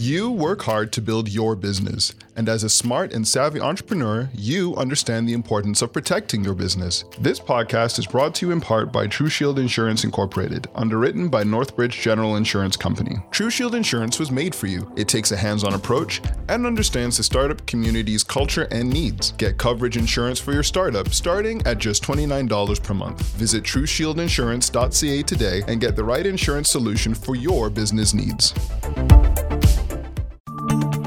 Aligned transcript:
You 0.00 0.30
work 0.30 0.62
hard 0.62 0.92
to 0.92 1.02
build 1.02 1.28
your 1.28 1.56
business, 1.56 2.14
and 2.36 2.48
as 2.48 2.62
a 2.62 2.68
smart 2.68 3.12
and 3.12 3.26
savvy 3.26 3.60
entrepreneur, 3.60 4.30
you 4.32 4.76
understand 4.76 5.28
the 5.28 5.32
importance 5.32 5.82
of 5.82 5.92
protecting 5.92 6.44
your 6.44 6.54
business. 6.54 7.04
This 7.18 7.40
podcast 7.40 7.98
is 7.98 8.06
brought 8.06 8.32
to 8.36 8.46
you 8.46 8.52
in 8.52 8.60
part 8.60 8.92
by 8.92 9.08
True 9.08 9.28
Shield 9.28 9.58
Insurance 9.58 10.04
Incorporated, 10.04 10.68
underwritten 10.76 11.28
by 11.28 11.42
Northbridge 11.42 12.00
General 12.00 12.36
Insurance 12.36 12.76
Company. 12.76 13.16
True 13.32 13.50
Shield 13.50 13.74
Insurance 13.74 14.20
was 14.20 14.30
made 14.30 14.54
for 14.54 14.68
you. 14.68 14.88
It 14.96 15.08
takes 15.08 15.32
a 15.32 15.36
hands 15.36 15.64
on 15.64 15.74
approach 15.74 16.22
and 16.48 16.64
understands 16.64 17.16
the 17.16 17.24
startup 17.24 17.66
community's 17.66 18.22
culture 18.22 18.68
and 18.70 18.88
needs. 18.88 19.32
Get 19.32 19.58
coverage 19.58 19.96
insurance 19.96 20.38
for 20.38 20.52
your 20.52 20.62
startup 20.62 21.08
starting 21.08 21.60
at 21.66 21.78
just 21.78 22.04
$29 22.04 22.84
per 22.84 22.94
month. 22.94 23.20
Visit 23.32 23.64
TrueShieldInsurance.ca 23.64 25.22
today 25.24 25.64
and 25.66 25.80
get 25.80 25.96
the 25.96 26.04
right 26.04 26.24
insurance 26.24 26.70
solution 26.70 27.14
for 27.14 27.34
your 27.34 27.68
business 27.68 28.14
needs. 28.14 28.54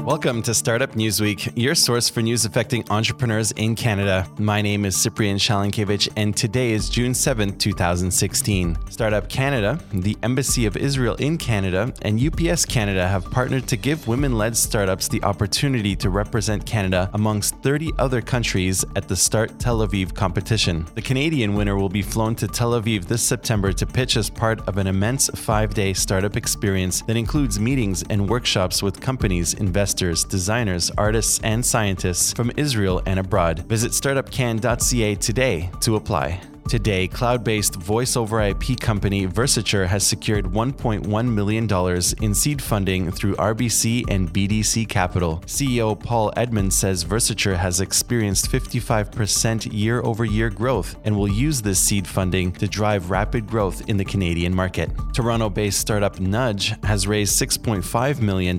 Welcome 0.04 0.42
to 0.42 0.52
Startup 0.52 0.90
Newsweek, 0.90 1.52
your 1.54 1.76
source 1.76 2.08
for 2.08 2.22
news 2.22 2.44
affecting 2.44 2.84
entrepreneurs 2.90 3.52
in 3.52 3.76
Canada. 3.76 4.26
My 4.36 4.60
name 4.60 4.84
is 4.84 5.00
Cyprian 5.00 5.36
Shalankiewicz, 5.36 6.08
and 6.16 6.36
today 6.36 6.72
is 6.72 6.88
June 6.88 7.14
7, 7.14 7.56
2016. 7.56 8.76
Startup 8.90 9.28
Canada, 9.28 9.78
the 9.92 10.18
Embassy 10.24 10.66
of 10.66 10.76
Israel 10.76 11.14
in 11.20 11.38
Canada, 11.38 11.94
and 12.02 12.20
UPS 12.20 12.64
Canada 12.64 13.06
have 13.06 13.30
partnered 13.30 13.68
to 13.68 13.76
give 13.76 14.08
women 14.08 14.36
led 14.36 14.56
startups 14.56 15.06
the 15.06 15.22
opportunity 15.22 15.94
to 15.94 16.10
represent 16.10 16.66
Canada 16.66 17.08
amongst 17.14 17.54
30 17.62 17.92
other 18.00 18.20
countries 18.20 18.84
at 18.96 19.06
the 19.06 19.14
Start 19.14 19.56
Tel 19.60 19.86
Aviv 19.86 20.12
competition. 20.16 20.84
The 20.96 21.02
Canadian 21.02 21.54
winner 21.54 21.76
will 21.76 21.88
be 21.88 22.02
flown 22.02 22.34
to 22.36 22.48
Tel 22.48 22.72
Aviv 22.72 23.04
this 23.04 23.22
September 23.22 23.72
to 23.74 23.86
pitch 23.86 24.16
as 24.16 24.28
part 24.28 24.66
of 24.66 24.78
an 24.78 24.88
immense 24.88 25.30
five 25.36 25.74
day 25.74 25.92
startup 25.92 26.36
experience 26.36 27.02
that 27.02 27.16
includes 27.16 27.60
meetings 27.60 28.02
and 28.10 28.28
workshops 28.28 28.82
with 28.82 29.00
companies, 29.00 29.54
investors, 29.54 29.91
investors, 29.92 30.24
designers, 30.24 30.90
artists, 30.96 31.38
and 31.44 31.64
scientists 31.64 32.32
from 32.32 32.50
Israel 32.56 33.02
and 33.04 33.20
abroad. 33.20 33.58
Visit 33.68 33.92
startupcan.ca 33.92 35.16
today 35.16 35.70
to 35.80 35.96
apply. 35.96 36.51
Today, 36.68 37.06
cloud 37.06 37.44
based 37.44 37.74
voice 37.74 38.16
over 38.16 38.40
IP 38.40 38.80
company 38.80 39.26
Versature 39.26 39.86
has 39.86 40.06
secured 40.06 40.46
$1.1 40.46 41.34
million 41.34 42.02
in 42.22 42.34
seed 42.34 42.62
funding 42.62 43.10
through 43.10 43.34
RBC 43.34 44.04
and 44.08 44.32
BDC 44.32 44.88
Capital. 44.88 45.42
CEO 45.46 45.98
Paul 45.98 46.32
Edmonds 46.36 46.76
says 46.76 47.04
Versature 47.04 47.56
has 47.56 47.80
experienced 47.80 48.50
55% 48.50 49.72
year 49.72 50.00
over 50.02 50.24
year 50.24 50.48
growth 50.48 50.96
and 51.04 51.16
will 51.16 51.28
use 51.28 51.60
this 51.60 51.78
seed 51.78 52.06
funding 52.06 52.52
to 52.52 52.66
drive 52.66 53.10
rapid 53.10 53.46
growth 53.46 53.88
in 53.88 53.96
the 53.96 54.04
Canadian 54.04 54.54
market. 54.54 54.90
Toronto 55.12 55.50
based 55.50 55.80
startup 55.80 56.20
Nudge 56.20 56.74
has 56.84 57.06
raised 57.06 57.40
$6.5 57.40 58.20
million 58.20 58.58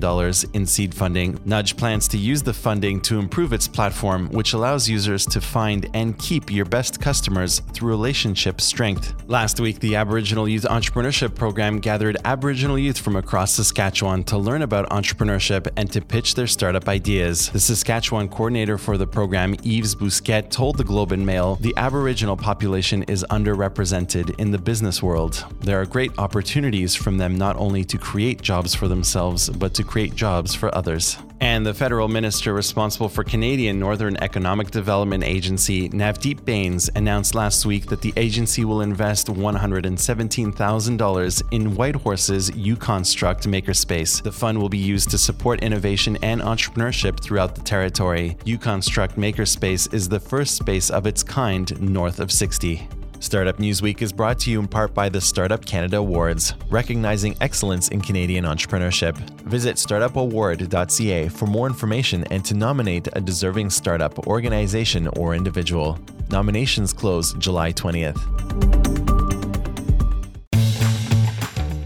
in 0.52 0.66
seed 0.66 0.94
funding. 0.94 1.40
Nudge 1.44 1.76
plans 1.76 2.06
to 2.08 2.18
use 2.18 2.42
the 2.42 2.54
funding 2.54 3.00
to 3.00 3.18
improve 3.18 3.52
its 3.52 3.66
platform, 3.66 4.28
which 4.28 4.52
allows 4.52 4.88
users 4.88 5.26
to 5.26 5.40
find 5.40 5.88
and 5.94 6.16
keep 6.18 6.52
your 6.52 6.64
best 6.64 7.00
customers 7.00 7.60
through 7.72 7.93
relationship 7.94 8.60
strength. 8.60 9.14
Last 9.28 9.60
week, 9.60 9.78
the 9.78 9.94
Aboriginal 9.94 10.48
Youth 10.48 10.64
Entrepreneurship 10.64 11.36
Program 11.36 11.78
gathered 11.78 12.16
Aboriginal 12.24 12.76
youth 12.76 12.98
from 12.98 13.14
across 13.14 13.52
Saskatchewan 13.52 14.24
to 14.24 14.36
learn 14.36 14.62
about 14.62 14.90
entrepreneurship 14.90 15.68
and 15.76 15.88
to 15.92 16.00
pitch 16.00 16.34
their 16.34 16.48
startup 16.48 16.88
ideas. 16.88 17.50
The 17.50 17.60
Saskatchewan 17.60 18.28
coordinator 18.28 18.78
for 18.78 18.98
the 18.98 19.06
program, 19.06 19.54
Yves 19.62 19.94
Bousquet, 19.94 20.50
told 20.50 20.76
the 20.76 20.82
Globe 20.82 21.12
and 21.12 21.24
Mail 21.24 21.54
the 21.60 21.72
Aboriginal 21.76 22.36
population 22.36 23.04
is 23.04 23.24
underrepresented 23.30 24.40
in 24.40 24.50
the 24.50 24.58
business 24.58 25.00
world. 25.00 25.44
There 25.60 25.80
are 25.80 25.86
great 25.86 26.10
opportunities 26.18 26.96
from 26.96 27.16
them 27.16 27.38
not 27.38 27.56
only 27.56 27.84
to 27.84 27.96
create 27.96 28.42
jobs 28.42 28.74
for 28.74 28.88
themselves, 28.88 29.48
but 29.50 29.72
to 29.74 29.84
create 29.84 30.16
jobs 30.16 30.52
for 30.52 30.74
others. 30.74 31.16
And 31.44 31.64
the 31.66 31.74
federal 31.74 32.08
minister 32.08 32.54
responsible 32.54 33.10
for 33.10 33.22
Canadian 33.22 33.78
Northern 33.78 34.16
Economic 34.22 34.70
Development 34.70 35.22
Agency, 35.22 35.90
Navdeep 35.90 36.42
Bains, 36.46 36.88
announced 36.94 37.34
last 37.34 37.66
week 37.66 37.84
that 37.88 38.00
the 38.00 38.14
agency 38.16 38.64
will 38.64 38.80
invest 38.80 39.26
$117,000 39.26 41.42
in 41.52 41.76
Whitehorse's 41.76 42.50
YuKonstruct 42.52 43.46
Makerspace. 43.46 44.22
The 44.22 44.32
fund 44.32 44.58
will 44.58 44.70
be 44.70 44.78
used 44.78 45.10
to 45.10 45.18
support 45.18 45.62
innovation 45.62 46.16
and 46.22 46.40
entrepreneurship 46.40 47.20
throughout 47.20 47.54
the 47.54 47.60
territory. 47.60 48.38
YuKonstruct 48.46 49.16
Makerspace 49.16 49.92
is 49.92 50.08
the 50.08 50.20
first 50.20 50.56
space 50.56 50.88
of 50.88 51.06
its 51.06 51.22
kind 51.22 51.78
north 51.78 52.20
of 52.20 52.32
60. 52.32 52.88
Startup 53.24 53.56
Newsweek 53.56 54.02
is 54.02 54.12
brought 54.12 54.38
to 54.40 54.50
you 54.50 54.60
in 54.60 54.68
part 54.68 54.92
by 54.92 55.08
the 55.08 55.18
Startup 55.18 55.64
Canada 55.64 55.96
Awards, 55.96 56.52
recognizing 56.68 57.34
excellence 57.40 57.88
in 57.88 58.02
Canadian 58.02 58.44
entrepreneurship. 58.44 59.16
Visit 59.40 59.76
startupaward.ca 59.76 61.28
for 61.30 61.46
more 61.46 61.66
information 61.66 62.24
and 62.24 62.44
to 62.44 62.54
nominate 62.54 63.08
a 63.14 63.22
deserving 63.22 63.70
startup, 63.70 64.26
organization, 64.26 65.08
or 65.16 65.34
individual. 65.34 65.98
Nominations 66.30 66.92
close 66.92 67.32
July 67.34 67.72
20th. 67.72 69.23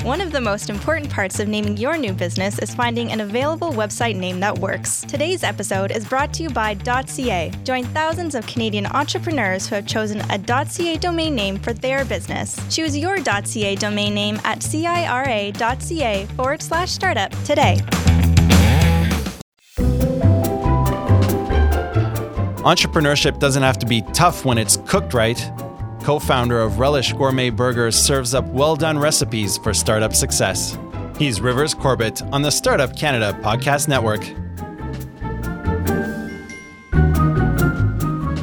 One 0.09 0.23
of 0.23 0.33
the 0.33 0.41
most 0.41 0.71
important 0.71 1.11
parts 1.11 1.39
of 1.39 1.49
naming 1.49 1.77
your 1.77 1.99
new 1.99 2.15
business 2.15 2.59
is 2.61 2.75
finding 2.75 3.13
an 3.13 3.21
available 3.21 3.73
website 3.73 4.17
name 4.17 4.41
that 4.41 4.59
works. 4.59 5.03
Today's 5.03 5.45
episode 5.45 5.91
is 5.91 6.07
brought 6.09 6.33
to 6.33 6.45
you 6.45 6.49
by 6.49 6.77
.ca. 6.77 7.53
Join 7.63 7.85
thousands 7.85 8.35
of 8.35 8.47
Canadian 8.47 8.87
entrepreneurs 8.87 9.69
who 9.69 9.75
have 9.75 9.87
chosen 9.87 10.23
a 10.31 10.39
.ca 10.39 10.97
domain 10.97 11.35
name 11.35 11.59
for 11.59 11.75
their 11.75 12.07
business. 12.07 12.59
Choose 12.75 12.97
your 12.97 13.19
.ca 13.23 13.75
domain 13.75 14.15
name 14.15 14.41
at 14.45 14.61
cira.ca 14.61 16.25
forward 16.37 16.63
slash 16.63 16.91
startup 16.91 17.31
today. 17.45 17.77
Entrepreneurship 22.65 23.39
doesn't 23.39 23.63
have 23.63 23.77
to 23.77 23.85
be 23.85 24.01
tough 24.15 24.47
when 24.47 24.57
it's 24.57 24.79
cooked 24.87 25.13
right 25.13 25.39
co 26.03 26.19
founder 26.19 26.61
of 26.61 26.79
Relish 26.79 27.13
Gourmet 27.13 27.51
Burgers, 27.51 27.97
serves 27.97 28.35
up 28.35 28.45
well 28.47 28.77
done 28.77 28.99
recipes 28.99 29.59
for 29.59 29.75
startup 29.75 30.15
success. 30.15 30.79
He's 31.19 31.41
Rivers 31.41 31.75
Corbett 31.75 32.23
on 32.33 32.43
the 32.43 32.51
Startup 32.51 32.95
Canada 32.97 33.37
Podcast 33.43 33.89
Network. 33.89 34.25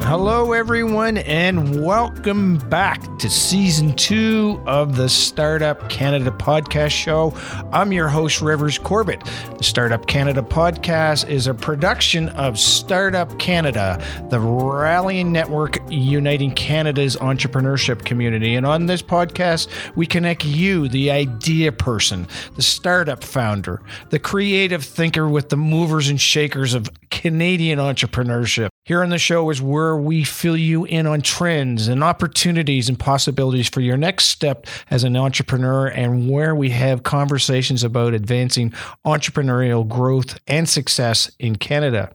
Hello, 0.04 0.52
everyone, 0.52 1.18
and 1.18 1.84
welcome 1.84 2.58
back 2.68 3.15
to 3.18 3.30
season 3.30 3.94
two 3.94 4.60
of 4.66 4.94
the 4.96 5.08
Startup 5.08 5.88
Canada 5.88 6.30
podcast 6.30 6.90
show. 6.90 7.32
I'm 7.72 7.90
your 7.90 8.08
host, 8.08 8.42
Rivers 8.42 8.78
Corbett. 8.78 9.24
The 9.56 9.64
Startup 9.64 10.06
Canada 10.06 10.42
podcast 10.42 11.26
is 11.26 11.46
a 11.46 11.54
production 11.54 12.28
of 12.30 12.58
Startup 12.58 13.38
Canada, 13.38 14.04
the 14.28 14.38
rallying 14.38 15.32
network 15.32 15.78
uniting 15.88 16.50
Canada's 16.50 17.16
entrepreneurship 17.16 18.04
community. 18.04 18.54
And 18.54 18.66
on 18.66 18.84
this 18.84 19.00
podcast, 19.00 19.68
we 19.96 20.06
connect 20.06 20.44
you, 20.44 20.86
the 20.88 21.10
idea 21.10 21.72
person, 21.72 22.28
the 22.56 22.62
startup 22.62 23.24
founder, 23.24 23.80
the 24.10 24.18
creative 24.18 24.84
thinker 24.84 25.26
with 25.26 25.48
the 25.48 25.56
movers 25.56 26.10
and 26.10 26.20
shakers 26.20 26.74
of 26.74 26.90
Canadian 27.08 27.78
entrepreneurship. 27.78 28.68
Here 28.84 29.02
on 29.02 29.08
the 29.08 29.18
show 29.18 29.50
is 29.50 29.60
where 29.60 29.96
we 29.96 30.22
fill 30.22 30.56
you 30.56 30.84
in 30.84 31.06
on 31.06 31.20
trends 31.20 31.88
and 31.88 32.04
opportunities 32.04 32.88
and 32.88 32.96
possibilities 33.06 33.68
for 33.68 33.80
your 33.80 33.96
next 33.96 34.26
step 34.26 34.66
as 34.90 35.04
an 35.04 35.16
entrepreneur, 35.16 35.86
and 35.86 36.28
where 36.28 36.56
we 36.56 36.70
have 36.70 37.04
conversations 37.04 37.84
about 37.84 38.14
advancing 38.14 38.72
entrepreneurial 39.06 39.86
growth 39.86 40.40
and 40.48 40.68
success 40.68 41.30
in 41.38 41.54
Canada. 41.54 42.12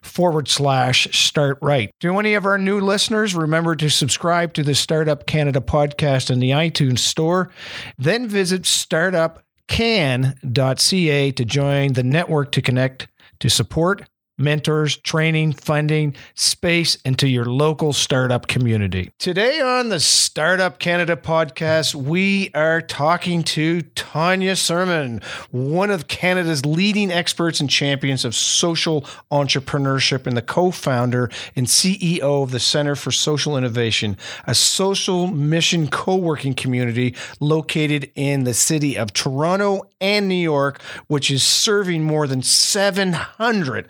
forward 0.04 0.48
slash 0.48 1.08
start 1.16 1.58
right. 1.62 1.90
Do 2.00 2.18
any 2.18 2.34
of 2.34 2.44
our 2.46 2.58
new 2.58 2.80
listeners, 2.80 3.34
remember 3.34 3.74
to 3.76 3.88
subscribe 3.88 4.52
to 4.54 4.62
the 4.62 4.74
Startup 4.74 5.26
Canada 5.26 5.60
podcast 5.60 6.30
in 6.30 6.40
the 6.40 6.50
iTunes 6.50 6.98
store. 7.00 7.50
Then 7.98 8.28
visit 8.28 8.62
startupcan.ca 8.62 11.32
to 11.32 11.44
join 11.44 11.92
the 11.94 12.02
network 12.02 12.52
to 12.52 12.62
connect, 12.62 13.08
to 13.40 13.50
support, 13.50 14.04
mentors, 14.36 14.96
training, 14.96 15.52
funding, 15.52 16.14
space, 16.34 16.98
and 17.04 17.18
to 17.18 17.28
your 17.28 17.44
local 17.44 17.92
startup 17.92 18.46
community. 18.46 19.10
Today 19.18 19.60
on 19.60 19.90
the 19.90 20.00
Startup 20.00 20.78
Canada 20.78 21.16
podcast, 21.16 21.94
we 21.94 22.50
are 22.54 22.80
talking 22.80 23.44
to 23.44 23.82
Tonya 23.94 24.56
Surman, 24.56 25.22
one 25.50 25.90
of 25.90 26.08
Canada's 26.08 26.66
leading 26.66 27.12
experts 27.12 27.60
and 27.60 27.70
champions 27.70 28.24
of 28.24 28.34
social 28.34 29.02
entrepreneurship 29.30 30.26
and 30.26 30.36
the 30.36 30.42
co 30.42 30.70
founder 30.70 31.30
and 31.54 31.66
CEO 31.66 32.42
of 32.42 32.50
the 32.50 32.60
Center 32.60 32.96
for 32.96 33.12
Social 33.12 33.56
Innovation, 33.56 34.16
a 34.46 34.54
social 34.54 35.28
mission 35.28 35.88
co 35.88 36.16
working 36.16 36.54
community 36.54 37.14
located 37.38 38.10
in 38.16 38.44
the 38.44 38.54
city 38.54 38.96
of 38.96 39.12
Toronto 39.12 39.88
and 40.00 40.28
New 40.28 40.34
York, 40.34 40.82
which 41.06 41.30
is 41.30 41.42
serving 41.42 42.02
more 42.02 42.26
than 42.26 42.42
700 42.42 43.88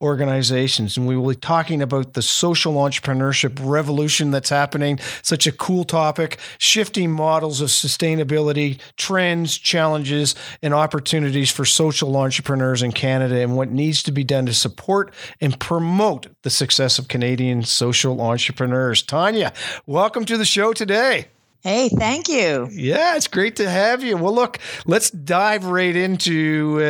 organizations. 0.00 0.96
And 0.96 1.06
we 1.06 1.16
will 1.16 1.30
be 1.30 1.36
talking 1.36 1.82
about 1.82 2.14
the 2.14 2.22
social 2.22 2.74
entrepreneurship 2.74 3.58
revolution 3.62 4.30
that's 4.30 4.50
happening. 4.50 4.98
Such 5.22 5.46
a 5.46 5.52
cool 5.52 5.84
topic, 5.84 6.38
shifting 6.58 7.10
models 7.10 7.60
of 7.60 7.68
sustainability, 7.68 8.80
trends, 8.96 9.56
challenges, 9.58 10.34
and 10.62 10.74
opportunities 10.74 11.50
for 11.50 11.64
social 11.64 12.16
entrepreneurs 12.16 12.82
in 12.82 12.92
Canada, 12.92 13.40
and 13.40 13.56
what 13.56 13.70
needs 13.70 14.02
to 14.04 14.12
be 14.12 14.24
done 14.24 14.46
to 14.46 14.54
support 14.54 15.12
and 15.40 15.58
promote 15.58 16.26
the 16.42 16.50
success 16.50 16.98
of 16.98 17.08
Canadian 17.08 17.62
social 17.62 18.20
entrepreneurs. 18.20 19.02
Tonya, 19.02 19.54
welcome 19.86 20.24
to 20.24 20.36
the 20.36 20.44
show 20.44 20.72
today. 20.72 21.28
Hey, 21.64 21.88
thank 21.88 22.28
you. 22.28 22.68
Yeah, 22.70 23.16
it's 23.16 23.26
great 23.26 23.56
to 23.56 23.70
have 23.70 24.04
you. 24.04 24.18
Well, 24.18 24.34
look, 24.34 24.58
let's 24.84 25.10
dive 25.10 25.64
right 25.64 25.96
into 25.96 26.76
uh, 26.78 26.82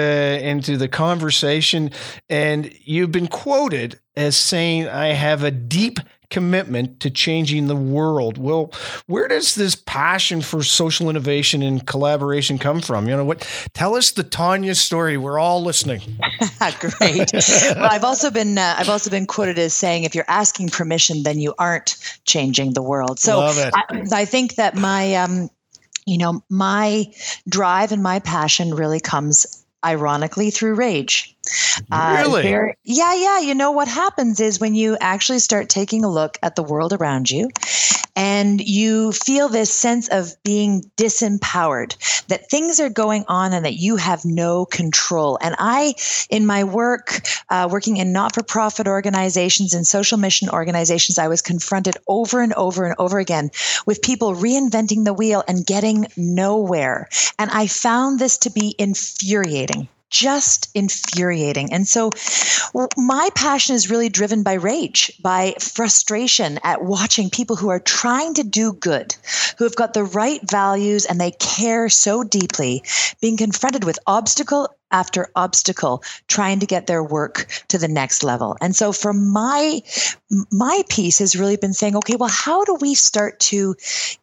into 0.42 0.76
the 0.76 0.88
conversation. 0.88 1.92
And 2.28 2.74
you've 2.82 3.12
been 3.12 3.28
quoted 3.28 4.00
as 4.16 4.36
saying, 4.36 4.88
"I 4.88 5.12
have 5.12 5.44
a 5.44 5.52
deep 5.52 6.00
commitment 6.34 6.98
to 6.98 7.08
changing 7.10 7.68
the 7.68 7.76
world. 7.76 8.38
Well, 8.38 8.72
where 9.06 9.28
does 9.28 9.54
this 9.54 9.76
passion 9.76 10.42
for 10.42 10.64
social 10.64 11.08
innovation 11.08 11.62
and 11.62 11.86
collaboration 11.86 12.58
come 12.58 12.80
from? 12.80 13.08
You 13.08 13.16
know 13.16 13.24
what? 13.24 13.48
Tell 13.72 13.94
us 13.94 14.10
the 14.10 14.24
Tonya 14.24 14.74
story. 14.74 15.16
We're 15.16 15.38
all 15.38 15.62
listening. 15.62 16.00
Great. 16.80 17.32
well, 17.32 17.88
I've 17.88 18.02
also 18.02 18.32
been 18.32 18.58
uh, 18.58 18.74
I've 18.76 18.88
also 18.88 19.10
been 19.10 19.26
quoted 19.26 19.60
as 19.60 19.74
saying, 19.74 20.02
if 20.02 20.16
you're 20.16 20.24
asking 20.26 20.70
permission, 20.70 21.22
then 21.22 21.38
you 21.38 21.54
aren't 21.56 21.94
changing 22.24 22.72
the 22.72 22.82
world. 22.82 23.20
So 23.20 23.38
I, 23.38 23.70
I, 24.12 24.24
think 24.24 24.56
that 24.56 24.74
my 24.74 25.14
um, 25.14 25.50
you 26.04 26.18
know 26.18 26.42
my 26.50 27.12
drive 27.48 27.92
and 27.92 28.02
my 28.02 28.18
passion 28.18 28.74
really 28.74 28.98
comes 28.98 29.64
ironically 29.84 30.50
through 30.50 30.74
rage. 30.74 31.33
Uh, 31.90 32.22
really? 32.24 32.54
Uh, 32.54 32.72
yeah, 32.84 33.14
yeah. 33.14 33.40
You 33.40 33.54
know 33.54 33.72
what 33.72 33.88
happens 33.88 34.40
is 34.40 34.60
when 34.60 34.74
you 34.74 34.96
actually 35.00 35.38
start 35.38 35.68
taking 35.68 36.04
a 36.04 36.10
look 36.10 36.38
at 36.42 36.56
the 36.56 36.62
world 36.62 36.92
around 36.92 37.30
you 37.30 37.50
and 38.16 38.60
you 38.60 39.12
feel 39.12 39.48
this 39.48 39.72
sense 39.72 40.08
of 40.08 40.34
being 40.44 40.82
disempowered, 40.96 41.96
that 42.28 42.48
things 42.48 42.78
are 42.80 42.88
going 42.88 43.24
on 43.28 43.52
and 43.52 43.64
that 43.64 43.74
you 43.74 43.96
have 43.96 44.24
no 44.24 44.66
control. 44.66 45.38
And 45.40 45.56
I, 45.58 45.94
in 46.30 46.46
my 46.46 46.64
work, 46.64 47.20
uh, 47.50 47.68
working 47.70 47.96
in 47.96 48.12
not 48.12 48.34
for 48.34 48.42
profit 48.42 48.86
organizations 48.86 49.74
and 49.74 49.86
social 49.86 50.18
mission 50.18 50.48
organizations, 50.48 51.18
I 51.18 51.28
was 51.28 51.42
confronted 51.42 51.96
over 52.06 52.40
and 52.40 52.52
over 52.54 52.84
and 52.84 52.94
over 52.98 53.18
again 53.18 53.50
with 53.86 54.02
people 54.02 54.34
reinventing 54.34 55.04
the 55.04 55.14
wheel 55.14 55.42
and 55.48 55.66
getting 55.66 56.06
nowhere. 56.16 57.08
And 57.38 57.50
I 57.50 57.66
found 57.66 58.18
this 58.18 58.38
to 58.38 58.50
be 58.50 58.74
infuriating 58.78 59.88
just 60.10 60.68
infuriating. 60.74 61.72
And 61.72 61.86
so 61.86 62.10
my 62.96 63.30
passion 63.34 63.74
is 63.74 63.90
really 63.90 64.08
driven 64.08 64.42
by 64.42 64.54
rage, 64.54 65.12
by 65.22 65.54
frustration 65.58 66.58
at 66.62 66.84
watching 66.84 67.30
people 67.30 67.56
who 67.56 67.68
are 67.68 67.80
trying 67.80 68.34
to 68.34 68.44
do 68.44 68.72
good, 68.72 69.14
who 69.58 69.64
have 69.64 69.76
got 69.76 69.94
the 69.94 70.04
right 70.04 70.40
values 70.48 71.04
and 71.04 71.20
they 71.20 71.32
care 71.32 71.88
so 71.88 72.22
deeply, 72.22 72.82
being 73.20 73.36
confronted 73.36 73.84
with 73.84 73.98
obstacle 74.06 74.68
after 74.94 75.28
obstacle 75.34 76.04
trying 76.28 76.60
to 76.60 76.66
get 76.66 76.86
their 76.86 77.02
work 77.02 77.48
to 77.66 77.78
the 77.78 77.88
next 77.88 78.22
level. 78.22 78.56
And 78.60 78.76
so 78.76 78.92
for 78.92 79.12
my 79.12 79.82
my 80.50 80.82
piece 80.88 81.18
has 81.18 81.36
really 81.36 81.56
been 81.56 81.72
saying, 81.72 81.96
okay, 81.96 82.16
well, 82.16 82.30
how 82.30 82.64
do 82.64 82.76
we 82.80 82.94
start 82.94 83.38
to 83.38 83.74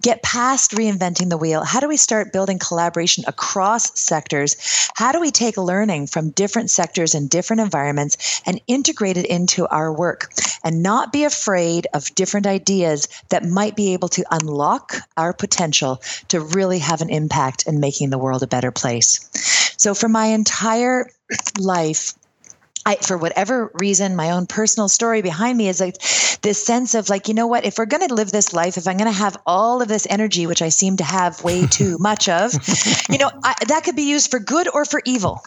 get 0.01 0.23
past 0.23 0.71
reinventing 0.71 1.29
the 1.29 1.37
wheel? 1.37 1.63
How 1.63 1.79
do 1.79 1.87
we 1.87 1.97
start 1.97 2.33
building 2.33 2.57
collaboration 2.57 3.23
across 3.27 3.99
sectors? 3.99 4.55
How 4.95 5.11
do 5.11 5.19
we 5.19 5.31
take 5.31 5.57
learning 5.57 6.07
from 6.07 6.31
different 6.31 6.69
sectors 6.69 7.15
and 7.15 7.29
different 7.29 7.61
environments 7.61 8.41
and 8.45 8.61
integrate 8.67 9.17
it 9.17 9.25
into 9.25 9.67
our 9.67 9.93
work 9.93 10.31
and 10.63 10.81
not 10.81 11.11
be 11.11 11.25
afraid 11.25 11.87
of 11.93 12.15
different 12.15 12.47
ideas 12.47 13.07
that 13.29 13.43
might 13.45 13.75
be 13.75 13.93
able 13.93 14.09
to 14.09 14.23
unlock 14.31 14.95
our 15.17 15.33
potential 15.33 16.01
to 16.29 16.39
really 16.39 16.79
have 16.79 17.01
an 17.01 17.09
impact 17.09 17.67
in 17.67 17.79
making 17.79 18.09
the 18.09 18.17
world 18.17 18.43
a 18.43 18.47
better 18.47 18.71
place? 18.71 19.50
So 19.81 19.95
for 19.95 20.07
my 20.07 20.27
entire 20.27 21.09
life, 21.57 22.13
I, 22.85 22.97
for 22.97 23.17
whatever 23.17 23.71
reason, 23.79 24.15
my 24.15 24.29
own 24.29 24.45
personal 24.45 24.87
story 24.87 25.23
behind 25.23 25.57
me 25.57 25.69
is 25.69 25.79
like 25.79 25.97
this 26.43 26.63
sense 26.63 26.93
of 26.93 27.09
like, 27.09 27.27
you 27.27 27.33
know 27.33 27.47
what, 27.47 27.65
if 27.65 27.79
we're 27.79 27.87
going 27.87 28.07
to 28.07 28.13
live 28.13 28.31
this 28.31 28.53
life, 28.53 28.77
if 28.77 28.87
I'm 28.87 28.97
going 28.97 29.11
to 29.11 29.17
have 29.17 29.37
all 29.47 29.81
of 29.81 29.87
this 29.87 30.05
energy, 30.07 30.45
which 30.45 30.61
I 30.61 30.69
seem 30.69 30.97
to 30.97 31.03
have 31.03 31.43
way 31.43 31.65
too 31.79 31.97
much 31.97 32.29
of, 32.29 32.53
you 33.09 33.17
know, 33.17 33.31
I, 33.43 33.55
that 33.69 33.83
could 33.83 33.95
be 33.95 34.07
used 34.07 34.29
for 34.29 34.37
good 34.37 34.67
or 34.71 34.85
for 34.85 35.01
evil 35.03 35.41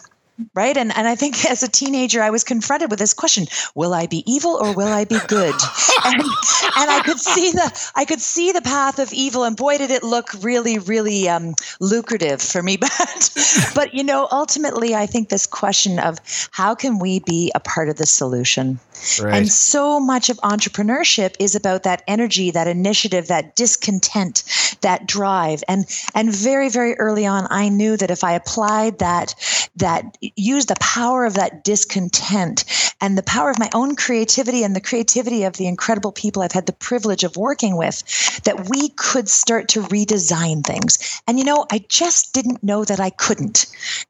right? 0.53 0.75
And 0.75 0.95
and 0.95 1.07
i 1.07 1.15
think 1.15 1.45
as 1.45 1.63
a 1.63 1.67
teenager 1.67 2.21
i 2.21 2.29
was 2.29 2.43
confronted 2.43 2.89
with 2.89 2.99
this 2.99 3.13
question 3.13 3.45
will 3.73 3.93
i 3.93 4.05
be 4.05 4.23
evil 4.31 4.57
or 4.61 4.73
will 4.73 4.87
i 4.87 5.05
be 5.05 5.19
good? 5.27 5.55
And, 6.05 6.21
and 6.21 6.91
i 6.91 7.01
could 7.03 7.19
see 7.19 7.51
the 7.51 7.91
i 7.95 8.05
could 8.05 8.21
see 8.21 8.51
the 8.51 8.61
path 8.61 8.99
of 8.99 9.11
evil 9.13 9.43
and 9.43 9.55
boy 9.57 9.77
did 9.77 9.91
it 9.91 10.03
look 10.03 10.29
really 10.41 10.77
really 10.77 11.27
um, 11.29 11.55
lucrative 11.79 12.41
for 12.41 12.61
me. 12.61 12.77
But 12.85 13.71
but 13.73 13.93
you 13.93 14.03
know 14.03 14.27
ultimately 14.31 14.93
i 14.95 15.05
think 15.05 15.29
this 15.29 15.45
question 15.45 15.99
of 15.99 16.19
how 16.51 16.75
can 16.75 16.99
we 16.99 17.19
be 17.19 17.51
a 17.55 17.59
part 17.59 17.89
of 17.89 17.95
the 17.95 18.05
solution? 18.05 18.79
Right. 19.21 19.35
and 19.35 19.51
so 19.51 19.99
much 19.99 20.29
of 20.29 20.37
entrepreneurship 20.37 21.35
is 21.39 21.53
about 21.53 21.83
that 21.83 22.01
energy 22.07 22.49
that 22.51 22.67
initiative 22.67 23.27
that 23.27 23.55
discontent 23.55 24.43
that 24.81 25.05
drive. 25.05 25.63
And 25.67 25.85
and 26.13 26.33
very 26.33 26.69
very 26.69 26.95
early 26.95 27.25
on 27.25 27.47
i 27.49 27.69
knew 27.69 27.97
that 27.97 28.11
if 28.11 28.23
i 28.23 28.33
applied 28.33 28.99
that 28.99 29.35
that 29.75 30.17
use 30.35 30.65
the 30.65 30.75
power 30.79 31.25
of 31.25 31.35
that 31.35 31.63
discontent 31.63 32.65
and 33.01 33.17
the 33.17 33.23
power 33.23 33.49
of 33.49 33.59
my 33.59 33.69
own 33.73 33.95
creativity 33.95 34.63
and 34.63 34.75
the 34.75 34.81
creativity 34.81 35.43
of 35.43 35.53
the 35.57 35.67
incredible 35.67 36.11
people 36.11 36.41
I've 36.41 36.51
had 36.51 36.65
the 36.65 36.73
privilege 36.73 37.23
of 37.23 37.37
working 37.37 37.77
with, 37.77 38.03
that 38.43 38.69
we 38.69 38.89
could 38.89 39.27
start 39.29 39.67
to 39.69 39.81
redesign 39.81 40.65
things. 40.65 41.21
And 41.27 41.37
you 41.37 41.45
know, 41.45 41.65
I 41.71 41.83
just 41.89 42.33
didn't 42.33 42.63
know 42.63 42.85
that 42.85 42.99
I 42.99 43.09
couldn't. 43.09 43.65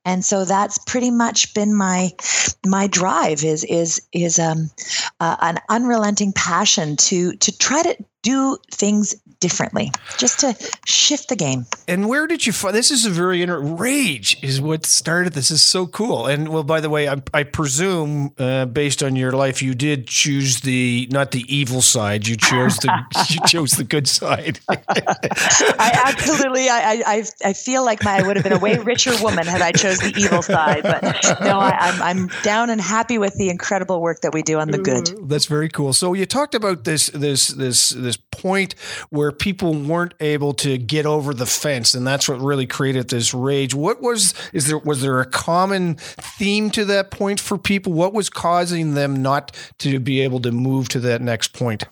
And 0.06 0.24
so 0.24 0.46
that's 0.46 0.78
pretty 0.86 1.12
much 1.12 1.54
been 1.54 1.74
my 1.74 2.12
my 2.66 2.88
drive 2.88 3.44
is 3.44 3.64
is 3.64 4.02
is 4.12 4.40
um, 4.40 4.70
uh, 5.20 5.38
an 5.42 5.60
unrelenting 5.70 6.34
passion 6.34 6.96
to 6.98 7.36
to 7.38 7.58
try 7.58 7.82
to 7.84 7.96
do 8.22 8.58
things 8.72 9.16
differently, 9.46 9.92
just 10.18 10.40
to 10.40 10.56
shift 10.88 11.30
the 11.30 11.36
game. 11.36 11.68
And 11.88 12.10
where 12.10 12.26
did 12.26 12.48
you 12.48 12.52
find 12.52 12.74
this? 12.74 12.90
Is 12.90 13.06
a 13.06 13.12
very 13.12 13.44
inter- 13.44 13.60
rage 13.60 14.40
is 14.42 14.60
what 14.60 14.88
started. 14.88 15.34
This 15.34 15.52
is 15.52 15.62
so 15.62 15.86
cool. 15.86 16.26
And 16.26 16.50
well, 16.50 16.64
by 16.64 16.82
the 16.82 16.90
way, 16.90 17.08
I, 17.08 17.22
I 17.32 17.44
presume 17.44 18.34
uh, 18.40 18.66
based 18.66 19.04
on 19.04 19.16
your 19.16 19.34
life, 19.34 19.62
you 19.62 19.76
did 19.76 20.08
choose 20.08 20.62
the 20.62 21.08
not 21.12 21.30
the 21.30 21.46
evil 21.48 21.84
side. 21.84 22.28
You 22.28 22.38
chose 22.38 22.78
the 22.78 22.90
you 23.30 23.40
chose 23.46 23.74
the 23.74 23.84
good 23.84 24.08
side. 24.08 24.60
I 24.68 25.92
absolutely. 26.06 26.68
I, 26.68 27.04
I 27.06 27.24
I 27.44 27.54
feel 27.54 27.86
like 27.86 28.04
my 28.04 28.16
I 28.16 28.24
would 28.26 28.38
have 28.38 28.44
been 28.44 28.54
a 28.54 28.60
way 28.60 28.78
richer 28.80 29.14
woman 29.22 29.46
had 29.46 29.62
I 29.62 29.74
chose 29.74 30.00
the 30.00 30.14
evil 30.18 30.42
side. 30.42 30.82
But 30.82 31.04
no, 31.42 31.60
I, 31.60 31.78
I'm 31.80 32.02
I'm 32.02 32.28
down 32.42 32.72
and 32.72 32.82
happy 32.82 33.20
with 33.20 33.36
the 33.36 33.50
incredible 33.50 34.02
work 34.02 34.22
that 34.22 34.34
we 34.34 34.42
do 34.42 34.58
on 34.58 34.72
the 34.72 34.80
good. 34.80 35.30
That's 35.30 35.46
very 35.46 35.70
cool. 35.70 35.94
So 35.94 36.14
you 36.14 36.26
talked 36.26 36.56
about 36.56 36.84
this 36.84 37.08
this 37.08 37.50
this 37.50 37.90
this 37.90 38.18
point 38.18 38.74
where 39.10 39.32
people 39.40 39.74
weren't 39.74 40.14
able 40.20 40.54
to 40.56 40.78
get 40.78 41.06
over 41.06 41.34
the 41.34 41.46
fence, 41.46 41.94
and 41.94 42.06
that's 42.06 42.28
what 42.28 42.40
really 42.40 42.68
created 42.68 43.10
this 43.10 43.34
rage. 43.34 43.74
What 43.74 44.02
was 44.02 44.34
is 44.54 44.68
there 44.68 44.78
was 44.78 45.02
there 45.02 45.20
a 45.20 45.26
common 45.26 45.96
theme 45.96 46.70
to 46.72 46.86
that 46.86 47.12
point 47.12 47.40
for 47.40 47.58
people? 47.58 47.94
What 47.94 48.14
was 48.14 48.30
causing 48.30 48.94
them 48.94 49.22
not 49.22 49.56
to 49.80 50.00
be 50.00 50.22
able 50.22 50.40
to 50.42 50.52
move 50.52 50.90
to 50.90 51.00
that 51.02 51.22
next 51.22 51.54
point? 51.54 51.86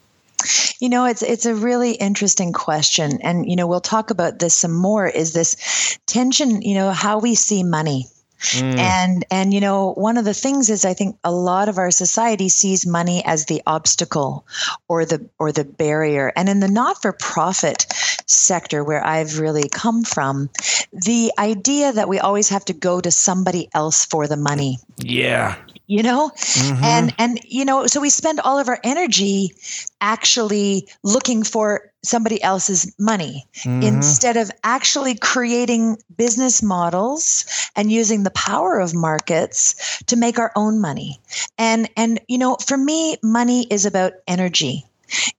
You 0.79 0.89
know, 0.89 1.05
it's 1.05 1.21
it's 1.21 1.45
a 1.45 1.55
really 1.55 1.93
interesting 1.93 2.51
question, 2.51 3.19
and 3.21 3.49
you 3.49 3.55
know 3.55 3.67
we'll 3.67 3.81
talk 3.81 4.09
about 4.09 4.39
this 4.39 4.55
some 4.55 4.73
more. 4.73 5.07
Is 5.07 5.33
this 5.33 5.97
tension? 6.07 6.61
You 6.61 6.75
know 6.75 6.91
how 6.91 7.19
we 7.19 7.35
see 7.35 7.63
money 7.63 8.07
Mm. 8.51 8.77
And 8.77 9.25
and 9.31 9.53
you 9.53 9.61
know, 9.61 9.93
one 9.93 10.17
of 10.17 10.25
the 10.25 10.33
things 10.33 10.69
is 10.69 10.85
I 10.85 10.93
think 10.93 11.17
a 11.23 11.31
lot 11.31 11.69
of 11.69 11.77
our 11.77 11.91
society 11.91 12.49
sees 12.49 12.85
money 12.85 13.23
as 13.25 13.45
the 13.45 13.61
obstacle 13.65 14.45
or 14.87 15.05
the 15.05 15.27
or 15.39 15.51
the 15.51 15.63
barrier. 15.63 16.31
And 16.35 16.49
in 16.49 16.59
the 16.59 16.67
not-for-profit 16.67 17.85
sector 18.27 18.83
where 18.83 19.05
I've 19.05 19.39
really 19.39 19.69
come 19.69 20.03
from, 20.03 20.49
the 20.91 21.31
idea 21.39 21.93
that 21.93 22.09
we 22.09 22.19
always 22.19 22.49
have 22.49 22.65
to 22.65 22.73
go 22.73 22.99
to 22.99 23.11
somebody 23.11 23.69
else 23.73 24.05
for 24.05 24.27
the 24.27 24.37
money. 24.37 24.77
Yeah 24.97 25.55
you 25.85 26.01
know 26.01 26.29
mm-hmm. 26.29 26.83
and 26.83 27.13
and 27.17 27.39
you 27.43 27.65
know 27.65 27.87
so 27.87 27.99
we 27.99 28.09
spend 28.09 28.39
all 28.39 28.57
of 28.57 28.69
our 28.69 28.79
energy 28.85 29.53
actually 29.99 30.87
looking 31.03 31.43
for 31.43 31.91
somebody 32.03 32.41
else's 32.43 32.93
money 32.99 33.45
mm-hmm. 33.57 33.81
instead 33.81 34.37
of 34.37 34.51
actually 34.63 35.15
creating 35.15 35.97
business 36.17 36.61
models 36.61 37.45
and 37.75 37.91
using 37.91 38.23
the 38.23 38.31
power 38.31 38.79
of 38.79 38.93
markets 38.93 40.01
to 40.05 40.15
make 40.15 40.37
our 40.37 40.51
own 40.55 40.79
money 40.79 41.19
and 41.57 41.89
and 41.95 42.19
you 42.27 42.37
know 42.37 42.57
for 42.65 42.77
me 42.77 43.17
money 43.23 43.65
is 43.69 43.85
about 43.85 44.13
energy 44.27 44.85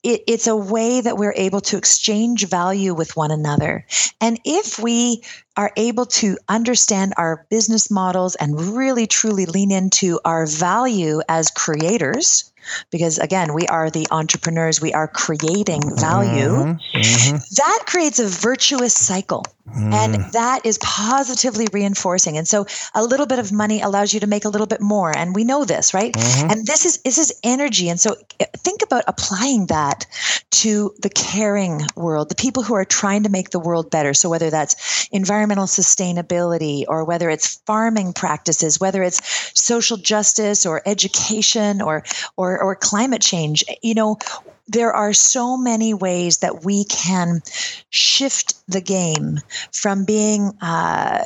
it, 0.02 0.22
it's 0.26 0.46
a 0.46 0.56
way 0.56 1.00
that 1.00 1.16
we're 1.16 1.34
able 1.36 1.60
to 1.62 1.76
exchange 1.76 2.46
value 2.46 2.94
with 2.94 3.16
one 3.16 3.30
another. 3.30 3.86
And 4.20 4.40
if 4.44 4.78
we 4.78 5.22
are 5.56 5.72
able 5.76 6.06
to 6.06 6.36
understand 6.48 7.14
our 7.16 7.46
business 7.50 7.90
models 7.90 8.34
and 8.36 8.76
really 8.76 9.06
truly 9.06 9.46
lean 9.46 9.70
into 9.70 10.20
our 10.24 10.46
value 10.46 11.20
as 11.28 11.50
creators, 11.50 12.52
because 12.90 13.18
again, 13.18 13.54
we 13.54 13.66
are 13.66 13.90
the 13.90 14.06
entrepreneurs, 14.10 14.80
we 14.80 14.92
are 14.92 15.08
creating 15.08 15.82
value, 15.96 16.50
mm-hmm. 16.50 16.98
Mm-hmm. 16.98 17.36
that 17.56 17.82
creates 17.86 18.18
a 18.18 18.26
virtuous 18.26 18.94
cycle. 18.94 19.53
Mm. 19.68 19.94
And 19.94 20.32
that 20.32 20.66
is 20.66 20.78
positively 20.78 21.66
reinforcing. 21.72 22.36
And 22.36 22.46
so 22.46 22.66
a 22.94 23.02
little 23.02 23.24
bit 23.24 23.38
of 23.38 23.50
money 23.50 23.80
allows 23.80 24.12
you 24.12 24.20
to 24.20 24.26
make 24.26 24.44
a 24.44 24.50
little 24.50 24.66
bit 24.66 24.82
more. 24.82 25.16
And 25.16 25.34
we 25.34 25.42
know 25.42 25.64
this, 25.64 25.94
right? 25.94 26.12
Mm-hmm. 26.12 26.50
And 26.50 26.66
this 26.66 26.84
is 26.84 26.98
this 26.98 27.16
is 27.16 27.32
energy. 27.42 27.88
And 27.88 27.98
so 27.98 28.14
eh, 28.40 28.44
think 28.58 28.82
about 28.82 29.04
applying 29.08 29.66
that 29.66 30.06
to 30.50 30.94
the 31.00 31.08
caring 31.08 31.80
world, 31.96 32.28
the 32.28 32.34
people 32.34 32.62
who 32.62 32.74
are 32.74 32.84
trying 32.84 33.22
to 33.22 33.30
make 33.30 33.50
the 33.50 33.58
world 33.58 33.90
better. 33.90 34.12
So 34.12 34.28
whether 34.28 34.50
that's 34.50 35.08
environmental 35.10 35.66
sustainability 35.66 36.84
or 36.86 37.04
whether 37.04 37.30
it's 37.30 37.56
farming 37.66 38.12
practices, 38.12 38.78
whether 38.78 39.02
it's 39.02 39.20
social 39.58 39.96
justice 39.96 40.66
or 40.66 40.82
education 40.84 41.80
or 41.80 42.04
or 42.36 42.62
or 42.62 42.76
climate 42.76 43.22
change, 43.22 43.64
you 43.82 43.94
know, 43.94 44.18
there 44.66 44.92
are 44.92 45.12
so 45.12 45.56
many 45.56 45.92
ways 45.92 46.38
that 46.38 46.64
we 46.64 46.84
can 46.84 47.42
shift 47.90 48.54
the 48.66 48.80
game 48.80 49.38
from 49.72 50.04
being 50.04 50.52
uh, 50.62 51.22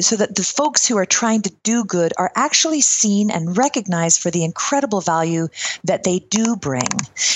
so 0.00 0.16
that 0.16 0.34
the 0.34 0.42
folks 0.42 0.86
who 0.86 0.96
are 0.96 1.04
trying 1.04 1.42
to 1.42 1.52
do 1.62 1.84
good 1.84 2.12
are 2.16 2.32
actually 2.34 2.80
seen 2.80 3.30
and 3.30 3.58
recognized 3.58 4.20
for 4.20 4.30
the 4.30 4.44
incredible 4.44 5.00
value 5.00 5.48
that 5.84 6.04
they 6.04 6.20
do 6.30 6.56
bring. 6.56 6.82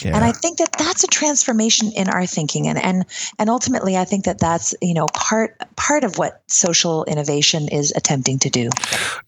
Yeah. 0.03 0.17
And 0.17 0.25
I 0.25 0.33
think 0.33 0.59
that 0.59 0.73
that's 0.79 1.05
a 1.05 1.07
transformation 1.07 1.93
in 1.95 2.09
our 2.09 2.27
thinking, 2.27 2.67
and 2.69 2.79
and 2.79 3.05
and 3.39 3.51
ultimately, 3.51 3.97
I 3.97 4.05
think 4.05 4.25
that 4.25 4.39
that's 4.39 4.75
you 4.81 4.95
know 4.95 5.07
part 5.13 5.57
part 5.77 6.05
of 6.05 6.19
what 6.19 6.43
social 6.47 7.05
innovation 7.05 7.69
is 7.69 7.93
attempting 7.95 8.39
to 8.41 8.51
do. 8.51 8.71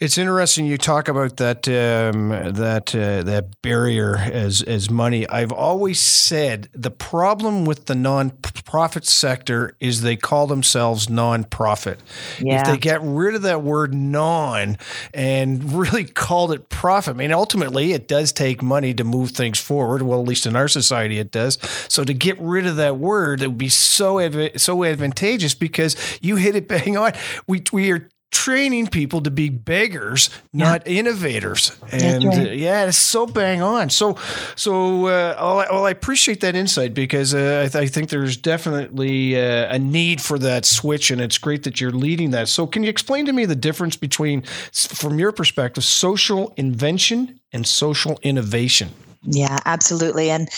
It's 0.00 0.16
interesting 0.16 0.66
you 0.66 0.78
talk 0.78 1.08
about 1.08 1.36
that 1.36 1.68
um, 1.68 2.30
that 2.54 2.94
uh, 2.94 3.22
that 3.24 3.60
barrier 3.62 4.16
as 4.16 4.62
as 4.62 4.90
money. 4.90 5.28
I've 5.28 5.52
always 5.52 5.97
said 5.98 6.68
the 6.72 6.90
problem 6.90 7.64
with 7.64 7.86
the 7.86 7.94
non-profit 7.94 9.06
sector 9.06 9.76
is 9.80 10.02
they 10.02 10.16
call 10.16 10.46
themselves 10.46 11.08
non-profit. 11.08 12.00
Yeah. 12.38 12.60
If 12.60 12.66
they 12.66 12.76
get 12.76 13.00
rid 13.02 13.34
of 13.34 13.42
that 13.42 13.62
word 13.62 13.94
non 13.94 14.78
and 15.12 15.72
really 15.72 16.04
called 16.04 16.52
it 16.52 16.68
profit, 16.68 17.14
I 17.14 17.18
mean, 17.18 17.32
ultimately 17.32 17.92
it 17.92 18.08
does 18.08 18.32
take 18.32 18.62
money 18.62 18.94
to 18.94 19.04
move 19.04 19.32
things 19.32 19.58
forward. 19.58 20.02
Well, 20.02 20.20
at 20.20 20.28
least 20.28 20.46
in 20.46 20.56
our 20.56 20.68
society, 20.68 21.18
it 21.18 21.30
does. 21.30 21.58
So 21.88 22.04
to 22.04 22.14
get 22.14 22.38
rid 22.40 22.66
of 22.66 22.76
that 22.76 22.98
word, 22.98 23.42
it 23.42 23.48
would 23.48 23.58
be 23.58 23.68
so 23.68 24.18
so 24.56 24.84
advantageous 24.84 25.54
because 25.54 25.96
you 26.20 26.36
hit 26.36 26.54
it 26.56 26.68
bang 26.68 26.96
on. 26.96 27.12
We 27.46 27.62
we 27.72 27.90
are 27.90 28.08
training 28.48 28.86
people 28.86 29.20
to 29.20 29.30
be 29.30 29.50
beggars, 29.50 30.30
not 30.54 30.86
innovators. 30.86 31.76
And 31.92 32.24
right. 32.24 32.48
uh, 32.48 32.50
yeah, 32.52 32.86
it's 32.86 32.96
so 32.96 33.26
bang 33.26 33.60
on. 33.60 33.90
So, 33.90 34.16
so 34.56 35.06
uh, 35.06 35.66
well, 35.70 35.84
I 35.84 35.90
appreciate 35.90 36.40
that 36.40 36.56
insight 36.56 36.94
because 36.94 37.34
uh, 37.34 37.64
I, 37.66 37.68
th- 37.68 37.84
I, 37.84 37.86
think 37.86 38.08
there's 38.08 38.38
definitely 38.38 39.38
uh, 39.38 39.74
a 39.74 39.78
need 39.78 40.22
for 40.22 40.38
that 40.38 40.64
switch, 40.64 41.10
and 41.10 41.20
it's 41.20 41.36
great 41.36 41.64
that 41.64 41.78
you're 41.78 41.90
leading 41.90 42.30
that. 42.30 42.48
So, 42.48 42.66
can 42.66 42.82
you 42.82 42.88
explain 42.88 43.26
to 43.26 43.34
me 43.34 43.44
the 43.44 43.54
difference 43.54 43.96
between, 43.96 44.44
from 44.72 45.18
your 45.18 45.32
perspective, 45.32 45.84
social 45.84 46.54
invention 46.56 47.40
and 47.52 47.66
social 47.66 48.18
innovation? 48.22 48.94
Yeah, 49.22 49.58
absolutely. 49.64 50.30
And 50.30 50.48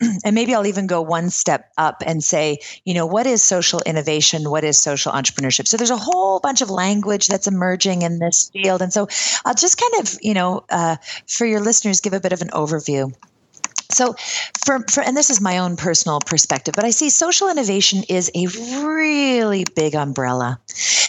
and 0.24 0.34
maybe 0.34 0.54
I'll 0.54 0.66
even 0.66 0.86
go 0.86 1.00
one 1.00 1.30
step 1.30 1.70
up 1.78 2.02
and 2.04 2.22
say, 2.22 2.58
you 2.84 2.94
know, 2.94 3.06
what 3.06 3.26
is 3.26 3.42
social 3.42 3.80
innovation? 3.86 4.50
What 4.50 4.64
is 4.64 4.78
social 4.78 5.12
entrepreneurship? 5.12 5.68
So 5.68 5.76
there's 5.76 5.90
a 5.90 5.96
whole 5.96 6.40
bunch 6.40 6.60
of 6.60 6.70
language 6.70 7.28
that's 7.28 7.46
emerging 7.46 8.02
in 8.02 8.18
this 8.18 8.50
field. 8.52 8.82
And 8.82 8.92
so 8.92 9.08
I'll 9.44 9.54
just 9.54 9.80
kind 9.80 10.04
of, 10.06 10.18
you 10.20 10.34
know, 10.34 10.64
uh, 10.68 10.96
for 11.26 11.46
your 11.46 11.60
listeners, 11.60 12.00
give 12.00 12.12
a 12.12 12.20
bit 12.20 12.32
of 12.32 12.42
an 12.42 12.48
overview. 12.48 13.12
So, 13.90 14.14
for, 14.64 14.84
for 14.90 15.02
and 15.02 15.16
this 15.16 15.30
is 15.30 15.40
my 15.40 15.58
own 15.58 15.76
personal 15.76 16.20
perspective, 16.20 16.74
but 16.74 16.84
I 16.84 16.90
see 16.90 17.08
social 17.08 17.48
innovation 17.48 18.04
is 18.08 18.30
a 18.34 18.46
really 18.84 19.64
big 19.64 19.94
umbrella. 19.94 20.60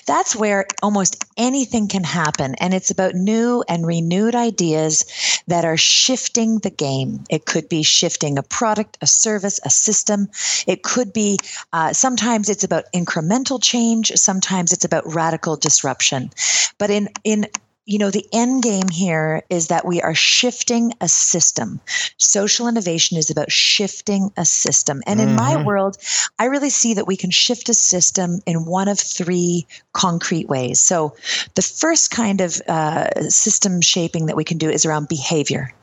That's 0.05 0.33
where 0.35 0.65
almost 0.81 1.23
anything 1.35 1.89
can 1.89 2.05
happen, 2.05 2.55
and 2.55 2.73
it's 2.73 2.89
about 2.89 3.15
new 3.15 3.63
and 3.67 3.85
renewed 3.85 4.33
ideas 4.33 5.05
that 5.47 5.65
are 5.65 5.77
shifting 5.77 6.59
the 6.59 6.69
game. 6.69 7.25
It 7.29 7.45
could 7.45 7.67
be 7.67 7.83
shifting 7.83 8.37
a 8.37 8.43
product, 8.43 8.97
a 9.01 9.07
service, 9.07 9.59
a 9.65 9.69
system. 9.69 10.29
It 10.65 10.81
could 10.81 11.11
be 11.11 11.37
uh, 11.73 11.91
sometimes 11.91 12.49
it's 12.49 12.63
about 12.63 12.85
incremental 12.95 13.61
change. 13.61 14.11
Sometimes 14.15 14.71
it's 14.71 14.85
about 14.85 15.13
radical 15.13 15.57
disruption. 15.57 16.31
But 16.77 16.89
in 16.89 17.09
in 17.25 17.47
you 17.89 17.97
know, 17.97 18.11
the 18.11 18.27
end 18.31 18.61
game 18.61 18.87
here 18.87 19.41
is 19.49 19.69
that 19.69 19.83
we 19.83 19.99
are 19.99 20.13
shifting 20.13 20.93
a 21.01 21.07
system. 21.07 21.81
Social 22.17 22.67
innovation 22.67 23.17
is 23.17 23.31
about 23.31 23.51
shifting 23.51 24.31
a 24.37 24.45
system. 24.45 25.01
And 25.07 25.19
in 25.19 25.29
mm-hmm. 25.29 25.37
my 25.37 25.63
world, 25.63 25.97
I 26.37 26.45
really 26.45 26.69
see 26.69 26.93
that 26.93 27.07
we 27.07 27.17
can 27.17 27.31
shift 27.31 27.67
a 27.67 27.73
system 27.73 28.41
in 28.45 28.65
one 28.65 28.89
of 28.89 28.99
three 28.99 29.65
concrete 29.91 30.47
ways. 30.47 30.79
So 30.79 31.15
the 31.55 31.63
first 31.63 32.11
kind 32.11 32.41
of 32.41 32.61
uh, 32.67 33.27
system 33.27 33.81
shaping 33.81 34.27
that 34.27 34.37
we 34.37 34.43
can 34.43 34.59
do 34.59 34.69
is 34.69 34.85
around 34.85 35.07
behavior. 35.07 35.73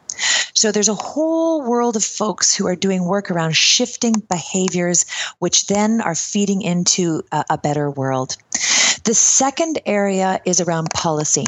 So 0.54 0.70
there's 0.70 0.88
a 0.88 0.94
whole 0.94 1.68
world 1.68 1.96
of 1.96 2.04
folks 2.04 2.54
who 2.54 2.68
are 2.68 2.76
doing 2.76 3.04
work 3.04 3.32
around 3.32 3.56
shifting 3.56 4.14
behaviors, 4.30 5.06
which 5.40 5.66
then 5.66 6.00
are 6.00 6.14
feeding 6.14 6.62
into 6.62 7.24
a, 7.32 7.44
a 7.50 7.58
better 7.58 7.90
world. 7.90 8.36
The 9.02 9.12
second 9.12 9.80
area 9.86 10.40
is 10.44 10.60
around 10.60 10.90
policy. 10.94 11.46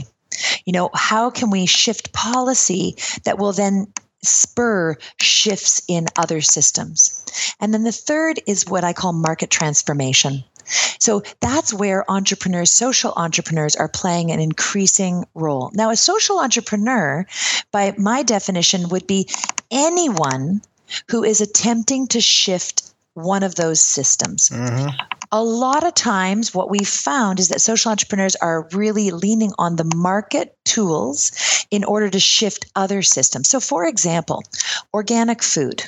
You 0.69 0.73
know, 0.73 0.91
how 0.93 1.31
can 1.31 1.49
we 1.49 1.65
shift 1.65 2.13
policy 2.13 2.97
that 3.25 3.39
will 3.39 3.53
then 3.55 3.87
spur 4.23 4.99
shifts 5.19 5.81
in 5.89 6.09
other 6.15 6.43
systems? 6.43 7.25
And 7.59 7.73
then 7.73 7.85
the 7.85 7.91
third 7.91 8.39
is 8.47 8.67
what 8.67 8.85
I 8.85 8.93
call 8.93 9.15
market 9.15 9.49
transformation. 9.49 10.45
So 10.99 11.23
that's 11.41 11.73
where 11.73 12.05
entrepreneurs, 12.11 12.71
social 12.71 13.15
entrepreneurs, 13.17 13.77
are 13.77 13.89
playing 13.89 14.31
an 14.31 14.41
increasing 14.41 15.25
role. 15.35 15.71
Now, 15.73 15.89
a 15.89 15.97
social 15.97 16.39
entrepreneur, 16.39 17.25
by 17.73 17.95
my 17.97 18.23
definition, 18.23 18.91
would 18.91 19.07
be 19.07 19.31
anyone 19.71 20.61
who 21.09 21.25
is 21.25 21.41
attempting 21.41 22.09
to 22.09 22.21
shift 22.21 22.88
one 23.19 23.43
of 23.43 23.55
those 23.55 23.81
systems. 23.81 24.49
Mm-hmm 24.49 24.89
a 25.31 25.43
lot 25.43 25.85
of 25.85 25.95
times 25.95 26.55
what 26.55 26.71
we've 26.71 26.89
found 26.89 27.39
is 27.39 27.49
that 27.49 27.61
social 27.61 27.91
entrepreneurs 27.91 28.37
are 28.37 28.69
really 28.73 29.11
leaning 29.11 29.53
on 29.59 29.77
the 29.77 29.91
market 29.97 30.57
tools 30.65 31.67
in 31.71 31.85
order 31.85 32.09
to 32.09 32.21
shift 32.21 32.67
other 32.75 33.03
systems. 33.03 33.49
So, 33.49 33.61
for 33.61 33.87
example, 33.87 34.43
organic 34.95 35.43
food. 35.43 35.85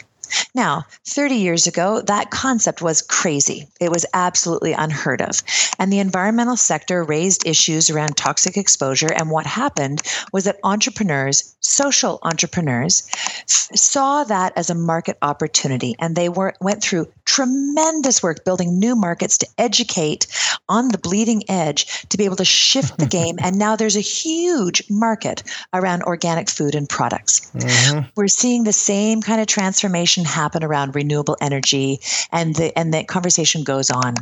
Now, 0.55 0.85
30 1.07 1.37
years 1.37 1.67
ago, 1.67 2.03
that 2.03 2.31
concept 2.31 2.83
was 2.83 3.03
crazy. 3.03 3.67
It 3.81 3.91
was 3.91 4.07
absolutely 4.15 4.73
unheard 4.73 5.23
of. 5.23 5.43
And 5.79 5.93
the 5.93 5.99
environmental 5.99 6.57
sector 6.57 7.03
raised 7.03 7.47
issues 7.47 7.91
around 7.91 8.17
toxic 8.17 8.57
exposure. 8.57 9.13
And 9.13 9.31
what 9.31 9.47
happened 9.47 10.03
was 10.33 10.45
that 10.45 10.59
entrepreneurs, 10.63 11.57
social 11.71 12.19
entrepreneurs, 12.23 13.09
f- 13.15 13.71
saw 13.75 14.25
that 14.25 14.53
as 14.57 14.71
a 14.71 14.75
market 14.75 15.17
opportunity. 15.23 15.95
And 15.99 16.17
they 16.17 16.29
were, 16.29 16.55
went 16.61 16.83
through 16.83 17.07
tremendous 17.25 18.23
work 18.23 18.45
building 18.45 18.79
new 18.79 18.97
markets 18.97 19.39
to 19.39 19.47
educate 19.57 20.27
on 20.69 20.89
the 20.89 20.99
bleeding 20.99 21.43
edge 21.49 22.07
to 22.09 22.19
be 22.19 22.25
able 22.25 22.37
to 22.37 22.45
shift 22.45 22.99
the 22.99 23.07
game. 23.21 23.37
And 23.41 23.59
now 23.59 23.77
there's 23.77 23.97
a 23.97 24.01
huge 24.01 24.83
market 24.91 25.43
around 25.73 26.03
organic 26.03 26.51
food 26.51 26.75
and 26.75 26.89
products. 26.89 27.51
Mm-hmm. 27.53 28.09
We're 28.17 28.29
seeing 28.29 28.65
the 28.65 28.73
same 28.73 29.23
kind 29.23 29.41
of 29.41 29.47
transformation 29.47 30.25
happen 30.25 30.65
around 30.65 30.95
renewable 30.95 31.37
energy, 31.41 32.01
and 32.33 32.55
the 32.57 32.77
and 32.79 32.93
the 32.93 33.05
conversation 33.05 33.63
goes 33.65 33.91
on. 33.91 34.15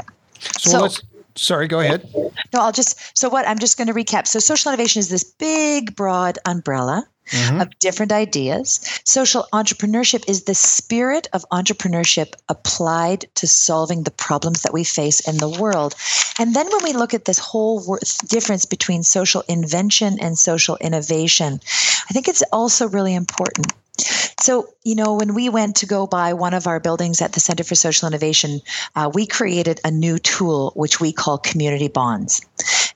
So, 0.59 0.71
so 0.71 0.81
let's. 0.81 1.03
Sorry, 1.37 1.69
go 1.69 1.79
ahead. 1.79 2.09
No, 2.53 2.61
I'll 2.61 2.73
just. 2.73 3.17
So 3.17 3.29
what? 3.29 3.47
I'm 3.47 3.59
just 3.59 3.79
going 3.79 3.87
to 3.87 3.95
recap. 3.95 4.27
So 4.27 4.41
social 4.41 4.73
innovation 4.73 4.99
is 4.99 5.09
this 5.09 5.23
big, 5.23 5.95
broad 5.95 6.37
umbrella 6.45 7.07
mm-hmm. 7.31 7.61
of 7.61 7.79
different 7.79 8.13
ideas. 8.13 8.81
Social 9.05 9.47
entrepreneurship 9.53 10.29
is 10.29 10.45
the 10.45 10.55
spirit 10.55 11.29
of 11.33 11.45
entrepreneurship 11.53 12.35
applied 12.49 13.27
to 13.37 13.47
solving 13.47 14.03
the 14.03 14.11
problems 14.11 14.63
that 14.63 14.73
we 14.73 14.85
face 14.85 15.27
in 15.29 15.37
the 15.39 15.49
world. 15.49 15.95
And 16.39 16.55
then 16.55 16.67
when 16.67 16.85
we 16.85 16.93
look 16.93 17.15
at 17.15 17.25
this 17.25 17.39
whole 17.39 17.99
difference 18.27 18.65
between 18.65 19.03
social 19.03 19.43
invention 19.49 20.19
and 20.21 20.39
social 20.39 20.77
innovation, 20.77 21.61
I 22.09 22.13
think 22.13 22.29
it's 22.29 22.43
also 22.53 22.89
really 22.89 23.15
important 23.15 23.73
so, 24.41 24.69
you 24.85 24.95
know, 24.95 25.15
when 25.15 25.35
we 25.35 25.49
went 25.49 25.77
to 25.77 25.87
go 25.87 26.07
buy 26.07 26.33
one 26.33 26.55
of 26.55 26.67
our 26.67 26.79
buildings 26.79 27.21
at 27.21 27.33
the 27.33 27.41
Center 27.41 27.65
for 27.65 27.75
Social 27.75 28.07
Innovation, 28.07 28.61
uh, 28.95 29.11
we 29.13 29.27
created 29.27 29.81
a 29.85 29.91
new 29.91 30.19
tool 30.19 30.73
which 30.77 31.01
we 31.01 31.13
call 31.13 31.39
community 31.39 31.89
bonds. 31.89 32.41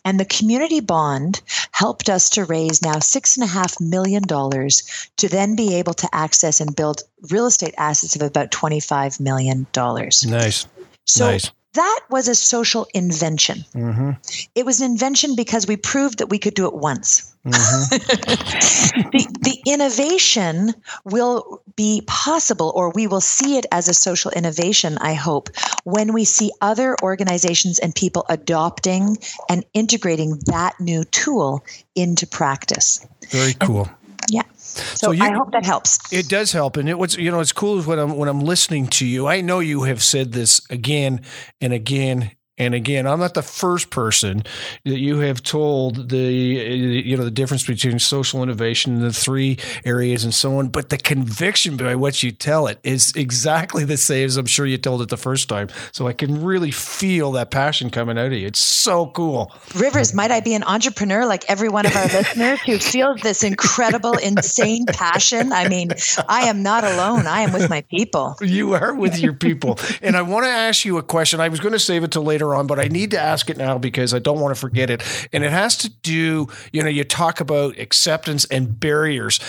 And 0.04 0.18
the 0.18 0.25
community 0.25 0.80
bond 0.80 1.42
helped 1.71 2.09
us 2.09 2.28
to 2.30 2.44
raise 2.44 2.82
now 2.82 2.97
$6.5 2.97 3.80
million 3.80 4.23
to 4.23 5.28
then 5.28 5.56
be 5.56 5.75
able 5.76 5.94
to 5.94 6.09
access 6.12 6.61
and 6.61 6.75
build 6.75 7.02
real 7.30 7.47
estate 7.47 7.75
assets 7.78 8.16
of 8.16 8.23
about 8.23 8.50
$25 8.50 9.21
million. 9.21 9.66
Nice. 9.75 10.66
So, 11.04 11.30
nice 11.30 11.50
that 11.75 12.00
was 12.11 12.28
a 12.28 12.35
social 12.35 12.87
invention. 12.94 13.64
Mm-hmm. 13.75 14.11
It 14.54 14.66
was 14.66 14.80
an 14.80 14.90
invention 14.90 15.35
because 15.37 15.66
we 15.66 15.76
proved 15.76 16.18
that 16.18 16.28
we 16.28 16.38
could 16.38 16.54
do 16.54 16.66
it 16.66 16.75
once. 16.75 17.31
Mm-hmm. 17.46 19.11
the, 19.11 19.38
the 19.40 19.62
innovation 19.66 20.75
will 21.04 21.62
be 21.75 22.02
possible, 22.06 22.72
or 22.75 22.90
we 22.90 23.06
will 23.06 23.20
see 23.20 23.56
it 23.56 23.66
as 23.72 23.88
a 23.88 23.94
social 23.94 24.30
innovation, 24.30 24.99
I 24.99 25.14
hope, 25.14 25.50
when 25.84 26.12
we 26.12 26.25
see 26.25 26.52
other 26.61 26.96
organizations 27.02 27.78
and 27.78 27.94
people 27.94 28.25
adopting 28.28 29.16
and 29.49 29.64
integrating 29.75 30.40
that 30.46 30.78
new 30.78 31.04
tool 31.04 31.64
into 31.94 32.26
practice. 32.26 33.04
Very 33.30 33.54
cool. 33.54 33.87
And, 33.87 33.96
yeah. 34.28 34.42
So, 34.54 35.08
so 35.08 35.11
you, 35.11 35.25
I 35.25 35.30
hope 35.32 35.50
that 35.52 35.64
helps. 35.66 36.12
It 36.12 36.28
does 36.28 36.52
help, 36.52 36.76
and 36.76 36.88
it 36.88 36.99
what's 36.99 37.16
you 37.16 37.30
know 37.30 37.40
it's 37.40 37.52
cool 37.52 37.78
is 37.78 37.87
when 37.87 37.99
I'm 37.99 38.16
when 38.16 38.28
I'm 38.28 38.40
listening 38.40 38.87
to 38.88 39.06
you. 39.06 39.26
I 39.26 39.40
know 39.40 39.58
you 39.58 39.82
have 39.82 40.02
said 40.02 40.32
this 40.32 40.62
again 40.70 41.22
and 41.61 41.72
again 41.72 42.30
and 42.59 42.75
again, 42.75 43.06
I'm 43.06 43.18
not 43.18 43.32
the 43.32 43.42
first 43.42 43.88
person 43.88 44.42
that 44.85 44.99
you 44.99 45.21
have 45.21 45.42
told 45.42 46.11
the 46.11 46.18
you 46.18 47.16
know 47.16 47.25
the 47.25 47.30
difference 47.30 47.66
between 47.66 47.99
social 47.99 48.42
innovation 48.42 48.97
and 48.97 49.02
the 49.02 49.12
three 49.12 49.59
areas 49.87 50.23
and 50.23 50.35
so 50.35 50.59
on. 50.59 50.68
But 50.68 50.90
the 50.90 50.99
conviction 50.99 51.78
by 51.78 51.94
what 51.94 52.23
you 52.23 52.30
tell 52.30 52.66
it 52.66 52.78
is 52.82 53.14
exactly 53.16 53.85
the 53.85 53.97
same 53.97 54.26
as 54.26 54.37
I'm 54.37 54.44
sure 54.44 54.66
you 54.66 54.76
told 54.76 55.00
it 55.00 55.09
the 55.09 55.16
first 55.16 55.49
time. 55.49 55.68
So 55.92 56.06
I 56.06 56.12
can 56.12 56.44
really 56.44 56.71
feel 56.71 57.32
that 57.32 57.50
passion 57.50 57.88
coming 57.88 58.18
out 58.18 58.26
of 58.26 58.32
you. 58.35 58.47
It's 58.47 58.61
so 58.61 59.06
cool. 59.06 59.50
Rivers, 59.75 60.12
might 60.12 60.30
I 60.30 60.40
be 60.40 60.54
an 60.54 60.62
entrepreneur 60.62 61.25
like 61.25 61.49
every 61.49 61.71
one 61.71 61.87
of 61.87 61.97
our 61.97 62.06
listeners 62.09 62.61
who 62.61 62.78
feels 62.78 63.23
this 63.23 63.42
incredible, 63.44 64.12
insane 64.18 64.85
passion? 64.87 65.54
I 65.54 65.68
mean, 65.68 65.92
I 66.28 66.42
am 66.42 66.62
not 66.62 66.85
alone. 66.85 67.26
I 67.26 67.40
am 67.40 67.52
with 67.52 67.71
my 67.71 67.80
people. 67.82 68.37
You 68.42 68.75
are 68.75 68.94
with 68.94 69.18
your 69.18 69.32
people, 69.32 69.78
and 70.02 70.18
I 70.18 70.23
want 70.23 70.44
to 70.44 70.50
ask 70.50 70.85
you 70.85 70.99
a 70.99 71.02
question. 71.02 71.40
I 71.40 71.49
was 71.49 71.59
going 71.59 71.73
to 71.73 71.78
save 71.78 72.04
it 72.04 72.12
till 72.12 72.23
later 72.23 72.41
on, 72.50 72.66
but 72.66 72.78
I 72.78 72.88
need 72.88 73.11
to 73.12 73.20
ask 73.20 73.49
it 73.50 73.56
now 73.56 73.78
because 73.78 74.12
I 74.14 74.18
don't 74.18 74.40
want 74.40 74.54
to 74.54 74.61
forget 74.61 74.90
it. 74.90 75.02
And 75.32 75.44
it 75.44 75.50
has 75.50 75.76
to 75.78 75.88
do, 75.88 76.49
you 76.72 76.82
know, 76.82 76.88
you 76.88 77.04
talk 77.04 77.40
about 77.40 77.78
acceptance 77.78 78.44
and 78.46 78.78
barriers. 78.78 79.40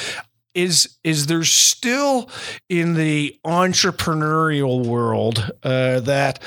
Is 0.54 0.98
is 1.04 1.26
there 1.26 1.44
still 1.44 2.30
in 2.70 2.94
the 2.94 3.40
entrepreneurial 3.44 4.86
world 4.86 5.52
uh, 5.64 6.00
that 6.02 6.40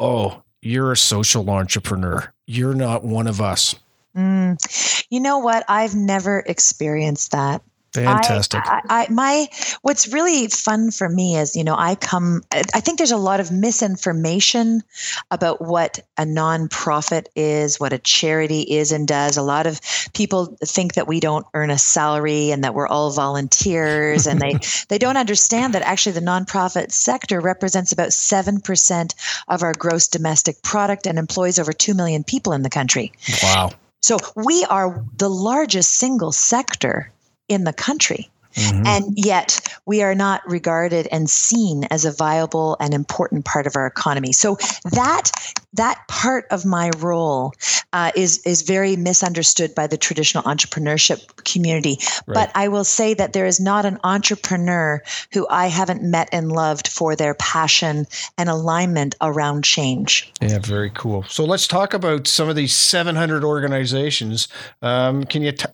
oh 0.00 0.42
you're 0.62 0.92
a 0.92 0.96
social 0.96 1.50
entrepreneur. 1.50 2.32
You're 2.46 2.74
not 2.74 3.04
one 3.04 3.26
of 3.26 3.40
us. 3.40 3.74
Mm, 4.16 5.04
you 5.10 5.20
know 5.20 5.38
what? 5.38 5.64
I've 5.68 5.94
never 5.94 6.40
experienced 6.40 7.32
that 7.32 7.62
Fantastic. 7.92 8.62
I, 8.64 8.80
I, 8.88 9.02
I, 9.02 9.06
my 9.10 9.48
what's 9.82 10.08
really 10.08 10.48
fun 10.48 10.90
for 10.90 11.08
me 11.08 11.36
is 11.36 11.54
you 11.54 11.62
know 11.62 11.74
I 11.76 11.94
come 11.94 12.42
I 12.52 12.80
think 12.80 12.96
there's 12.98 13.10
a 13.10 13.18
lot 13.18 13.40
of 13.40 13.52
misinformation 13.52 14.82
about 15.30 15.60
what 15.60 16.00
a 16.16 16.24
nonprofit 16.24 17.26
is, 17.36 17.78
what 17.78 17.92
a 17.92 17.98
charity 17.98 18.62
is 18.62 18.92
and 18.92 19.06
does. 19.06 19.36
A 19.36 19.42
lot 19.42 19.66
of 19.66 19.80
people 20.14 20.56
think 20.64 20.94
that 20.94 21.06
we 21.06 21.20
don't 21.20 21.46
earn 21.52 21.70
a 21.70 21.78
salary 21.78 22.50
and 22.50 22.64
that 22.64 22.74
we're 22.74 22.88
all 22.88 23.10
volunteers, 23.10 24.26
and 24.26 24.40
they 24.40 24.54
they 24.88 24.98
don't 24.98 25.18
understand 25.18 25.74
that 25.74 25.82
actually 25.82 26.12
the 26.12 26.20
nonprofit 26.20 26.92
sector 26.92 27.40
represents 27.40 27.92
about 27.92 28.12
seven 28.12 28.60
percent 28.60 29.14
of 29.48 29.62
our 29.62 29.74
gross 29.74 30.08
domestic 30.08 30.62
product 30.62 31.06
and 31.06 31.18
employs 31.18 31.58
over 31.58 31.72
two 31.72 31.94
million 31.94 32.24
people 32.24 32.54
in 32.54 32.62
the 32.62 32.70
country. 32.70 33.12
Wow. 33.42 33.72
So 34.00 34.16
we 34.34 34.64
are 34.64 35.04
the 35.16 35.30
largest 35.30 35.92
single 35.92 36.32
sector 36.32 37.12
in 37.48 37.64
the 37.64 37.72
country. 37.72 38.31
Mm-hmm. 38.54 38.86
And 38.86 39.04
yet 39.16 39.68
we 39.86 40.02
are 40.02 40.14
not 40.14 40.42
regarded 40.48 41.08
and 41.10 41.28
seen 41.28 41.84
as 41.84 42.04
a 42.04 42.12
viable 42.12 42.76
and 42.80 42.94
important 42.94 43.44
part 43.44 43.66
of 43.66 43.76
our 43.76 43.86
economy. 43.86 44.32
So 44.32 44.56
that 44.92 45.30
that 45.74 46.06
part 46.08 46.46
of 46.50 46.66
my 46.66 46.90
role 46.98 47.54
uh, 47.92 48.10
is 48.14 48.42
is 48.44 48.62
very 48.62 48.96
misunderstood 48.96 49.74
by 49.74 49.86
the 49.86 49.96
traditional 49.96 50.44
entrepreneurship 50.44 51.44
community. 51.44 51.98
Right. 52.26 52.34
But 52.34 52.52
I 52.54 52.68
will 52.68 52.84
say 52.84 53.14
that 53.14 53.32
there 53.32 53.46
is 53.46 53.58
not 53.58 53.84
an 53.84 53.98
entrepreneur 54.04 55.02
who 55.32 55.46
I 55.48 55.66
haven't 55.66 56.02
met 56.02 56.28
and 56.32 56.52
loved 56.52 56.88
for 56.88 57.16
their 57.16 57.34
passion 57.34 58.06
and 58.36 58.48
alignment 58.48 59.14
around 59.20 59.64
change. 59.64 60.30
Yeah, 60.40 60.58
very 60.58 60.90
cool. 60.90 61.24
So 61.24 61.44
let's 61.44 61.66
talk 61.66 61.94
about 61.94 62.26
some 62.26 62.48
of 62.48 62.56
these 62.56 62.74
700 62.74 63.44
organizations. 63.44 64.48
Um, 64.82 65.24
can 65.24 65.42
you, 65.42 65.52
t- 65.52 65.66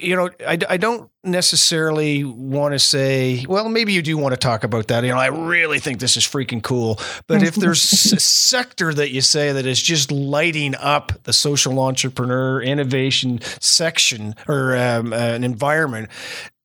you 0.00 0.16
know, 0.16 0.30
I, 0.46 0.58
I 0.68 0.76
don't 0.76 1.10
necessarily 1.26 2.24
want 2.24 2.72
to 2.72 2.78
say, 2.78 3.44
well, 3.48 3.68
maybe 3.68 3.92
you 3.92 4.02
do 4.02 4.16
want 4.16 4.32
to 4.32 4.36
talk 4.36 4.64
about 4.64 4.88
that. 4.88 5.04
You 5.04 5.10
know, 5.10 5.18
I 5.18 5.26
really 5.26 5.78
think 5.78 6.00
this 6.00 6.16
is 6.16 6.24
freaking 6.24 6.62
cool. 6.62 7.00
But 7.26 7.42
if 7.42 7.54
there's 7.54 7.82
a 8.12 8.20
sector 8.20 8.94
that 8.94 9.10
you 9.10 9.20
say 9.20 9.52
that 9.52 9.66
is 9.66 9.82
just 9.82 10.10
lighting 10.10 10.74
up 10.76 11.12
the 11.24 11.32
social 11.32 11.78
entrepreneur 11.80 12.62
innovation 12.62 13.40
section 13.60 14.34
or 14.48 14.76
um, 14.76 15.12
uh, 15.12 15.16
an 15.16 15.44
environment, 15.44 16.10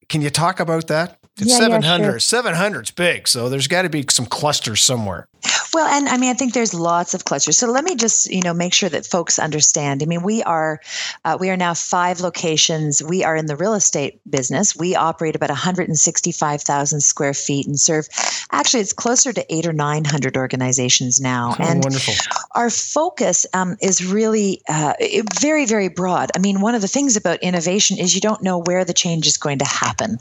can 0.10 0.21
you 0.21 0.30
talk 0.30 0.60
about 0.60 0.88
that? 0.88 1.17
It's 1.38 1.52
yeah, 1.52 1.60
700. 1.60 2.04
Yeah, 2.04 2.17
sure. 2.17 2.43
700's 2.43 2.91
big. 2.91 3.28
So 3.28 3.50
there's 3.50 3.67
got 3.67 3.84
to 3.84 3.89
be 3.89 4.06
some 4.10 4.26
clusters 4.26 4.84
somewhere. 4.84 5.28
Well, 5.73 5.88
and 5.88 6.10
I 6.10 6.17
mean, 6.17 6.29
I 6.29 6.34
think 6.34 6.53
there's 6.53 6.73
lots 6.73 7.13
of 7.13 7.23
clusters. 7.23 7.57
So 7.57 7.67
let 7.67 7.84
me 7.84 7.95
just, 7.95 8.29
you 8.29 8.41
know, 8.41 8.53
make 8.53 8.73
sure 8.73 8.89
that 8.89 9.05
folks 9.05 9.39
understand. 9.39 10.03
I 10.03 10.05
mean, 10.05 10.21
we 10.21 10.43
are, 10.43 10.81
uh, 11.23 11.38
we 11.39 11.49
are 11.49 11.55
now 11.55 11.73
five 11.73 12.19
locations. 12.19 13.01
We 13.01 13.23
are 13.23 13.36
in 13.36 13.45
the 13.45 13.55
real 13.55 13.73
estate 13.73 14.19
business. 14.29 14.75
We 14.75 14.95
operate 14.95 15.36
about 15.36 15.49
165,000 15.49 17.01
square 17.01 17.34
feet 17.34 17.67
and 17.67 17.79
serve. 17.79 18.07
Actually, 18.51 18.81
it's 18.81 18.91
closer 18.91 19.31
to 19.31 19.53
eight 19.53 19.65
or 19.65 19.71
900 19.71 20.36
organizations 20.36 21.21
now. 21.21 21.55
Oh, 21.57 21.63
and 21.63 21.84
wonderful. 21.84 22.13
Our 22.53 22.69
focus 22.69 23.45
um, 23.53 23.77
is 23.81 24.05
really 24.05 24.62
uh, 24.67 24.93
very, 25.39 25.65
very 25.65 25.88
broad. 25.88 26.31
I 26.36 26.39
mean, 26.39 26.60
one 26.60 26.75
of 26.75 26.81
the 26.81 26.88
things 26.89 27.15
about 27.15 27.39
innovation 27.41 27.97
is 27.97 28.13
you 28.13 28.21
don't 28.21 28.43
know 28.43 28.60
where 28.60 28.84
the 28.84 28.93
change 28.93 29.25
is 29.25 29.38
going 29.38 29.60
to 29.60 29.65
happen, 29.65 30.17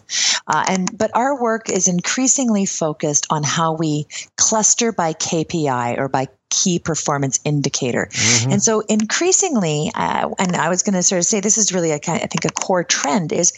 uh, 0.46 0.64
and 0.68 0.96
but 0.96 1.10
our 1.14 1.40
work 1.40 1.68
is 1.68 1.88
increasingly 1.88 2.66
focused 2.66 3.26
on 3.30 3.42
how 3.42 3.72
we 3.72 4.06
cluster 4.36 4.92
by 4.92 5.12
KPI 5.44 5.98
or 5.98 6.08
by 6.08 6.28
key 6.50 6.78
performance 6.78 7.38
indicator. 7.44 8.08
Mm-hmm. 8.10 8.52
And 8.52 8.62
so 8.62 8.80
increasingly, 8.80 9.90
uh, 9.94 10.30
and 10.38 10.56
I 10.56 10.68
was 10.68 10.82
going 10.82 10.94
to 10.94 11.02
sort 11.02 11.20
of 11.20 11.24
say 11.24 11.40
this 11.40 11.58
is 11.58 11.72
really 11.72 11.92
a 11.92 11.98
kind 11.98 12.18
of, 12.18 12.24
I 12.24 12.26
think 12.26 12.44
a 12.44 12.52
core 12.52 12.84
trend 12.84 13.32
is 13.32 13.52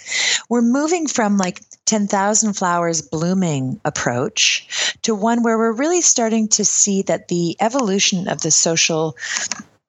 we're 0.48 0.62
moving 0.62 1.06
from 1.06 1.38
like 1.38 1.62
10,000 1.86 2.52
flowers 2.52 3.02
blooming 3.02 3.80
approach 3.84 4.94
to 5.02 5.14
one 5.14 5.42
where 5.42 5.58
we're 5.58 5.72
really 5.72 6.02
starting 6.02 6.48
to 6.48 6.64
see 6.64 7.02
that 7.02 7.28
the 7.28 7.56
evolution 7.60 8.28
of 8.28 8.42
the 8.42 8.50
social 8.50 9.16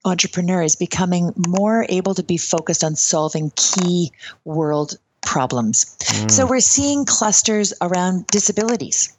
entrepreneur 0.05 0.61
is 0.61 0.75
becoming 0.75 1.33
more 1.47 1.85
able 1.89 2.13
to 2.15 2.23
be 2.23 2.37
focused 2.37 2.83
on 2.83 2.95
solving 2.95 3.51
key 3.55 4.11
world 4.43 4.97
problems. 5.21 5.95
Mm. 5.99 6.31
So 6.31 6.45
we're 6.45 6.59
seeing 6.59 7.05
clusters 7.05 7.73
around 7.81 8.27
disabilities. 8.27 9.15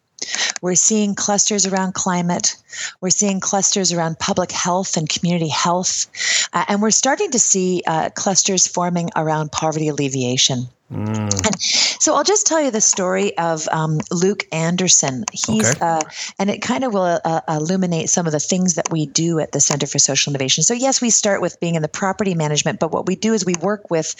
We're 0.62 0.74
seeing 0.74 1.14
clusters 1.14 1.66
around 1.66 1.94
climate. 1.94 2.56
We're 3.00 3.10
seeing 3.10 3.40
clusters 3.40 3.92
around 3.92 4.18
public 4.18 4.50
health 4.50 4.96
and 4.96 5.08
community 5.08 5.48
health. 5.48 6.06
Uh, 6.52 6.64
and 6.68 6.82
we're 6.82 6.90
starting 6.90 7.30
to 7.30 7.38
see 7.38 7.82
uh, 7.86 8.10
clusters 8.10 8.66
forming 8.66 9.10
around 9.16 9.52
poverty 9.52 9.88
alleviation. 9.88 10.68
Mm. 10.94 11.46
And 11.46 11.60
so 11.60 12.14
I'll 12.14 12.24
just 12.24 12.46
tell 12.46 12.60
you 12.60 12.70
the 12.70 12.80
story 12.80 13.36
of 13.38 13.68
um, 13.68 13.98
Luke 14.12 14.46
Anderson. 14.52 15.24
He's 15.32 15.70
okay. 15.70 15.80
uh, 15.80 16.00
and 16.38 16.50
it 16.50 16.62
kind 16.62 16.84
of 16.84 16.94
will 16.94 17.20
uh, 17.24 17.40
illuminate 17.48 18.08
some 18.08 18.26
of 18.26 18.32
the 18.32 18.40
things 18.40 18.74
that 18.74 18.90
we 18.92 19.06
do 19.06 19.40
at 19.40 19.52
the 19.52 19.60
Center 19.60 19.86
for 19.86 19.98
Social 19.98 20.30
Innovation. 20.30 20.62
So 20.62 20.72
yes, 20.72 21.02
we 21.02 21.10
start 21.10 21.40
with 21.40 21.58
being 21.58 21.74
in 21.74 21.82
the 21.82 21.88
property 21.88 22.34
management, 22.34 22.78
but 22.78 22.92
what 22.92 23.06
we 23.06 23.16
do 23.16 23.32
is 23.32 23.44
we 23.44 23.54
work 23.60 23.90
with 23.90 24.14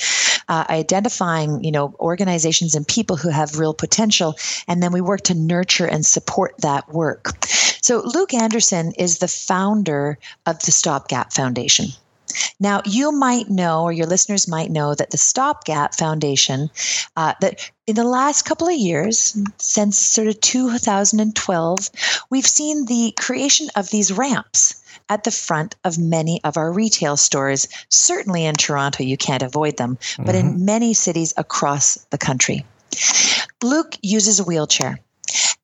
uh, 0.49 0.65
identifying, 0.69 1.63
you 1.63 1.71
know, 1.71 1.95
organizations 2.01 2.75
and 2.75 2.87
people 2.87 3.17
who 3.17 3.29
have 3.29 3.59
real 3.59 3.75
potential, 3.75 4.35
and 4.67 4.83
then 4.83 4.93
we 4.93 5.01
work 5.01 5.23
to 5.23 5.35
nurture 5.35 5.87
and 5.87 6.05
support 6.05 6.55
that 6.59 6.93
work. 6.93 7.31
So 7.83 8.03
Luke 8.05 8.35
Anderson 8.35 8.93
is 8.99 9.19
the 9.19 9.29
founder 9.29 10.19
of 10.47 10.59
the 10.61 10.73
Stopgap 10.73 11.33
Foundation. 11.33 11.87
Now, 12.61 12.83
you 12.85 13.13
might 13.13 13.49
know, 13.49 13.83
or 13.83 13.93
your 13.93 14.07
listeners 14.07 14.49
might 14.49 14.71
know, 14.71 14.95
that 14.95 15.11
the 15.11 15.19
Stopgap 15.19 15.95
Foundation, 15.95 16.71
uh, 17.17 17.35
that 17.41 17.71
in 17.87 17.97
the 17.97 18.05
last 18.05 18.43
couple 18.43 18.69
of 18.69 18.75
years, 18.75 19.37
since 19.59 19.99
sort 19.99 20.29
of 20.29 20.41
2012, 20.41 21.91
we've 22.31 22.47
seen 22.47 22.87
the 22.87 23.13
creation 23.19 23.69
of 23.77 23.91
these 23.91 24.13
ramps 24.13 24.83
at 25.09 25.25
the 25.25 25.31
front 25.31 25.77
of 25.85 25.99
many 25.99 26.41
of 26.45 26.57
our 26.57 26.73
retail 26.73 27.17
stores. 27.17 27.69
Certainly 27.89 28.45
in 28.47 28.55
Toronto, 28.55 29.03
you 29.03 29.17
can't 29.17 29.43
avoid 29.43 29.77
them, 29.77 29.99
but 30.19 30.35
mm-hmm. 30.35 30.49
in 30.49 30.65
many 30.65 30.95
cities 30.95 31.35
across 31.37 31.97
the 32.11 32.19
country. 32.19 32.65
Luke 33.63 33.97
uses 34.03 34.41
a 34.41 34.45
wheelchair. 34.45 35.01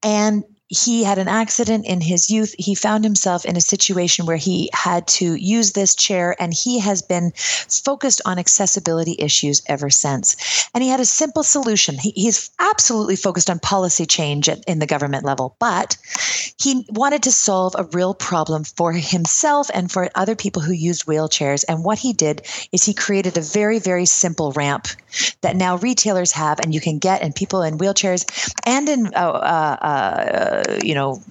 And 0.02 0.44
he 0.70 1.02
had 1.02 1.18
an 1.18 1.26
accident 1.26 1.84
in 1.84 2.00
his 2.00 2.30
youth. 2.30 2.54
He 2.56 2.76
found 2.76 3.02
himself 3.02 3.44
in 3.44 3.56
a 3.56 3.60
situation 3.60 4.24
where 4.24 4.36
he 4.36 4.70
had 4.72 5.06
to 5.08 5.34
use 5.34 5.72
this 5.72 5.96
chair, 5.96 6.36
and 6.40 6.54
he 6.54 6.78
has 6.78 7.02
been 7.02 7.32
focused 7.34 8.22
on 8.24 8.38
accessibility 8.38 9.16
issues 9.18 9.62
ever 9.66 9.90
since. 9.90 10.36
And 10.72 10.84
he 10.84 10.88
had 10.88 11.00
a 11.00 11.04
simple 11.04 11.42
solution. 11.42 11.98
He, 11.98 12.12
he's 12.14 12.50
absolutely 12.60 13.16
focused 13.16 13.50
on 13.50 13.58
policy 13.58 14.06
change 14.06 14.48
at, 14.48 14.62
in 14.68 14.78
the 14.78 14.86
government 14.86 15.24
level, 15.24 15.56
but 15.58 15.96
he 16.56 16.86
wanted 16.90 17.24
to 17.24 17.32
solve 17.32 17.74
a 17.76 17.88
real 17.92 18.14
problem 18.14 18.62
for 18.62 18.92
himself 18.92 19.70
and 19.74 19.90
for 19.90 20.08
other 20.14 20.36
people 20.36 20.62
who 20.62 20.72
used 20.72 21.06
wheelchairs. 21.06 21.64
And 21.68 21.84
what 21.84 21.98
he 21.98 22.12
did 22.12 22.46
is 22.70 22.84
he 22.84 22.94
created 22.94 23.36
a 23.36 23.42
very, 23.42 23.80
very 23.80 24.06
simple 24.06 24.52
ramp 24.52 24.86
that 25.40 25.56
now 25.56 25.78
retailers 25.78 26.30
have, 26.32 26.60
and 26.60 26.72
you 26.72 26.80
can 26.80 26.98
get, 26.98 27.22
and 27.22 27.34
people 27.34 27.62
in 27.62 27.78
wheelchairs 27.78 28.24
and 28.64 28.88
in 28.88 29.06
uh, 29.16 29.18
uh, 29.18 29.76
uh 29.80 30.59
you 30.82 30.94
know, 30.94 31.22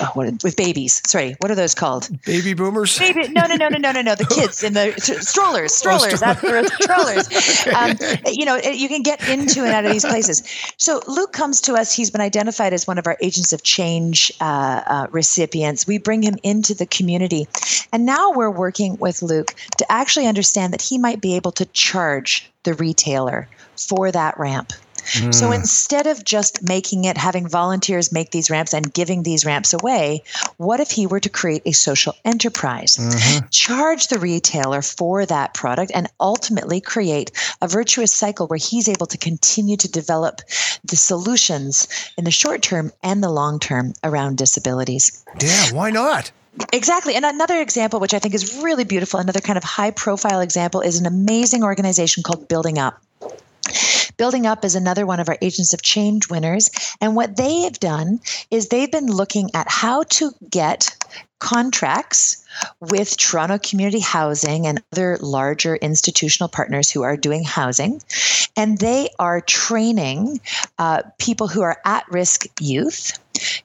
uh, 0.00 0.08
what, 0.12 0.42
with 0.42 0.56
babies. 0.56 1.00
Sorry, 1.06 1.36
what 1.40 1.50
are 1.50 1.54
those 1.54 1.74
called? 1.74 2.08
Baby 2.24 2.54
boomers. 2.54 2.98
Baby, 2.98 3.28
no, 3.28 3.46
no, 3.46 3.56
no, 3.56 3.68
no, 3.68 3.78
no, 3.78 3.92
no, 3.92 4.02
no. 4.02 4.14
The 4.14 4.26
kids 4.26 4.62
in 4.62 4.74
the 4.74 4.92
strollers, 5.22 5.74
strollers. 5.74 6.22
Oh, 6.22 6.34
the 6.34 6.70
strollers. 6.80 7.66
Um, 7.74 8.32
you 8.32 8.44
know, 8.44 8.56
you 8.56 8.88
can 8.88 9.02
get 9.02 9.26
into 9.28 9.64
and 9.64 9.72
out 9.72 9.84
of 9.84 9.92
these 9.92 10.04
places. 10.04 10.42
So 10.76 11.00
Luke 11.06 11.32
comes 11.32 11.60
to 11.62 11.74
us. 11.74 11.92
He's 11.92 12.10
been 12.10 12.20
identified 12.20 12.72
as 12.72 12.86
one 12.86 12.98
of 12.98 13.06
our 13.06 13.16
agents 13.20 13.52
of 13.52 13.62
change 13.62 14.32
uh, 14.40 14.82
uh, 14.86 15.06
recipients. 15.10 15.86
We 15.86 15.98
bring 15.98 16.22
him 16.22 16.36
into 16.42 16.74
the 16.74 16.86
community, 16.86 17.46
and 17.92 18.04
now 18.04 18.32
we're 18.32 18.50
working 18.50 18.96
with 18.98 19.22
Luke 19.22 19.54
to 19.78 19.90
actually 19.90 20.26
understand 20.26 20.72
that 20.72 20.82
he 20.82 20.98
might 20.98 21.20
be 21.20 21.36
able 21.36 21.52
to 21.52 21.64
charge 21.66 22.50
the 22.64 22.74
retailer 22.74 23.48
for 23.76 24.10
that 24.10 24.38
ramp. 24.38 24.72
So 25.06 25.46
hmm. 25.48 25.52
instead 25.52 26.06
of 26.06 26.24
just 26.24 26.66
making 26.66 27.04
it, 27.04 27.16
having 27.16 27.48
volunteers 27.48 28.12
make 28.12 28.30
these 28.30 28.50
ramps 28.50 28.74
and 28.74 28.92
giving 28.92 29.22
these 29.22 29.44
ramps 29.44 29.72
away, 29.72 30.22
what 30.56 30.80
if 30.80 30.90
he 30.90 31.06
were 31.06 31.20
to 31.20 31.28
create 31.28 31.62
a 31.64 31.72
social 31.72 32.14
enterprise, 32.24 32.96
mm-hmm. 32.96 33.46
charge 33.50 34.08
the 34.08 34.18
retailer 34.18 34.82
for 34.82 35.24
that 35.26 35.54
product, 35.54 35.92
and 35.94 36.08
ultimately 36.20 36.80
create 36.80 37.30
a 37.62 37.68
virtuous 37.68 38.12
cycle 38.12 38.46
where 38.46 38.58
he's 38.58 38.88
able 38.88 39.06
to 39.06 39.18
continue 39.18 39.76
to 39.76 39.88
develop 39.88 40.40
the 40.84 40.96
solutions 40.96 41.88
in 42.18 42.24
the 42.24 42.30
short 42.30 42.62
term 42.62 42.92
and 43.02 43.22
the 43.22 43.30
long 43.30 43.58
term 43.58 43.92
around 44.02 44.38
disabilities? 44.38 45.24
Yeah, 45.40 45.72
why 45.72 45.90
not? 45.90 46.32
Exactly. 46.72 47.14
And 47.14 47.24
another 47.24 47.60
example, 47.60 48.00
which 48.00 48.14
I 48.14 48.18
think 48.18 48.34
is 48.34 48.62
really 48.62 48.84
beautiful, 48.84 49.20
another 49.20 49.40
kind 49.40 49.56
of 49.56 49.64
high 49.64 49.90
profile 49.90 50.40
example, 50.40 50.80
is 50.80 50.98
an 50.98 51.06
amazing 51.06 51.62
organization 51.62 52.22
called 52.22 52.48
Building 52.48 52.78
Up. 52.78 53.00
Building 54.16 54.46
Up 54.46 54.64
is 54.64 54.74
another 54.74 55.04
one 55.04 55.20
of 55.20 55.28
our 55.28 55.36
Agents 55.42 55.74
of 55.74 55.82
Change 55.82 56.30
winners. 56.30 56.70
And 57.00 57.14
what 57.14 57.36
they 57.36 57.60
have 57.62 57.78
done 57.78 58.20
is 58.50 58.68
they've 58.68 58.90
been 58.90 59.12
looking 59.12 59.50
at 59.54 59.68
how 59.68 60.04
to 60.04 60.32
get 60.50 60.96
contracts 61.38 62.44
with 62.80 63.16
Toronto 63.16 63.58
Community 63.58 64.00
Housing 64.00 64.66
and 64.66 64.82
other 64.92 65.18
larger 65.20 65.76
institutional 65.76 66.48
partners 66.48 66.90
who 66.90 67.02
are 67.02 67.16
doing 67.16 67.44
housing. 67.44 68.00
And 68.56 68.78
they 68.78 69.10
are 69.18 69.42
training 69.42 70.40
uh, 70.78 71.02
people 71.18 71.48
who 71.48 71.60
are 71.60 71.78
at 71.84 72.10
risk 72.10 72.46
youth, 72.58 73.18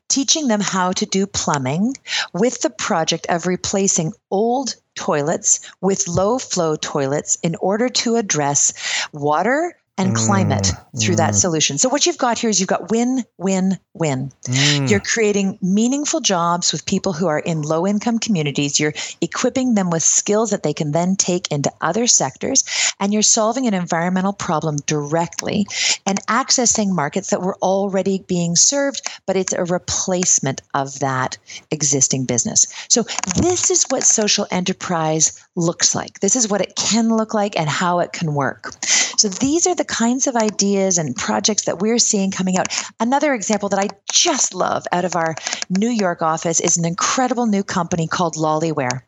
teaching 0.09 0.49
them 0.49 0.59
how 0.59 0.91
to 0.93 1.05
do 1.05 1.25
plumbing 1.25 1.95
with 2.33 2.61
the 2.61 2.69
project 2.69 3.25
of 3.29 3.47
replacing 3.47 4.11
old 4.29 4.75
toilets 4.95 5.61
with 5.79 6.09
low 6.09 6.37
flow 6.37 6.75
toilets 6.75 7.37
in 7.41 7.55
order 7.55 7.87
to 7.87 8.17
address 8.17 8.73
water 9.13 9.73
and 10.01 10.15
climate 10.15 10.63
mm, 10.63 11.01
through 11.01 11.15
mm. 11.15 11.17
that 11.17 11.35
solution. 11.35 11.77
So 11.77 11.89
what 11.89 12.05
you've 12.05 12.17
got 12.17 12.39
here 12.39 12.49
is 12.49 12.59
you've 12.59 12.69
got 12.69 12.89
win, 12.89 13.23
win, 13.37 13.77
win. 13.93 14.31
Mm. 14.45 14.89
You're 14.89 14.99
creating 14.99 15.59
meaningful 15.61 16.21
jobs 16.21 16.71
with 16.71 16.85
people 16.85 17.13
who 17.13 17.27
are 17.27 17.39
in 17.39 17.61
low 17.61 17.85
income 17.85 18.19
communities. 18.19 18.79
You're 18.79 18.93
equipping 19.21 19.75
them 19.75 19.89
with 19.89 20.03
skills 20.03 20.49
that 20.49 20.63
they 20.63 20.73
can 20.73 20.91
then 20.91 21.15
take 21.15 21.51
into 21.51 21.71
other 21.81 22.07
sectors 22.07 22.63
and 22.99 23.13
you're 23.13 23.21
solving 23.21 23.67
an 23.67 23.73
environmental 23.73 24.33
problem 24.33 24.77
directly 24.85 25.65
and 26.05 26.25
accessing 26.27 26.93
markets 26.93 27.29
that 27.29 27.41
were 27.41 27.57
already 27.61 28.23
being 28.27 28.55
served, 28.55 29.07
but 29.25 29.35
it's 29.35 29.53
a 29.53 29.65
replacement 29.65 30.61
of 30.73 30.99
that 30.99 31.37
existing 31.71 32.25
business. 32.25 32.65
So 32.89 33.03
this 33.37 33.69
is 33.69 33.85
what 33.89 34.03
social 34.03 34.47
enterprise 34.51 35.39
looks 35.55 35.95
like. 35.95 36.19
This 36.19 36.35
is 36.35 36.47
what 36.47 36.61
it 36.61 36.75
can 36.75 37.09
look 37.15 37.33
like 37.33 37.57
and 37.59 37.69
how 37.69 37.99
it 37.99 38.13
can 38.13 38.33
work. 38.33 38.73
So 39.21 39.29
these 39.29 39.67
are 39.67 39.75
the 39.75 39.86
kinds 39.86 40.25
of 40.25 40.36
ideas 40.36 40.97
and 40.97 41.15
projects 41.15 41.65
that 41.65 41.77
we're 41.77 41.99
seeing 41.99 42.31
coming 42.31 42.57
out. 42.57 42.69
Another 42.99 43.36
example 43.36 43.69
that 43.69 43.79
I 43.79 43.89
just 44.12 44.55
love 44.55 44.88
out 44.91 45.05
of 45.05 45.15
our 45.15 45.36
New 45.69 45.91
York 45.91 46.23
office 46.23 46.60
is 46.60 46.77
an 46.77 46.86
incredible 46.86 47.45
new 47.45 47.62
company 47.62 48.07
called 48.07 48.34
Loliware. 48.34 49.01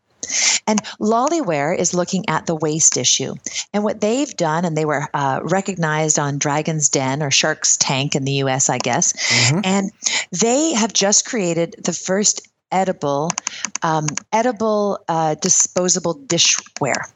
And 0.68 0.84
Loliware 1.02 1.76
is 1.76 1.96
looking 1.96 2.30
at 2.30 2.46
the 2.46 2.56
waste 2.56 2.96
issue. 2.96 3.34
And 3.74 3.84
what 3.84 4.02
they've 4.02 4.32
done, 4.38 4.66
and 4.66 4.78
they 4.78 4.86
were 4.86 5.08
uh, 5.16 5.40
recognized 5.42 6.20
on 6.20 6.38
Dragon's 6.38 6.90
Den 6.90 7.24
or 7.24 7.32
Shark's 7.32 7.76
Tank 7.78 8.14
in 8.14 8.24
the 8.24 8.44
US, 8.44 8.70
I 8.70 8.78
guess, 8.78 9.14
mm-hmm. 9.14 9.62
and 9.64 9.92
they 10.32 10.74
have 10.74 10.94
just 10.94 11.26
created 11.26 11.76
the 11.84 11.92
first 11.92 12.48
edible, 12.72 13.32
um, 13.82 14.06
edible 14.32 15.04
uh, 15.08 15.34
disposable 15.42 16.14
dishware 16.14 17.12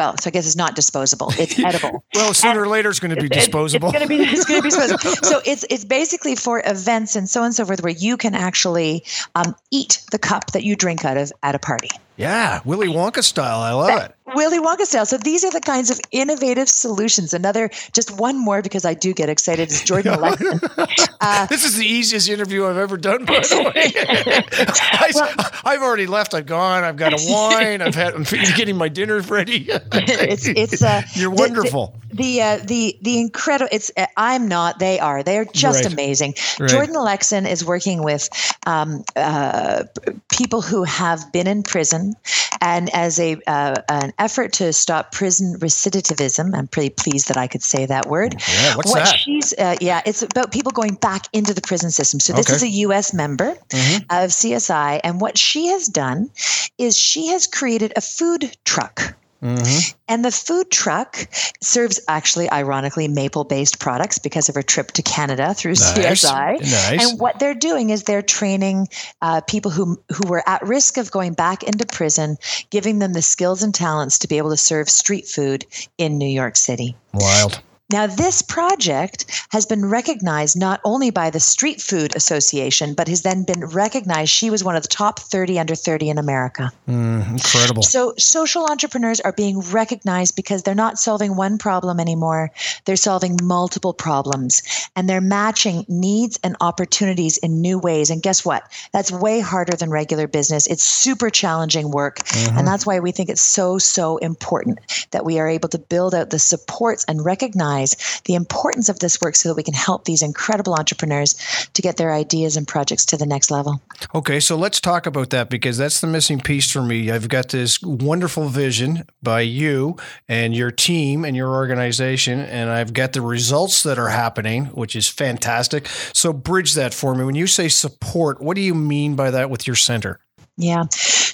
well, 0.00 0.16
so 0.16 0.28
I 0.28 0.30
guess 0.30 0.46
it's 0.46 0.56
not 0.56 0.74
disposable. 0.74 1.30
It's 1.38 1.58
edible. 1.64 2.02
well, 2.14 2.32
sooner 2.32 2.52
and 2.52 2.60
or 2.60 2.68
later 2.68 2.88
it's 2.88 3.00
going 3.00 3.14
to 3.14 3.20
be 3.20 3.28
disposable. 3.40 3.90
It's, 3.90 3.96
it's 3.98 4.08
going 4.08 4.18
to 4.18 4.24
be 4.24 4.30
it's 4.32 4.44
going 4.46 4.60
to 4.60 4.62
be 4.62 4.70
disposable. 4.88 5.28
so 5.28 5.42
it's 5.44 5.66
it's 5.68 5.84
basically 5.84 6.36
for 6.36 6.62
events 6.64 7.16
and 7.16 7.28
so 7.28 7.40
on 7.40 7.46
and 7.46 7.54
so 7.54 7.66
forth 7.66 7.82
where 7.82 7.92
you 7.92 8.16
can 8.16 8.34
actually 8.34 9.04
um, 9.34 9.54
eat 9.70 10.02
the 10.10 10.18
cup 10.18 10.52
that 10.52 10.64
you 10.64 10.74
drink 10.74 11.04
out 11.04 11.18
of 11.18 11.30
at 11.42 11.54
a 11.54 11.58
party. 11.58 11.90
Yeah, 12.20 12.60
Willy 12.66 12.88
Wonka 12.88 13.24
style. 13.24 13.60
I 13.60 13.72
love 13.72 13.86
that, 13.86 14.10
it. 14.10 14.36
Willy 14.36 14.60
Wonka 14.60 14.82
style. 14.82 15.06
So 15.06 15.16
these 15.16 15.42
are 15.42 15.50
the 15.50 15.60
kinds 15.60 15.88
of 15.88 15.98
innovative 16.12 16.68
solutions. 16.68 17.32
Another, 17.32 17.70
just 17.94 18.18
one 18.18 18.36
more 18.36 18.60
because 18.60 18.84
I 18.84 18.92
do 18.92 19.14
get 19.14 19.30
excited 19.30 19.70
is 19.70 19.80
Jordyn. 19.82 20.10
Uh, 21.22 21.44
this 21.46 21.66
is 21.66 21.76
the 21.76 21.84
easiest 21.84 22.30
interview 22.30 22.64
I've 22.64 22.78
ever 22.78 22.96
done. 22.96 23.26
By 23.26 23.40
the 23.40 23.62
way, 23.74 23.92
I, 25.64 25.72
have 25.72 25.82
already 25.82 26.06
left. 26.06 26.32
I've 26.32 26.46
gone. 26.46 26.82
I've 26.82 26.96
got 26.96 27.12
a 27.12 27.18
wine. 27.28 27.82
I've 27.82 27.94
had. 27.94 28.14
I'm 28.14 28.22
getting 28.22 28.76
my 28.76 28.88
dinner 28.88 29.20
ready. 29.20 29.68
it's 29.68 30.48
it's. 30.48 30.82
Uh, 30.82 31.02
You're 31.12 31.30
wonderful. 31.30 31.99
The 32.12 32.42
uh, 32.42 32.56
the, 32.58 32.98
the 33.02 33.20
incredible. 33.20 33.68
It's 33.72 33.90
uh, 33.96 34.06
I'm 34.16 34.48
not. 34.48 34.78
They 34.78 34.98
are. 34.98 35.22
They 35.22 35.38
are 35.38 35.44
just 35.44 35.84
right. 35.84 35.92
amazing. 35.92 36.34
Right. 36.58 36.70
Jordyn 36.70 36.94
Lexton 37.04 37.46
is 37.46 37.64
working 37.64 38.02
with 38.02 38.28
um, 38.66 39.04
uh, 39.16 39.84
people 40.32 40.62
who 40.62 40.84
have 40.84 41.32
been 41.32 41.46
in 41.46 41.62
prison 41.62 42.14
and 42.60 42.90
as 42.90 43.18
a 43.18 43.40
uh, 43.46 43.76
an 43.88 44.12
effort 44.18 44.52
to 44.54 44.72
stop 44.72 45.12
prison 45.12 45.58
recidivism, 45.58 46.54
I'm 46.54 46.66
pretty 46.66 46.90
pleased 46.90 47.28
that 47.28 47.36
I 47.36 47.46
could 47.46 47.62
say 47.62 47.86
that 47.86 48.06
word. 48.06 48.34
Yeah, 48.48 48.76
what's 48.76 48.90
what 48.90 49.04
that? 49.04 49.18
She's 49.18 49.54
uh, 49.54 49.76
yeah, 49.80 50.02
it's 50.04 50.22
about 50.22 50.52
people 50.52 50.72
going 50.72 50.94
back 50.94 51.26
into 51.32 51.54
the 51.54 51.62
prison 51.62 51.90
system. 51.90 52.20
So 52.20 52.32
this 52.32 52.48
okay. 52.48 52.56
is 52.56 52.62
a 52.62 52.68
U.S. 52.68 53.14
member 53.14 53.54
mm-hmm. 53.54 54.02
of 54.10 54.30
CSI, 54.30 55.00
and 55.02 55.20
what 55.20 55.38
she 55.38 55.68
has 55.68 55.86
done 55.86 56.30
is 56.76 56.98
she 56.98 57.28
has 57.28 57.46
created 57.46 57.92
a 57.96 58.00
food 58.00 58.54
truck 58.64 59.14
Mm-hmm. 59.42 59.98
And 60.08 60.24
the 60.24 60.30
food 60.30 60.70
truck 60.70 61.16
serves 61.60 62.00
actually, 62.08 62.50
ironically, 62.50 63.08
maple 63.08 63.44
based 63.44 63.80
products 63.80 64.18
because 64.18 64.48
of 64.48 64.54
her 64.54 64.62
trip 64.62 64.92
to 64.92 65.02
Canada 65.02 65.54
through 65.54 65.72
nice. 65.72 66.24
CSI. 66.24 66.60
Nice. 66.60 67.10
And 67.10 67.20
what 67.20 67.38
they're 67.38 67.54
doing 67.54 67.90
is 67.90 68.04
they're 68.04 68.22
training 68.22 68.88
uh, 69.22 69.40
people 69.42 69.70
who, 69.70 70.00
who 70.12 70.28
were 70.28 70.42
at 70.46 70.62
risk 70.62 70.98
of 70.98 71.10
going 71.10 71.32
back 71.32 71.62
into 71.62 71.86
prison, 71.86 72.36
giving 72.70 72.98
them 72.98 73.12
the 73.12 73.22
skills 73.22 73.62
and 73.62 73.74
talents 73.74 74.18
to 74.20 74.28
be 74.28 74.38
able 74.38 74.50
to 74.50 74.56
serve 74.56 74.90
street 74.90 75.26
food 75.26 75.64
in 75.96 76.18
New 76.18 76.28
York 76.28 76.56
City. 76.56 76.96
Wild. 77.14 77.60
Now, 77.92 78.06
this 78.06 78.40
project 78.40 79.46
has 79.50 79.66
been 79.66 79.84
recognized 79.84 80.56
not 80.56 80.80
only 80.84 81.10
by 81.10 81.30
the 81.30 81.40
Street 81.40 81.80
Food 81.80 82.14
Association, 82.14 82.94
but 82.94 83.08
has 83.08 83.22
then 83.22 83.42
been 83.42 83.64
recognized. 83.66 84.30
She 84.30 84.48
was 84.48 84.62
one 84.62 84.76
of 84.76 84.82
the 84.82 84.88
top 84.88 85.18
30 85.18 85.58
under 85.58 85.74
30 85.74 86.10
in 86.10 86.18
America. 86.18 86.70
Mm, 86.88 87.32
incredible. 87.32 87.82
So, 87.82 88.14
social 88.16 88.66
entrepreneurs 88.66 89.18
are 89.20 89.32
being 89.32 89.60
recognized 89.60 90.36
because 90.36 90.62
they're 90.62 90.74
not 90.74 90.98
solving 90.98 91.34
one 91.34 91.58
problem 91.58 91.98
anymore. 91.98 92.52
They're 92.84 92.96
solving 92.96 93.38
multiple 93.42 93.92
problems 93.92 94.62
and 94.94 95.08
they're 95.08 95.20
matching 95.20 95.84
needs 95.88 96.38
and 96.44 96.56
opportunities 96.60 97.38
in 97.38 97.60
new 97.60 97.78
ways. 97.78 98.10
And 98.10 98.22
guess 98.22 98.44
what? 98.44 98.62
That's 98.92 99.10
way 99.10 99.40
harder 99.40 99.76
than 99.76 99.90
regular 99.90 100.28
business. 100.28 100.68
It's 100.68 100.84
super 100.84 101.30
challenging 101.30 101.90
work. 101.90 102.18
Mm-hmm. 102.18 102.58
And 102.58 102.66
that's 102.66 102.86
why 102.86 103.00
we 103.00 103.10
think 103.10 103.30
it's 103.30 103.42
so, 103.42 103.78
so 103.78 104.18
important 104.18 104.78
that 105.10 105.24
we 105.24 105.40
are 105.40 105.48
able 105.48 105.68
to 105.70 105.78
build 105.78 106.14
out 106.14 106.30
the 106.30 106.38
supports 106.38 107.04
and 107.08 107.24
recognize 107.24 107.79
the 108.24 108.34
importance 108.34 108.88
of 108.88 108.98
this 108.98 109.20
work 109.20 109.36
so 109.36 109.48
that 109.48 109.54
we 109.54 109.62
can 109.62 109.74
help 109.74 110.04
these 110.04 110.22
incredible 110.22 110.74
entrepreneurs 110.74 111.34
to 111.74 111.82
get 111.82 111.96
their 111.96 112.12
ideas 112.12 112.56
and 112.56 112.66
projects 112.66 113.04
to 113.06 113.16
the 113.16 113.26
next 113.26 113.50
level. 113.50 113.80
Okay, 114.14 114.40
so 114.40 114.56
let's 114.56 114.80
talk 114.80 115.06
about 115.06 115.30
that 115.30 115.50
because 115.50 115.78
that's 115.78 116.00
the 116.00 116.06
missing 116.06 116.40
piece 116.40 116.70
for 116.70 116.82
me. 116.82 117.10
I've 117.10 117.28
got 117.28 117.48
this 117.48 117.80
wonderful 117.82 118.48
vision 118.48 119.04
by 119.22 119.40
you 119.42 119.96
and 120.28 120.54
your 120.54 120.70
team 120.70 121.24
and 121.24 121.36
your 121.36 121.48
organization, 121.48 122.40
and 122.40 122.70
I've 122.70 122.92
got 122.92 123.12
the 123.12 123.22
results 123.22 123.82
that 123.82 123.98
are 123.98 124.08
happening, 124.08 124.66
which 124.66 124.96
is 124.96 125.08
fantastic. 125.08 125.86
So, 126.12 126.32
bridge 126.32 126.74
that 126.74 126.94
for 126.94 127.14
me. 127.14 127.24
When 127.24 127.34
you 127.34 127.46
say 127.46 127.68
support, 127.68 128.40
what 128.40 128.54
do 128.54 128.60
you 128.60 128.74
mean 128.74 129.16
by 129.16 129.30
that 129.30 129.50
with 129.50 129.66
your 129.66 129.76
center? 129.76 130.20
Yeah. 130.56 130.84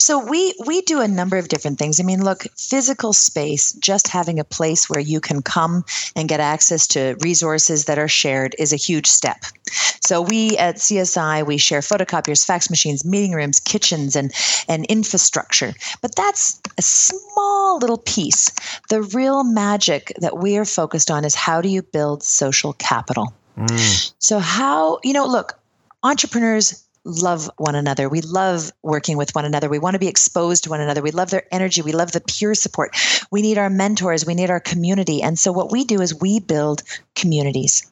So 0.07 0.21
we 0.21 0.55
we 0.65 0.83
do 0.83 1.01
a 1.01 1.09
number 1.09 1.37
of 1.37 1.49
different 1.49 1.81
things. 1.81 1.99
I 1.99 2.05
mean, 2.05 2.23
look, 2.23 2.45
physical 2.57 3.13
space, 3.13 3.73
just 3.73 4.07
having 4.07 4.39
a 4.39 4.45
place 4.45 4.89
where 4.89 5.01
you 5.01 5.21
can 5.21 5.43
come 5.43 5.85
and 6.15 6.29
get 6.29 6.39
access 6.39 6.87
to 6.95 7.17
resources 7.23 7.87
that 7.87 7.99
are 7.99 8.07
shared 8.07 8.55
is 8.57 8.73
a 8.73 8.77
huge 8.77 9.09
step. 9.09 9.39
So 10.01 10.23
we 10.23 10.57
at 10.59 10.77
CSI 10.77 11.45
we 11.45 11.59
share 11.59 11.81
photocopiers, 11.81 12.47
fax 12.47 12.71
machines, 12.71 13.05
meeting 13.05 13.33
rooms, 13.33 13.59
kitchens 13.59 14.15
and 14.15 14.33
and 14.69 14.87
infrastructure. 14.87 15.75
But 16.03 16.15
that's 16.15 16.61
a 16.79 16.83
small 16.83 17.79
little 17.79 17.99
piece. 17.99 18.53
The 18.91 19.03
real 19.03 19.43
magic 19.43 20.13
that 20.21 20.39
we 20.39 20.57
are 20.57 20.65
focused 20.65 21.11
on 21.11 21.25
is 21.25 21.35
how 21.35 21.61
do 21.61 21.69
you 21.69 21.83
build 21.83 22.23
social 22.23 22.75
capital? 22.75 23.35
Mm. 23.59 24.13
So 24.21 24.39
how, 24.39 25.01
you 25.03 25.15
know, 25.15 25.27
look, 25.27 25.59
entrepreneurs 26.05 26.86
love 27.07 27.49
one 27.57 27.77
another. 27.77 28.09
We 28.09 28.21
love 28.21 28.73
working 28.83 29.17
with 29.17 29.35
one 29.35 29.45
another. 29.45 29.69
We 29.69 29.79
want 29.79 29.95
to 29.95 30.01
be 30.01 30.09
exposed 30.09 30.65
to 30.65 30.71
one 30.71 30.81
another. 30.81 31.01
We 31.03 31.13
love 31.13 31.31
their 31.31 31.47
energy. 31.53 31.81
We 31.81 31.93
love 31.93 32.13
the 32.13 32.21
peer 32.21 32.55
support. 32.55 32.97
We 33.31 33.43
need 33.43 33.59
our 33.59 33.71
mentors. 33.71 34.27
We 34.27 34.35
need 34.35 34.51
our 34.51 34.61
community. 34.61 35.23
And 35.23 35.39
so, 35.39 35.53
what 35.53 35.71
we 35.71 35.85
do 35.85 36.01
is 36.03 36.15
we 36.21 36.41
build 36.41 36.83
communities. 37.15 37.91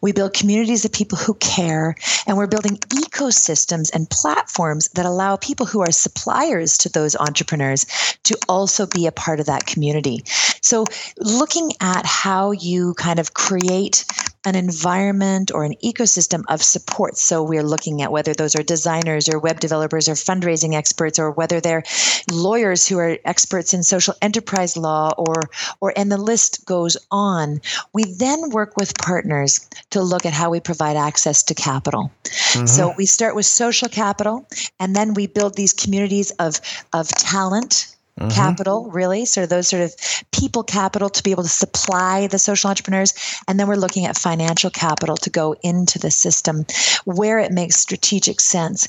We 0.00 0.12
build 0.12 0.34
communities 0.34 0.84
of 0.84 0.92
people 0.92 1.18
who 1.18 1.34
care, 1.34 1.94
and 2.26 2.36
we're 2.36 2.46
building 2.46 2.76
ecosystems 2.76 3.90
and 3.92 4.08
platforms 4.10 4.88
that 4.94 5.06
allow 5.06 5.36
people 5.36 5.66
who 5.66 5.80
are 5.80 5.90
suppliers 5.90 6.78
to 6.78 6.88
those 6.88 7.16
entrepreneurs 7.16 7.84
to 8.24 8.38
also 8.48 8.86
be 8.86 9.06
a 9.06 9.12
part 9.12 9.40
of 9.40 9.46
that 9.46 9.66
community. 9.66 10.22
So, 10.62 10.84
looking 11.18 11.72
at 11.80 12.04
how 12.06 12.52
you 12.52 12.94
kind 12.94 13.18
of 13.18 13.34
create 13.34 14.04
an 14.44 14.54
environment 14.54 15.50
or 15.52 15.64
an 15.64 15.74
ecosystem 15.84 16.42
of 16.48 16.62
support. 16.62 17.16
So 17.18 17.42
we're 17.42 17.62
looking 17.62 18.02
at 18.02 18.12
whether 18.12 18.32
those 18.32 18.54
are 18.56 18.62
designers 18.62 19.28
or 19.28 19.38
web 19.38 19.60
developers 19.60 20.08
or 20.08 20.12
fundraising 20.12 20.74
experts 20.74 21.18
or 21.18 21.32
whether 21.32 21.60
they're 21.60 21.82
lawyers 22.30 22.86
who 22.86 22.98
are 22.98 23.18
experts 23.24 23.74
in 23.74 23.82
social 23.82 24.14
enterprise 24.22 24.76
law 24.76 25.12
or 25.18 25.34
or 25.80 25.92
and 25.96 26.10
the 26.10 26.16
list 26.16 26.64
goes 26.64 26.96
on. 27.10 27.60
We 27.92 28.04
then 28.04 28.50
work 28.50 28.76
with 28.76 28.96
partners 28.96 29.47
to 29.90 30.02
look 30.02 30.26
at 30.26 30.32
how 30.32 30.50
we 30.50 30.60
provide 30.60 30.96
access 30.96 31.42
to 31.44 31.54
capital. 31.54 32.10
Mm-hmm. 32.24 32.66
So 32.66 32.94
we 32.96 33.06
start 33.06 33.34
with 33.34 33.46
social 33.46 33.88
capital 33.88 34.46
and 34.80 34.94
then 34.94 35.14
we 35.14 35.26
build 35.26 35.54
these 35.54 35.72
communities 35.72 36.30
of 36.32 36.60
of 36.92 37.08
talent 37.08 37.94
Mm-hmm. 38.18 38.30
capital, 38.30 38.90
really, 38.90 39.24
sort 39.26 39.44
of 39.44 39.50
those 39.50 39.68
sort 39.68 39.82
of 39.82 39.94
people 40.32 40.64
capital 40.64 41.08
to 41.08 41.22
be 41.22 41.30
able 41.30 41.44
to 41.44 41.48
supply 41.48 42.26
the 42.26 42.38
social 42.38 42.68
entrepreneurs. 42.68 43.14
And 43.46 43.60
then 43.60 43.68
we're 43.68 43.76
looking 43.76 44.06
at 44.06 44.18
financial 44.18 44.70
capital 44.70 45.16
to 45.18 45.30
go 45.30 45.54
into 45.62 46.00
the 46.00 46.10
system 46.10 46.66
where 47.04 47.38
it 47.38 47.52
makes 47.52 47.76
strategic 47.76 48.40
sense 48.40 48.88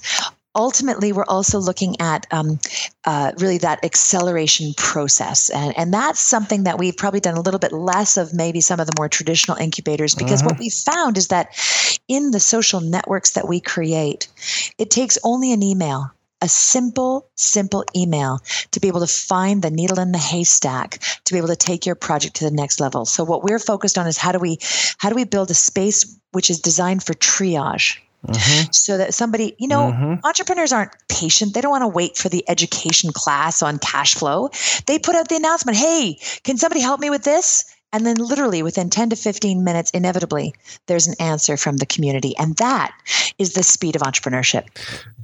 ultimately 0.55 1.11
we're 1.11 1.25
also 1.27 1.59
looking 1.59 1.99
at 1.99 2.25
um, 2.31 2.59
uh, 3.05 3.31
really 3.37 3.57
that 3.59 3.83
acceleration 3.83 4.73
process 4.77 5.49
and, 5.49 5.77
and 5.77 5.93
that's 5.93 6.19
something 6.19 6.63
that 6.63 6.77
we've 6.77 6.97
probably 6.97 7.19
done 7.19 7.35
a 7.35 7.41
little 7.41 7.59
bit 7.59 7.71
less 7.71 8.17
of 8.17 8.33
maybe 8.33 8.61
some 8.61 8.79
of 8.79 8.87
the 8.87 8.93
more 8.97 9.09
traditional 9.09 9.57
incubators 9.57 10.15
because 10.15 10.41
uh-huh. 10.41 10.49
what 10.51 10.59
we 10.59 10.69
found 10.69 11.17
is 11.17 11.27
that 11.27 11.49
in 12.07 12.31
the 12.31 12.39
social 12.39 12.81
networks 12.81 13.31
that 13.31 13.47
we 13.47 13.59
create 13.59 14.27
it 14.77 14.89
takes 14.89 15.17
only 15.23 15.51
an 15.51 15.61
email 15.61 16.11
a 16.41 16.47
simple, 16.47 17.27
simple 17.35 17.83
email 17.95 18.39
to 18.71 18.79
be 18.79 18.87
able 18.87 19.01
to 19.01 19.07
find 19.07 19.61
the 19.61 19.69
needle 19.69 19.99
in 19.99 20.11
the 20.11 20.17
haystack 20.17 20.99
to 21.25 21.33
be 21.33 21.37
able 21.37 21.49
to 21.49 21.55
take 21.55 21.85
your 21.85 21.95
project 21.95 22.37
to 22.37 22.45
the 22.45 22.51
next 22.51 22.79
level. 22.79 23.05
So 23.05 23.23
what 23.23 23.43
we're 23.43 23.59
focused 23.59 23.97
on 23.97 24.07
is 24.07 24.17
how 24.17 24.31
do 24.31 24.39
we 24.39 24.59
how 24.97 25.09
do 25.09 25.15
we 25.15 25.25
build 25.25 25.51
a 25.51 25.53
space 25.53 26.17
which 26.31 26.49
is 26.49 26.59
designed 26.59 27.03
for 27.03 27.13
triage? 27.13 27.97
Mm-hmm. 28.27 28.71
So 28.71 28.97
that 28.97 29.13
somebody, 29.13 29.55
you 29.57 29.67
know, 29.67 29.91
mm-hmm. 29.91 30.25
entrepreneurs 30.25 30.73
aren't 30.73 30.91
patient. 31.07 31.53
They 31.53 31.61
don't 31.61 31.71
want 31.71 31.83
to 31.83 31.87
wait 31.87 32.17
for 32.17 32.27
the 32.27 32.43
education 32.49 33.11
class 33.13 33.61
on 33.61 33.79
cash 33.79 34.15
flow. 34.15 34.49
They 34.87 34.99
put 34.99 35.15
out 35.15 35.29
the 35.29 35.37
announcement, 35.37 35.77
hey, 35.77 36.19
can 36.43 36.57
somebody 36.57 36.81
help 36.81 36.99
me 36.99 37.09
with 37.09 37.23
this? 37.23 37.63
And 37.91 38.05
then, 38.05 38.17
literally 38.17 38.61
within 38.61 38.89
10 38.89 39.09
to 39.09 39.15
15 39.15 39.63
minutes, 39.63 39.89
inevitably, 39.91 40.53
there's 40.85 41.07
an 41.07 41.15
answer 41.19 41.57
from 41.57 41.77
the 41.77 41.85
community. 41.85 42.35
And 42.37 42.55
that 42.57 42.95
is 43.39 43.53
the 43.53 43.63
speed 43.63 43.95
of 43.95 44.03
entrepreneurship. 44.03 44.67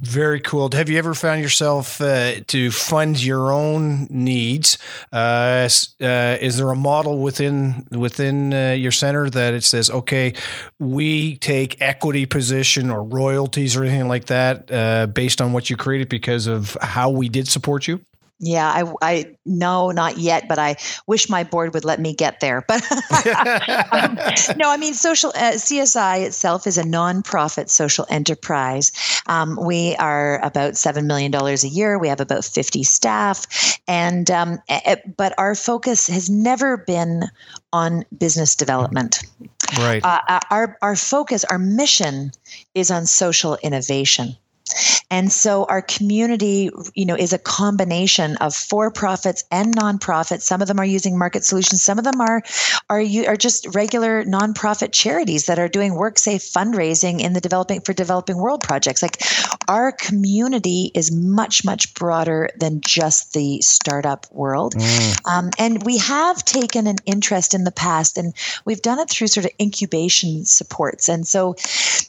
Very 0.02 0.40
cool. 0.40 0.70
Have 0.72 0.90
you 0.90 0.98
ever 0.98 1.14
found 1.14 1.42
yourself 1.42 2.02
uh, 2.02 2.42
to 2.48 2.72
fund 2.72 3.24
your 3.24 3.52
own 3.52 4.08
needs? 4.10 4.78
Uh, 5.14 5.70
uh, 6.02 6.38
is 6.42 6.58
there 6.58 6.70
a 6.70 6.76
model 6.76 7.20
within 7.20 7.88
within 7.92 8.54
uh, 8.54 8.72
your 8.72 8.92
center 8.92 9.30
that 9.30 9.54
it 9.54 9.64
says, 9.64 9.90
okay, 9.90 10.34
we 10.80 11.38
take 11.38 11.80
equity 11.82 12.26
position 12.26 12.90
or 12.90 13.04
royalties 13.04 13.76
or 13.76 13.84
anything 13.84 14.08
like 14.08 14.26
that 14.26 14.72
uh, 14.72 15.08
based 15.08 15.42
on 15.42 15.54
what 15.54 15.70
you 15.70 15.78
created 15.78 16.10
because 16.10 16.48
of 16.48 16.76
how 16.82 17.10
we 17.10 17.30
did 17.30 17.48
support 17.48 17.88
you? 17.88 18.02
Yeah, 18.40 18.68
I, 18.68 18.94
I 19.02 19.36
no, 19.46 19.92
not 19.92 20.18
yet, 20.18 20.50
but 20.50 20.60
I 20.60 20.76
wish 21.08 21.30
my 21.30 21.46
board 21.46 21.74
would 21.74 21.86
let 21.86 22.02
me 22.02 22.14
get 22.14 22.42
there. 22.42 22.66
But 22.68 22.84
um, 22.92 24.16
no, 24.58 24.70
I 24.70 24.78
mean, 24.78 24.94
social 24.94 25.30
uh, 25.30 25.54
CSI 25.54 26.26
itself 26.26 26.68
is 26.68 26.78
a 26.78 26.84
nonprofit 26.84 27.70
social 27.70 28.06
enterprise. 28.10 28.92
Um, 29.28 29.58
we 29.62 29.96
are 29.96 30.40
about 30.44 30.76
seven 30.76 31.08
million 31.08 31.32
dollars 31.32 31.64
a 31.64 31.70
year. 31.70 31.98
We 31.98 32.10
have 32.10 32.20
about 32.20 32.44
fifty 32.44 32.84
staff, 32.84 33.46
and 33.88 34.30
um, 34.30 34.60
but 35.16 35.34
our 35.38 35.56
focus 35.56 36.08
has 36.08 36.30
never 36.30 36.76
been 36.76 37.24
on 37.72 38.04
business 38.18 38.54
development. 38.56 39.24
Right. 39.78 40.04
Uh, 40.04 40.42
our 40.52 40.78
our 40.82 40.98
focus, 40.98 41.46
our 41.46 41.58
mission, 41.58 42.32
is 42.74 42.92
on 42.92 43.06
social 43.06 43.58
innovation. 43.64 44.36
And 45.12 45.32
so 45.32 45.66
our 45.66 45.82
community, 45.82 46.70
you 46.94 47.06
know, 47.06 47.16
is 47.16 47.34
a 47.34 47.38
combination 47.38 48.38
of 48.38 48.56
for-profits 48.56 49.44
and 49.52 49.76
nonprofits. 49.76 50.42
Some 50.42 50.62
of 50.62 50.68
them 50.68 50.80
are 50.80 50.86
using 50.86 51.18
market 51.18 51.44
solutions. 51.44 51.84
Some 51.84 51.98
of 51.98 52.04
them 52.04 52.20
are 52.22 52.42
are 52.90 53.02
you 53.02 53.26
are 53.26 53.38
just 53.38 53.74
regular 53.76 54.24
nonprofit 54.24 54.92
charities 54.92 55.46
that 55.46 55.60
are 55.60 55.68
doing 55.68 55.96
work 55.96 56.20
safe 56.20 56.42
fundraising 56.42 57.20
in 57.20 57.34
the 57.34 57.42
developing 57.42 57.82
for 57.82 57.94
developing 57.94 58.38
world 58.38 58.62
projects. 58.62 59.02
Like 59.02 59.22
our 59.68 59.92
community 59.92 60.92
is 60.94 61.12
much 61.12 61.64
much 61.66 61.94
broader 61.94 62.50
than 62.60 62.82
just 62.82 63.34
the 63.34 63.62
startup 63.62 64.26
world. 64.32 64.74
Mm. 64.76 65.30
Um, 65.30 65.50
and 65.58 65.84
we 65.84 65.98
have 66.00 66.44
taken 66.44 66.88
an 66.88 66.98
interest 67.06 67.54
in 67.54 67.64
the 67.64 67.72
past, 67.72 68.18
and 68.18 68.34
we've 68.66 68.82
done 68.82 69.00
it 69.00 69.10
through 69.10 69.28
sort 69.28 69.46
of 69.46 69.52
incubation 69.60 70.46
supports. 70.46 71.10
And 71.10 71.28
so, 71.28 71.56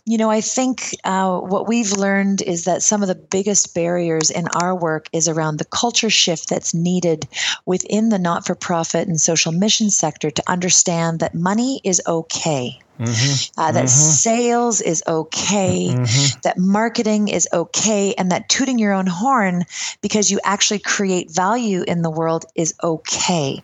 you 0.04 0.18
know, 0.18 0.30
I 0.30 0.40
think 0.40 0.96
uh, 1.04 1.38
what 1.38 1.68
we've 1.68 1.92
learned 1.92 2.42
is 2.42 2.55
that 2.64 2.82
some 2.82 3.02
of 3.02 3.08
the 3.08 3.14
biggest 3.14 3.74
barriers 3.74 4.30
in 4.30 4.48
our 4.48 4.74
work 4.74 5.08
is 5.12 5.28
around 5.28 5.58
the 5.58 5.64
culture 5.64 6.10
shift 6.10 6.48
that's 6.48 6.74
needed 6.74 7.28
within 7.64 8.08
the 8.08 8.18
not 8.18 8.46
for 8.46 8.54
profit 8.54 9.08
and 9.08 9.20
social 9.20 9.52
mission 9.52 9.90
sector 9.90 10.30
to 10.30 10.50
understand 10.50 11.20
that 11.20 11.34
money 11.34 11.80
is 11.84 12.02
okay. 12.06 12.78
Mm-hmm. 12.98 13.60
Uh, 13.60 13.72
that 13.72 13.84
mm-hmm. 13.84 13.88
sales 13.88 14.80
is 14.80 15.02
okay, 15.06 15.88
mm-hmm. 15.90 16.40
that 16.44 16.56
marketing 16.56 17.28
is 17.28 17.46
okay, 17.52 18.14
and 18.16 18.32
that 18.32 18.48
tooting 18.48 18.78
your 18.78 18.94
own 18.94 19.06
horn 19.06 19.64
because 20.00 20.30
you 20.30 20.40
actually 20.44 20.78
create 20.78 21.30
value 21.30 21.84
in 21.86 22.00
the 22.00 22.10
world 22.10 22.46
is 22.54 22.72
okay. 22.82 23.60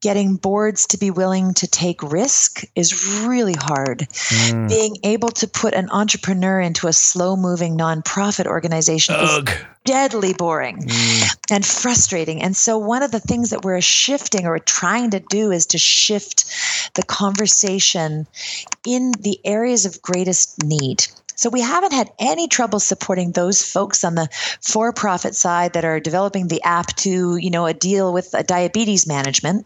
Getting 0.00 0.36
boards 0.36 0.86
to 0.88 0.98
be 0.98 1.10
willing 1.10 1.54
to 1.54 1.66
take 1.66 2.02
risk 2.02 2.62
is 2.76 3.22
really 3.24 3.54
hard. 3.54 4.00
Mm. 4.00 4.68
Being 4.68 4.96
able 5.02 5.30
to 5.30 5.48
put 5.48 5.74
an 5.74 5.88
entrepreneur 5.90 6.60
into 6.60 6.86
a 6.86 6.92
slow 6.92 7.36
moving 7.36 7.76
nonprofit 7.76 8.46
organization 8.46 9.16
Ugh. 9.18 9.48
is 9.48 9.54
deadly 9.84 10.34
boring 10.34 10.82
mm. 10.82 11.36
and 11.50 11.64
frustrating. 11.66 12.42
And 12.42 12.56
so, 12.56 12.78
one 12.78 13.02
of 13.02 13.10
the 13.10 13.20
things 13.20 13.50
that 13.50 13.64
we're 13.64 13.80
shifting 13.80 14.46
or 14.46 14.58
trying 14.58 15.10
to 15.10 15.20
do 15.20 15.50
is 15.50 15.66
to 15.66 15.78
shift 15.78 16.44
the 16.94 17.02
conversation 17.02 18.26
in 18.86 19.12
the 19.20 19.40
areas 19.44 19.84
of 19.84 20.00
greatest 20.02 20.62
need. 20.62 21.06
So 21.38 21.50
we 21.50 21.60
haven't 21.60 21.92
had 21.92 22.10
any 22.18 22.48
trouble 22.48 22.80
supporting 22.80 23.30
those 23.30 23.62
folks 23.62 24.02
on 24.02 24.16
the 24.16 24.28
for-profit 24.60 25.36
side 25.36 25.72
that 25.72 25.84
are 25.84 26.00
developing 26.00 26.48
the 26.48 26.60
app 26.64 26.88
to, 26.96 27.36
you 27.36 27.48
know, 27.48 27.64
a 27.66 27.72
deal 27.72 28.12
with 28.12 28.34
a 28.34 28.42
diabetes 28.42 29.06
management 29.06 29.64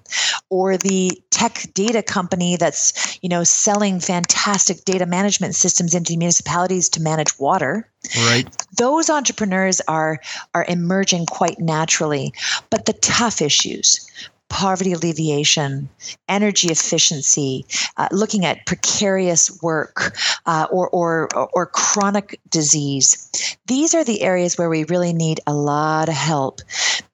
or 0.51 0.77
the 0.77 1.21
tech 1.31 1.67
data 1.73 2.03
company 2.03 2.57
that's, 2.57 3.19
you 3.23 3.29
know, 3.31 3.43
selling 3.43 4.01
fantastic 4.01 4.85
data 4.85 5.07
management 5.07 5.55
systems 5.55 5.95
into 5.95 6.15
municipalities 6.19 6.91
to 6.91 7.01
manage 7.01 7.39
water. 7.39 7.89
Right. 8.19 8.47
Those 8.77 9.09
entrepreneurs 9.09 9.81
are 9.89 10.21
are 10.53 10.67
emerging 10.69 11.25
quite 11.25 11.59
naturally, 11.59 12.35
but 12.69 12.85
the 12.85 12.93
tough 12.93 13.41
issues 13.41 14.07
poverty 14.53 14.93
alleviation, 14.93 15.89
energy 16.29 16.69
efficiency, 16.69 17.65
uh, 17.97 18.07
looking 18.13 18.45
at 18.45 18.67
precarious 18.67 19.59
work 19.63 20.15
uh, 20.45 20.67
or, 20.71 20.91
or, 20.91 21.29
or 21.55 21.67
chronic 21.67 22.39
disease. 22.51 23.57
These 23.67 23.95
are 23.95 24.05
the 24.05 24.21
areas 24.21 24.59
where 24.59 24.69
we 24.69 24.85
really 24.85 25.15
need 25.15 25.41
a 25.47 25.55
lot 25.55 26.11
of 26.11 26.15
help 26.15 26.61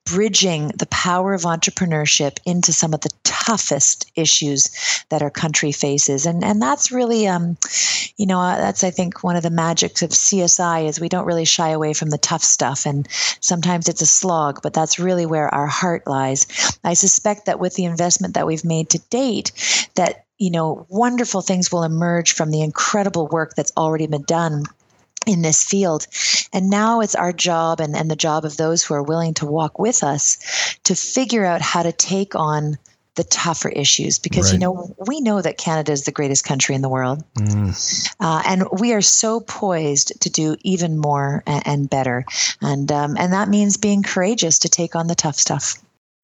bridging 0.09 0.69
the 0.69 0.87
power 0.87 1.33
of 1.33 1.41
entrepreneurship 1.41 2.39
into 2.45 2.73
some 2.73 2.93
of 2.93 3.01
the 3.01 3.11
toughest 3.23 4.11
issues 4.15 4.69
that 5.09 5.21
our 5.21 5.29
country 5.29 5.71
faces. 5.71 6.25
And 6.25 6.43
and 6.43 6.61
that's 6.61 6.91
really 6.91 7.27
um 7.27 7.57
you 8.17 8.25
know 8.25 8.39
uh, 8.39 8.57
that's 8.57 8.83
i 8.83 8.91
think 8.91 9.23
one 9.23 9.35
of 9.35 9.43
the 9.43 9.49
magics 9.49 10.01
of 10.01 10.09
csi 10.09 10.87
is 10.87 10.99
we 10.99 11.09
don't 11.09 11.25
really 11.25 11.45
shy 11.45 11.69
away 11.69 11.93
from 11.93 12.09
the 12.09 12.17
tough 12.17 12.43
stuff. 12.43 12.85
And 12.85 13.07
sometimes 13.39 13.87
it's 13.87 14.01
a 14.01 14.05
slog 14.05 14.61
but 14.63 14.73
that's 14.73 14.99
really 14.99 15.25
where 15.25 15.53
our 15.53 15.67
heart 15.67 16.07
lies. 16.07 16.47
I 16.83 16.93
suspect 16.93 17.45
that 17.45 17.59
with 17.59 17.75
the 17.75 17.85
investment 17.85 18.33
that 18.33 18.47
we've 18.47 18.65
made 18.65 18.89
to 18.89 18.99
date 19.09 19.51
that 19.95 20.25
you 20.37 20.49
know 20.49 20.85
wonderful 20.89 21.41
things 21.41 21.71
will 21.71 21.83
emerge 21.83 22.33
from 22.33 22.49
the 22.49 22.61
incredible 22.61 23.27
work 23.27 23.53
that's 23.55 23.73
already 23.77 24.07
been 24.07 24.23
done 24.23 24.63
in 25.25 25.41
this 25.41 25.63
field. 25.63 26.07
And 26.53 26.69
now 26.69 27.01
it's 27.01 27.15
our 27.15 27.33
job 27.33 27.79
and, 27.79 27.95
and 27.95 28.09
the 28.09 28.15
job 28.15 28.45
of 28.45 28.57
those 28.57 28.83
who 28.83 28.93
are 28.93 29.03
willing 29.03 29.33
to 29.35 29.45
walk 29.45 29.79
with 29.79 30.03
us 30.03 30.77
to 30.83 30.95
figure 30.95 31.45
out 31.45 31.61
how 31.61 31.83
to 31.83 31.91
take 31.91 32.35
on 32.35 32.77
the 33.15 33.23
tougher 33.25 33.67
issues 33.67 34.17
because 34.17 34.45
right. 34.45 34.53
you 34.53 34.59
know 34.59 34.95
we 35.05 35.19
know 35.19 35.41
that 35.41 35.57
Canada 35.57 35.91
is 35.91 36.05
the 36.05 36.11
greatest 36.11 36.45
country 36.45 36.73
in 36.73 36.81
the 36.81 36.87
world, 36.87 37.21
mm. 37.37 38.15
uh, 38.21 38.41
and 38.45 38.63
we 38.79 38.93
are 38.93 39.01
so 39.01 39.41
poised 39.41 40.13
to 40.21 40.29
do 40.29 40.55
even 40.61 40.97
more 40.97 41.43
and, 41.45 41.67
and 41.67 41.89
better, 41.89 42.23
and 42.61 42.89
um, 42.93 43.17
and 43.17 43.33
that 43.33 43.49
means 43.49 43.75
being 43.75 44.03
courageous 44.03 44.59
to 44.59 44.69
take 44.69 44.95
on 44.95 45.07
the 45.07 45.15
tough 45.15 45.35
stuff. 45.35 45.73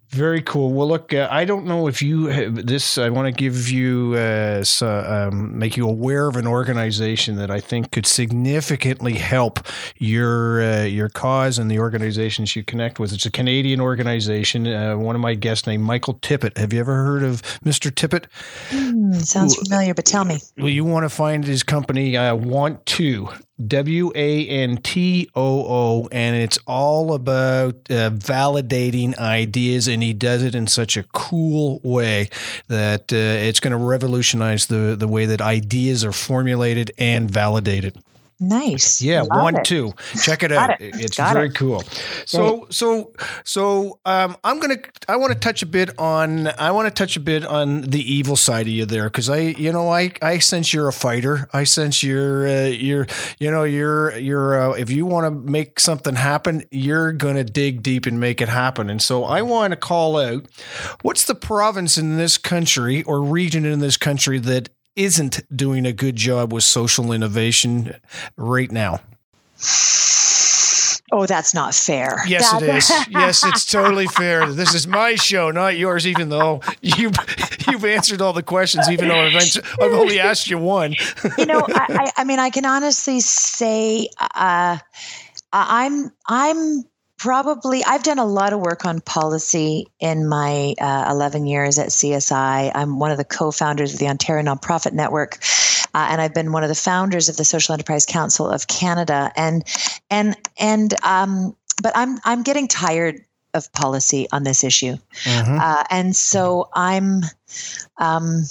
Very 0.09 0.41
cool. 0.41 0.71
Well, 0.71 0.87
look, 0.87 1.13
uh, 1.13 1.27
I 1.31 1.45
don't 1.45 1.65
know 1.65 1.87
if 1.87 2.01
you 2.01 2.27
have 2.27 2.67
this. 2.67 2.97
I 2.97 3.09
want 3.09 3.27
to 3.27 3.31
give 3.31 3.69
you, 3.69 4.13
uh, 4.13 4.63
so, 4.63 4.87
um, 4.87 5.57
make 5.57 5.75
you 5.75 5.89
aware 5.89 6.27
of 6.27 6.35
an 6.35 6.47
organization 6.47 7.35
that 7.37 7.49
I 7.49 7.59
think 7.59 7.91
could 7.91 8.05
significantly 8.05 9.13
help 9.13 9.59
your 9.97 10.61
uh, 10.61 10.83
your 10.83 11.09
cause 11.09 11.57
and 11.57 11.69
the 11.69 11.79
organizations 11.79 12.55
you 12.55 12.63
connect 12.63 12.99
with. 12.99 13.13
It's 13.13 13.25
a 13.25 13.31
Canadian 13.31 13.81
organization. 13.81 14.67
Uh, 14.67 14.95
one 14.95 15.15
of 15.15 15.21
my 15.21 15.33
guests 15.33 15.67
named 15.67 15.83
Michael 15.83 16.13
Tippett. 16.15 16.57
Have 16.57 16.71
you 16.71 16.79
ever 16.79 16.95
heard 16.95 17.23
of 17.23 17.41
Mr. 17.65 17.91
Tippett? 17.91 18.25
Mm, 18.69 19.15
sounds 19.25 19.55
familiar, 19.55 19.93
but 19.93 20.05
tell 20.05 20.23
me. 20.23 20.37
Well, 20.57 20.69
you 20.69 20.85
want 20.85 21.03
to 21.03 21.09
find 21.09 21.43
his 21.43 21.63
company. 21.63 22.15
Uh, 22.15 22.35
want 22.35 22.85
to 22.85 23.29
W 23.67 24.11
A 24.15 24.47
N 24.47 24.77
T 24.77 25.29
O 25.33 25.65
O, 25.65 26.09
and 26.11 26.35
it's 26.35 26.59
all 26.67 27.13
about 27.13 27.75
uh, 27.89 28.09
validating 28.11 29.17
ideas, 29.17 29.87
and 29.87 30.03
he 30.03 30.11
does 30.11 30.43
it 30.43 30.55
in 30.55 30.67
such 30.67 30.97
a 30.97 31.03
cool 31.13 31.79
way 31.81 32.29
that 32.67 33.13
uh, 33.13 33.15
it's 33.15 33.61
going 33.61 33.71
to 33.71 33.77
revolutionize 33.77 34.65
the 34.65 34.95
the 34.99 35.07
way 35.07 35.25
that 35.25 35.39
ideas 35.39 36.03
are 36.03 36.11
formulated 36.11 36.91
and 36.97 37.31
validated. 37.31 37.97
Nice. 38.39 39.01
Yeah, 39.01 39.21
Love 39.21 39.43
one, 39.43 39.55
it. 39.57 39.63
two. 39.63 39.93
Check 40.21 40.43
it 40.43 40.51
out. 40.51 40.81
It. 40.81 40.95
It's 40.99 41.15
Got 41.17 41.33
very 41.33 41.47
it. 41.47 41.55
cool. 41.55 41.83
So, 42.25 42.57
Great. 42.57 42.73
so, 42.73 43.13
so, 43.45 43.99
um, 44.05 44.35
I'm 44.43 44.59
gonna. 44.59 44.75
I 45.07 45.15
want 45.15 45.31
to 45.31 45.39
touch 45.39 45.63
a 45.63 45.65
bit 45.65 45.97
on. 45.97 46.47
I 46.47 46.71
want 46.71 46.87
to 46.87 46.93
touch 46.93 47.15
a 47.15 47.21
bit 47.21 47.45
on 47.45 47.81
the 47.81 48.01
evil 48.01 48.35
side 48.35 48.67
of 48.67 48.73
you 48.73 48.85
there, 48.85 49.05
because 49.05 49.29
I, 49.29 49.37
you 49.37 49.71
know, 49.71 49.89
I, 49.89 50.11
I 50.21 50.39
sense 50.39 50.73
you're 50.73 50.89
a 50.89 50.93
fighter. 50.93 51.47
I 51.53 51.63
sense 51.63 52.03
you're, 52.03 52.45
uh, 52.45 52.65
you're, 52.65 53.07
you 53.39 53.49
know, 53.49 53.63
you're, 53.63 54.17
you're. 54.17 54.61
Uh, 54.61 54.73
if 54.73 54.89
you 54.89 55.05
want 55.05 55.25
to 55.25 55.31
make 55.49 55.79
something 55.79 56.15
happen, 56.15 56.63
you're 56.71 57.13
gonna 57.13 57.45
dig 57.45 57.83
deep 57.83 58.05
and 58.05 58.19
make 58.19 58.41
it 58.41 58.49
happen. 58.49 58.89
And 58.89 59.01
so, 59.01 59.23
I 59.23 59.43
want 59.43 59.71
to 59.71 59.77
call 59.77 60.17
out. 60.17 60.45
What's 61.03 61.23
the 61.23 61.35
province 61.35 61.97
in 61.97 62.17
this 62.17 62.37
country 62.37 63.01
or 63.03 63.21
region 63.21 63.63
in 63.63 63.79
this 63.79 63.95
country 63.95 64.39
that 64.39 64.67
isn't 64.95 65.41
doing 65.55 65.85
a 65.85 65.93
good 65.93 66.15
job 66.15 66.53
with 66.53 66.63
social 66.63 67.11
innovation 67.11 67.95
right 68.37 68.71
now? 68.71 69.01
Oh, 71.11 71.25
that's 71.25 71.53
not 71.53 71.75
fair. 71.75 72.23
Yes, 72.27 72.51
that- 72.51 72.63
it 72.63 72.69
is. 72.69 72.89
yes, 73.09 73.45
it's 73.45 73.65
totally 73.65 74.07
fair. 74.07 74.51
This 74.51 74.73
is 74.73 74.87
my 74.87 75.15
show, 75.15 75.51
not 75.51 75.77
yours. 75.77 76.07
Even 76.07 76.29
though 76.29 76.61
you've 76.81 77.15
you've 77.67 77.85
answered 77.85 78.21
all 78.21 78.33
the 78.33 78.43
questions, 78.43 78.89
even 78.89 79.09
though 79.09 79.19
I've, 79.19 79.35
I've 79.79 79.93
only 79.93 80.19
asked 80.19 80.49
you 80.49 80.57
one. 80.57 80.95
you 81.37 81.45
know, 81.45 81.61
I, 81.69 81.85
I, 81.89 82.21
I, 82.21 82.23
mean, 82.23 82.39
I 82.39 82.49
can 82.49 82.65
honestly 82.65 83.19
say 83.19 84.09
uh, 84.19 84.77
I'm 85.53 86.11
I'm 86.27 86.83
probably 87.25 87.83
i've 87.85 88.03
done 88.03 88.19
a 88.19 88.25
lot 88.25 88.53
of 88.53 88.59
work 88.59 88.85
on 88.85 89.01
policy 89.01 89.87
in 89.99 90.27
my 90.29 90.75
uh, 90.79 91.07
11 91.09 91.47
years 91.47 91.79
at 91.79 91.89
csi 91.89 92.71
i'm 92.75 92.99
one 92.99 93.09
of 93.09 93.17
the 93.17 93.25
co-founders 93.25 93.93
of 93.93 93.99
the 93.99 94.07
ontario 94.07 94.43
nonprofit 94.43 94.93
network 94.93 95.39
uh, 95.95 96.07
and 96.11 96.21
i've 96.21 96.35
been 96.35 96.51
one 96.51 96.61
of 96.61 96.69
the 96.69 96.75
founders 96.75 97.27
of 97.27 97.35
the 97.35 97.43
social 97.43 97.73
enterprise 97.73 98.05
council 98.05 98.47
of 98.47 98.67
canada. 98.67 99.31
And 99.35 99.63
and 100.11 100.37
and 100.59 100.93
um, 101.03 101.55
but 101.81 101.93
i'm 101.95 102.19
i'm 102.25 102.43
getting 102.43 102.67
tired 102.67 103.25
of 103.55 103.71
policy 103.71 104.27
on 104.31 104.43
this 104.43 104.63
issue. 104.63 104.95
Mm-hmm. 105.23 105.57
uh, 105.59 105.83
and 105.89 106.15
so 106.15 106.69
i'm 106.73 107.23
um, 107.97 108.43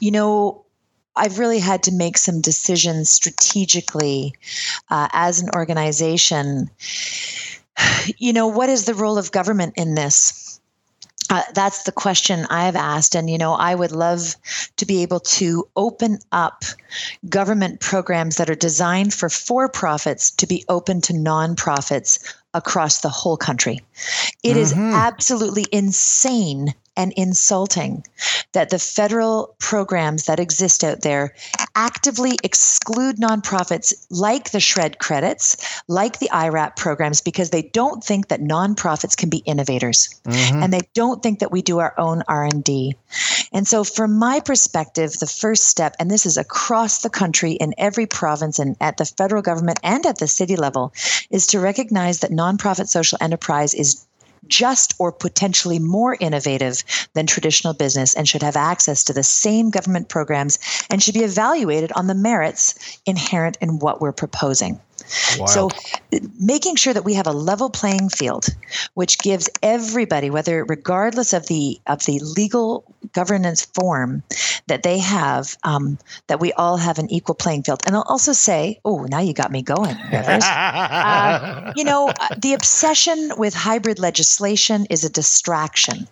you 0.00 0.10
know 0.10 0.66
I've 1.14 1.38
really 1.38 1.58
had 1.58 1.82
to 1.84 1.92
make 1.92 2.16
some 2.16 2.40
decisions 2.40 3.10
strategically 3.10 4.32
uh, 4.90 5.08
as 5.12 5.40
an 5.40 5.50
organization 5.54 6.70
you 8.18 8.32
know, 8.32 8.48
what 8.48 8.68
is 8.68 8.84
the 8.84 8.94
role 8.94 9.18
of 9.18 9.32
government 9.32 9.74
in 9.76 9.94
this? 9.94 10.60
Uh, 11.30 11.42
that's 11.54 11.84
the 11.84 11.92
question 11.92 12.46
I've 12.50 12.76
asked. 12.76 13.14
And, 13.14 13.30
you 13.30 13.38
know, 13.38 13.54
I 13.54 13.74
would 13.74 13.92
love 13.92 14.36
to 14.76 14.84
be 14.84 15.02
able 15.02 15.20
to 15.20 15.66
open 15.76 16.18
up 16.30 16.64
government 17.28 17.80
programs 17.80 18.36
that 18.36 18.50
are 18.50 18.54
designed 18.54 19.14
for 19.14 19.30
for 19.30 19.68
profits 19.68 20.30
to 20.32 20.46
be 20.46 20.64
open 20.68 21.00
to 21.02 21.14
nonprofits 21.14 22.34
across 22.52 23.00
the 23.00 23.08
whole 23.08 23.38
country. 23.38 23.80
It 24.42 24.50
mm-hmm. 24.50 24.58
is 24.58 24.72
absolutely 24.74 25.64
insane 25.72 26.74
and 26.96 27.12
insulting 27.16 28.04
that 28.52 28.70
the 28.70 28.78
federal 28.78 29.54
programs 29.58 30.24
that 30.24 30.38
exist 30.38 30.84
out 30.84 31.00
there 31.00 31.34
actively 31.74 32.36
exclude 32.42 33.16
nonprofits 33.16 34.06
like 34.10 34.50
the 34.50 34.60
SR&ED 34.60 34.98
credits 34.98 35.56
like 35.88 36.18
the 36.18 36.28
irap 36.32 36.76
programs 36.76 37.20
because 37.20 37.50
they 37.50 37.62
don't 37.62 38.04
think 38.04 38.28
that 38.28 38.40
nonprofits 38.40 39.16
can 39.16 39.30
be 39.30 39.38
innovators 39.38 40.20
mm-hmm. 40.24 40.62
and 40.62 40.72
they 40.72 40.82
don't 40.94 41.22
think 41.22 41.38
that 41.38 41.50
we 41.50 41.62
do 41.62 41.78
our 41.78 41.98
own 41.98 42.22
r&d 42.28 42.94
and 43.52 43.66
so 43.66 43.84
from 43.84 44.18
my 44.18 44.40
perspective 44.40 45.12
the 45.18 45.26
first 45.26 45.66
step 45.66 45.94
and 45.98 46.10
this 46.10 46.26
is 46.26 46.36
across 46.36 47.00
the 47.00 47.10
country 47.10 47.52
in 47.52 47.74
every 47.78 48.06
province 48.06 48.58
and 48.58 48.76
at 48.80 48.96
the 48.96 49.04
federal 49.04 49.42
government 49.42 49.80
and 49.82 50.04
at 50.06 50.18
the 50.18 50.28
city 50.28 50.56
level 50.56 50.92
is 51.30 51.46
to 51.46 51.58
recognize 51.58 52.20
that 52.20 52.30
nonprofit 52.30 52.88
social 52.88 53.18
enterprise 53.20 53.74
is 53.74 54.06
just 54.52 54.94
or 54.98 55.10
potentially 55.10 55.78
more 55.78 56.14
innovative 56.20 56.84
than 57.14 57.26
traditional 57.26 57.72
business 57.72 58.14
and 58.14 58.28
should 58.28 58.42
have 58.42 58.54
access 58.54 59.02
to 59.04 59.14
the 59.14 59.22
same 59.22 59.70
government 59.70 60.10
programs 60.10 60.58
and 60.90 61.02
should 61.02 61.14
be 61.14 61.24
evaluated 61.24 61.90
on 61.92 62.06
the 62.06 62.14
merits 62.14 62.74
inherent 63.06 63.56
in 63.62 63.78
what 63.78 64.00
we're 64.02 64.12
proposing. 64.12 64.78
Wow. 65.38 65.46
So, 65.46 65.70
making 66.38 66.76
sure 66.76 66.94
that 66.94 67.04
we 67.04 67.14
have 67.14 67.26
a 67.26 67.32
level 67.32 67.70
playing 67.70 68.08
field, 68.08 68.46
which 68.94 69.18
gives 69.18 69.48
everybody, 69.62 70.30
whether 70.30 70.64
regardless 70.64 71.32
of 71.32 71.46
the 71.46 71.80
of 71.86 72.04
the 72.04 72.18
legal 72.20 72.84
governance 73.12 73.64
form 73.64 74.22
that 74.68 74.82
they 74.82 74.98
have, 74.98 75.56
um, 75.64 75.98
that 76.28 76.40
we 76.40 76.52
all 76.52 76.76
have 76.76 76.98
an 76.98 77.10
equal 77.10 77.34
playing 77.34 77.62
field. 77.64 77.82
And 77.86 77.94
I'll 77.96 78.06
also 78.08 78.32
say, 78.32 78.80
oh, 78.84 79.04
now 79.04 79.20
you 79.20 79.34
got 79.34 79.50
me 79.50 79.62
going, 79.62 79.96
uh, 80.12 81.72
you 81.76 81.84
know, 81.84 82.08
uh, 82.08 82.28
the 82.38 82.54
obsession 82.54 83.32
with 83.36 83.54
hybrid 83.54 83.98
legislation 83.98 84.86
is 84.88 85.04
a 85.04 85.10
distraction 85.10 86.08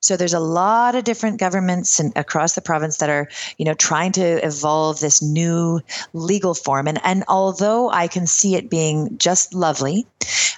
So 0.00 0.16
there's 0.16 0.34
a 0.34 0.40
lot 0.40 0.94
of 0.94 1.04
different 1.04 1.38
governments 1.38 2.00
and 2.00 2.12
across 2.16 2.54
the 2.54 2.60
province 2.60 2.96
that 2.98 3.10
are, 3.10 3.28
you 3.58 3.64
know, 3.64 3.74
trying 3.74 4.12
to 4.12 4.44
evolve 4.44 5.00
this 5.00 5.22
new 5.22 5.80
legal 6.12 6.54
form. 6.54 6.88
And 6.88 7.00
and 7.04 7.24
although 7.28 7.90
I 7.90 8.08
can 8.08 8.26
see 8.26 8.56
it 8.56 8.68
being 8.68 9.16
just 9.18 9.54
lovely, 9.54 10.06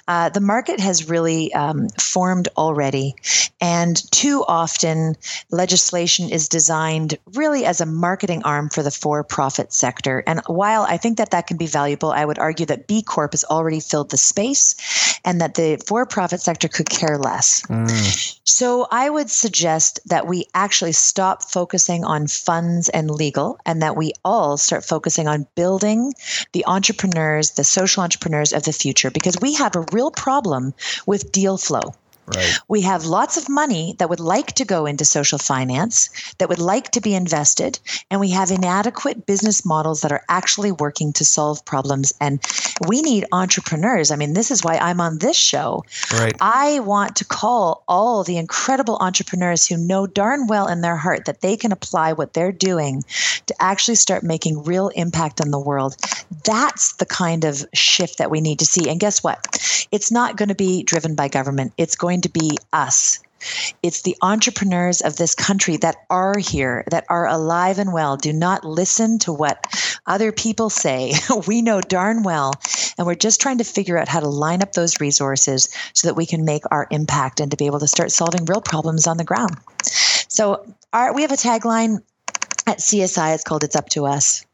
uh, 0.07 0.29
the 0.29 0.41
market 0.41 0.79
has 0.79 1.09
really 1.09 1.53
um, 1.53 1.89
formed 1.99 2.47
already, 2.57 3.15
and 3.61 4.01
too 4.11 4.43
often 4.47 5.15
legislation 5.51 6.29
is 6.29 6.49
designed 6.49 7.17
really 7.33 7.65
as 7.65 7.81
a 7.81 7.85
marketing 7.85 8.43
arm 8.43 8.69
for 8.69 8.83
the 8.83 8.91
for-profit 8.91 9.73
sector. 9.73 10.23
And 10.27 10.41
while 10.47 10.83
I 10.83 10.97
think 10.97 11.17
that 11.17 11.31
that 11.31 11.47
can 11.47 11.57
be 11.57 11.67
valuable, 11.67 12.11
I 12.11 12.25
would 12.25 12.39
argue 12.39 12.65
that 12.67 12.87
B 12.87 13.01
Corp 13.01 13.33
has 13.33 13.43
already 13.43 13.79
filled 13.79 14.09
the 14.09 14.17
space, 14.17 14.75
and 15.23 15.41
that 15.41 15.55
the 15.55 15.81
for-profit 15.87 16.41
sector 16.41 16.67
could 16.67 16.89
care 16.89 17.17
less. 17.17 17.61
Mm. 17.63 18.39
So 18.43 18.87
I 18.97 19.09
would 19.09 19.29
suggest 19.29 19.99
that 20.05 20.25
we 20.25 20.45
actually 20.53 20.93
stop 20.93 21.43
focusing 21.43 22.05
on 22.05 22.27
funds 22.27 22.87
and 22.87 23.11
legal 23.11 23.59
and 23.65 23.81
that 23.81 23.97
we 23.97 24.13
all 24.23 24.55
start 24.55 24.85
focusing 24.85 25.27
on 25.27 25.47
building 25.53 26.13
the 26.53 26.65
entrepreneurs, 26.65 27.51
the 27.51 27.65
social 27.65 28.03
entrepreneurs 28.03 28.53
of 28.53 28.63
the 28.63 28.71
future, 28.71 29.11
because 29.11 29.35
we 29.41 29.55
have 29.55 29.75
a 29.75 29.83
real 29.91 30.11
problem 30.11 30.73
with 31.05 31.33
deal 31.33 31.57
flow. 31.57 31.93
Right. 32.33 32.59
We 32.67 32.81
have 32.81 33.05
lots 33.05 33.37
of 33.37 33.49
money 33.49 33.95
that 33.99 34.09
would 34.09 34.19
like 34.19 34.53
to 34.53 34.65
go 34.65 34.85
into 34.85 35.05
social 35.05 35.37
finance, 35.37 36.09
that 36.39 36.49
would 36.49 36.59
like 36.59 36.91
to 36.91 37.01
be 37.01 37.13
invested, 37.13 37.79
and 38.09 38.19
we 38.19 38.31
have 38.31 38.51
inadequate 38.51 39.25
business 39.25 39.65
models 39.65 40.01
that 40.01 40.11
are 40.11 40.23
actually 40.29 40.71
working 40.71 41.13
to 41.13 41.25
solve 41.25 41.63
problems. 41.65 42.13
And 42.19 42.39
we 42.87 43.01
need 43.01 43.25
entrepreneurs. 43.31 44.11
I 44.11 44.15
mean, 44.15 44.33
this 44.33 44.51
is 44.51 44.63
why 44.63 44.77
I'm 44.77 45.01
on 45.01 45.19
this 45.19 45.37
show. 45.37 45.83
Right. 46.13 46.35
I 46.41 46.79
want 46.79 47.15
to 47.17 47.25
call 47.25 47.83
all 47.87 48.23
the 48.23 48.37
incredible 48.37 48.97
entrepreneurs 48.99 49.67
who 49.67 49.77
know 49.77 50.07
darn 50.07 50.47
well 50.47 50.67
in 50.67 50.81
their 50.81 50.97
heart 50.97 51.25
that 51.25 51.41
they 51.41 51.57
can 51.57 51.71
apply 51.71 52.13
what 52.13 52.33
they're 52.33 52.51
doing 52.51 53.03
to 53.45 53.55
actually 53.59 53.95
start 53.95 54.23
making 54.23 54.63
real 54.63 54.89
impact 54.89 55.41
on 55.41 55.51
the 55.51 55.59
world. 55.59 55.95
That's 56.43 56.93
the 56.93 57.05
kind 57.05 57.45
of 57.45 57.65
shift 57.73 58.17
that 58.17 58.31
we 58.31 58.41
need 58.41 58.59
to 58.59 58.65
see. 58.65 58.89
And 58.89 58.99
guess 58.99 59.23
what? 59.23 59.87
It's 59.91 60.11
not 60.11 60.37
going 60.37 60.49
to 60.49 60.55
be 60.55 60.83
driven 60.83 61.15
by 61.15 61.27
government. 61.27 61.73
It's 61.77 61.95
going 61.95 62.14
going 62.15 62.21
to 62.21 62.29
be 62.29 62.57
us. 62.71 63.19
It's 63.83 64.01
the 64.01 64.15
entrepreneurs 64.21 65.01
of 65.01 65.17
this 65.17 65.35
country 65.35 65.77
that 65.77 65.97
are 66.09 66.37
here, 66.39 66.85
that 66.89 67.05
are 67.09 67.27
alive 67.27 67.77
and 67.77 67.93
well. 67.93 68.15
Do 68.15 68.31
not 68.31 68.63
listen 68.63 69.19
to 69.19 69.33
what 69.33 69.67
other 70.07 70.31
people 70.31 70.69
say. 70.69 71.13
we 71.47 71.61
know 71.61 71.81
darn 71.81 72.23
well. 72.23 72.53
And 72.97 73.05
we're 73.05 73.15
just 73.15 73.41
trying 73.41 73.57
to 73.57 73.63
figure 73.63 73.97
out 73.97 74.07
how 74.07 74.21
to 74.21 74.27
line 74.27 74.63
up 74.63 74.71
those 74.71 74.99
resources 74.99 75.69
so 75.93 76.07
that 76.07 76.15
we 76.15 76.25
can 76.25 76.45
make 76.45 76.63
our 76.71 76.87
impact 76.89 77.39
and 77.39 77.51
to 77.51 77.57
be 77.57 77.65
able 77.65 77.79
to 77.79 77.87
start 77.87 78.11
solving 78.11 78.45
real 78.45 78.61
problems 78.61 79.05
on 79.05 79.17
the 79.17 79.25
ground. 79.25 79.57
So, 79.83 80.65
our, 80.93 81.13
we 81.13 81.21
have 81.21 81.31
a 81.31 81.35
tagline 81.35 82.01
at 82.65 82.79
CSI. 82.79 83.35
It's 83.35 83.43
called 83.43 83.63
It's 83.63 83.75
Up 83.75 83.89
to 83.89 84.05
Us. 84.05 84.45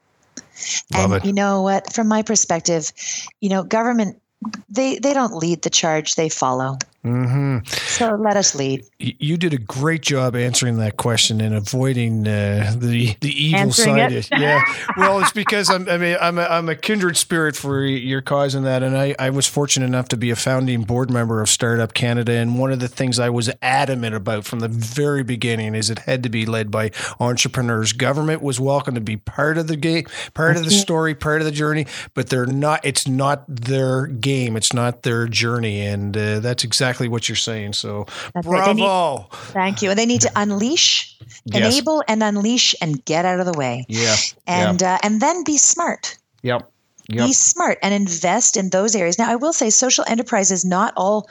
Love 0.94 1.12
and 1.12 1.22
it. 1.22 1.26
you 1.26 1.34
know 1.34 1.62
what? 1.62 1.94
From 1.94 2.08
my 2.08 2.24
perspective, 2.24 2.92
you 3.40 3.50
know, 3.50 3.64
government 3.64 4.22
they 4.70 4.98
they 4.98 5.14
don't 5.14 5.36
lead 5.36 5.62
the 5.62 5.70
charge; 5.70 6.16
they 6.16 6.30
follow. 6.30 6.78
Mm-hmm. 7.04 7.66
So 7.66 8.14
let 8.16 8.38
us 8.38 8.54
lead. 8.54 8.86
You 9.00 9.36
did 9.36 9.54
a 9.54 9.58
great 9.58 10.04
job 10.04 10.36
answering 10.36 10.78
that 10.78 10.98
question 10.98 11.42
and 11.42 11.56
avoiding 11.56 12.28
uh, 12.28 12.76
the 12.78 13.16
the 13.22 13.32
evil 13.32 13.72
side. 13.72 14.12
It. 14.12 14.30
yeah. 14.32 14.62
Well, 14.96 15.20
it's 15.20 15.32
because 15.32 15.72
I'm 15.72 15.90
I 15.90 15.98
mean 15.98 16.16
I'm 16.22 16.38
a, 16.38 16.44
I'm 16.44 16.70
a 16.70 16.76
kindred 16.76 17.18
spirit 17.18 17.56
for 17.56 17.84
your 17.84 18.22
cause 18.22 18.54
in 18.54 18.66
that, 18.66 18.84
and 18.84 18.96
I 18.96 19.16
I 19.18 19.32
was 19.32 19.48
fortunate 19.48 19.88
enough 19.88 20.10
to 20.10 20.18
be 20.18 20.30
a 20.30 20.36
founding 20.36 20.84
board 20.84 21.10
member 21.10 21.42
of 21.42 21.50
Startup 21.50 21.92
Canada, 21.92 22.34
and 22.34 22.60
one 22.60 22.72
of 22.72 22.80
the 22.80 22.88
things 22.88 23.18
I 23.18 23.32
was 23.32 23.50
adamant 23.64 24.14
about 24.14 24.46
from 24.46 24.60
the 24.60 24.68
very 24.68 25.24
beginning 25.24 25.74
is 25.74 25.90
it 25.90 26.00
had 26.00 26.22
to 26.22 26.30
be 26.30 26.46
led 26.46 26.70
by 26.70 26.92
entrepreneurs. 27.20 27.94
Government 27.94 28.44
was 28.44 28.60
welcome 28.60 28.94
to 28.94 29.02
be 29.02 29.18
part 29.18 29.58
of 29.58 29.66
the 29.66 29.76
game, 29.76 30.06
part 30.36 30.56
of 30.56 30.66
the 30.66 30.72
story, 30.72 31.16
part 31.16 31.42
of 31.42 31.46
the 31.46 31.52
journey, 31.52 31.88
but 32.14 32.30
they're 32.30 32.46
not. 32.46 32.86
It's 32.86 33.08
not 33.08 33.44
their 33.48 34.06
game. 34.06 34.56
It's 34.56 34.72
not 34.72 35.02
their 35.02 35.28
journey, 35.28 35.82
and 35.82 36.16
uh, 36.16 36.40
that's 36.42 36.64
exactly 36.64 36.91
exactly 36.92 37.08
what 37.08 37.30
you're 37.30 37.36
saying. 37.36 37.74
So 37.74 38.06
That's 38.34 38.46
bravo. 38.46 38.74
Need, 38.74 39.38
thank 39.54 39.82
you. 39.82 39.90
And 39.90 39.98
they 39.98 40.06
need 40.06 40.22
to 40.22 40.32
unleash, 40.36 41.18
yes. 41.46 41.56
enable 41.56 42.04
and 42.08 42.22
unleash 42.22 42.76
and 42.82 43.04
get 43.06 43.26
out 43.26 43.40
of 43.40 43.46
the 43.46 43.58
way. 43.58 43.86
Yeah. 43.88 44.16
And 44.46 44.82
yeah. 44.82 44.96
Uh, 44.96 44.98
and 45.04 45.22
then 45.22 45.44
be 45.44 45.58
smart. 45.58 46.18
Yep. 46.44 46.70
Yep. 47.10 47.28
Be 47.28 47.34
smart 47.34 47.78
and 47.82 47.94
invest 47.94 48.58
in 48.58 48.70
those 48.70 48.96
areas. 48.96 49.18
Now, 49.18 49.30
I 49.30 49.36
will 49.36 49.54
say 49.54 49.70
social 49.70 50.06
enterprise 50.08 50.52
is 50.52 50.64
not 50.64 50.94
all 50.96 51.28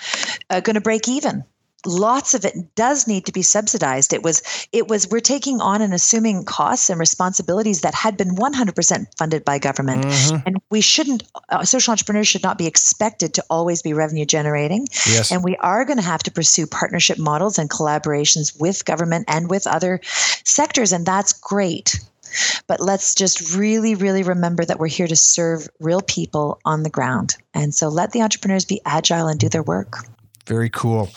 uh, 0.51 0.61
going 0.61 0.75
to 0.75 0.81
break 0.81 1.09
even 1.09 1.45
lots 1.87 2.35
of 2.35 2.45
it 2.45 2.75
does 2.75 3.07
need 3.07 3.25
to 3.27 3.33
be 3.33 3.43
subsidized 3.43 4.13
it 4.13 4.23
was 4.23 4.43
it 4.73 4.89
was 4.89 5.09
we're 5.09 5.21
taking 5.21 5.61
on 5.61 5.81
and 5.81 5.95
assuming 5.95 6.45
costs 6.45 6.91
and 6.91 7.01
responsibilities 7.01 7.81
that 7.81 7.95
had 7.95 8.17
been 8.17 8.35
100% 8.37 9.07
funded 9.17 9.45
by 9.45 9.59
government 9.59 10.05
mm-hmm. 10.05 10.37
and 10.47 10.57
we 10.71 10.81
shouldn't 10.81 11.23
uh, 11.49 11.65
social 11.65 11.93
entrepreneurs 11.93 12.29
should 12.29 12.43
not 12.43 12.59
be 12.59 12.67
expected 12.67 13.35
to 13.35 13.45
always 13.49 13.83
be 13.83 13.93
revenue 13.93 14.27
generating 14.27 14.87
yes. 15.07 15.33
and 15.33 15.43
we 15.43 15.57
are 15.57 15.85
going 15.85 15.99
to 15.99 16.05
have 16.05 16.23
to 16.23 16.31
pursue 16.31 16.67
partnership 16.67 17.19
models 17.19 17.59
and 17.59 17.71
collaborations 17.71 18.59
with 18.61 18.85
government 18.85 19.25
and 19.29 19.49
with 19.49 19.67
other 19.67 20.01
sectors 20.45 20.93
and 20.93 21.07
that's 21.07 21.33
great 21.33 21.99
but 22.67 22.81
let's 22.81 23.15
just 23.17 23.57
really, 23.57 23.95
really 23.97 24.23
remember 24.23 24.65
that 24.65 24.79
we're 24.79 24.87
here 24.87 25.09
to 25.09 25.17
serve 25.17 25.69
real 25.81 26.01
people 26.01 26.61
on 26.65 26.83
the 26.85 26.91
ground. 26.91 27.35
And 27.55 27.75
so 27.75 27.89
let 27.89 28.13
the 28.13 28.23
entrepreneurs 28.23 28.65
be 28.65 28.81
agile 28.85 29.27
and 29.27 29.41
do 29.41 29.49
their 29.49 29.65
work. 29.65 30.07
Very 30.47 30.71
cool. 30.71 31.11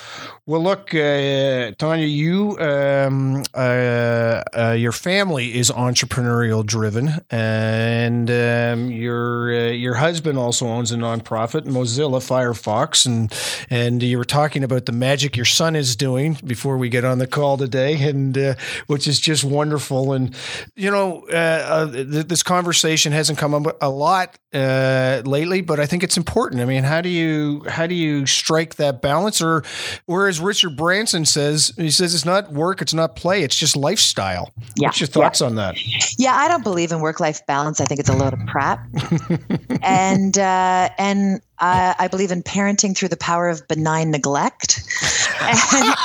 Well, 0.46 0.62
look, 0.62 0.94
uh, 0.94 1.72
Tonya, 1.80 2.14
you, 2.14 2.60
um, 2.60 3.44
uh, 3.54 4.44
uh, 4.54 4.76
your 4.78 4.92
family 4.92 5.58
is 5.58 5.72
entrepreneurial 5.72 6.66
driven, 6.66 7.22
and 7.30 8.30
um, 8.30 8.92
your 8.92 9.54
uh, 9.54 9.72
your 9.72 9.94
husband 9.94 10.38
also 10.38 10.68
owns 10.68 10.92
a 10.92 10.98
nonprofit, 10.98 11.62
Mozilla 11.62 12.20
Firefox, 12.20 13.06
and 13.06 13.34
and 13.70 14.04
you 14.04 14.18
were 14.18 14.26
talking 14.26 14.66
about 14.66 14.86
the 14.86 14.92
magic 14.92 15.38
your 15.38 15.46
son 15.46 15.78
is 15.78 15.96
doing 15.96 16.38
before 16.46 16.78
we 16.78 16.90
get 16.90 17.06
on 17.06 17.20
the 17.20 17.28
call 17.28 17.56
today, 17.56 18.04
and 18.04 18.38
uh, 18.38 18.56
which 18.88 19.08
is 19.08 19.22
just 19.22 19.46
wonderful. 19.46 20.12
And 20.12 20.36
you 20.76 20.92
know, 20.92 21.26
uh, 21.30 21.90
th- 21.90 22.28
this 22.28 22.44
conversation 22.44 23.14
hasn't 23.14 23.40
come 23.40 23.54
up 23.54 23.78
a 23.82 23.90
lot 23.90 24.38
lately, 24.54 25.62
but 25.62 25.80
I 25.80 25.86
think 25.86 26.04
it's 26.04 26.18
important. 26.18 26.62
I 26.62 26.66
mean, 26.66 26.84
how 26.84 27.00
do 27.00 27.08
you 27.08 27.64
how 27.70 27.88
do 27.88 27.96
you 27.96 28.26
strike 28.26 28.76
that 28.76 29.02
balance, 29.02 29.13
or 29.42 29.64
or 30.08 30.28
as 30.28 30.40
Richard 30.40 30.76
Branson 30.76 31.26
says, 31.26 31.74
he 31.78 31.92
says 31.92 32.14
it's 32.14 32.26
not 32.26 32.52
work, 32.52 32.82
it's 32.82 32.94
not 32.94 33.16
play, 33.16 33.44
it's 33.44 33.56
just 33.56 33.76
lifestyle. 33.76 34.52
Yeah. 34.76 34.88
What's 34.88 35.00
your 35.00 35.08
thoughts 35.08 35.42
yeah. 35.42 35.48
on 35.48 35.56
that? 35.56 35.76
Yeah, 36.20 36.36
I 36.36 36.48
don't 36.48 36.64
believe 36.64 36.92
in 36.92 37.00
work 37.00 37.20
life 37.20 37.46
balance. 37.46 37.80
I 37.80 37.86
think 37.86 38.00
it's 38.00 38.10
a 38.10 38.16
load 38.16 38.34
of 38.34 38.40
crap. 38.48 38.86
and 39.82 40.38
uh, 40.38 40.90
and 40.98 41.42
uh, 41.60 41.94
I 41.98 42.08
believe 42.08 42.32
in 42.32 42.44
parenting 42.44 42.96
through 42.96 43.10
the 43.10 43.18
power 43.18 43.50
of 43.50 43.68
benign 43.68 44.12
neglect. 44.12 44.84
And, 45.44 45.96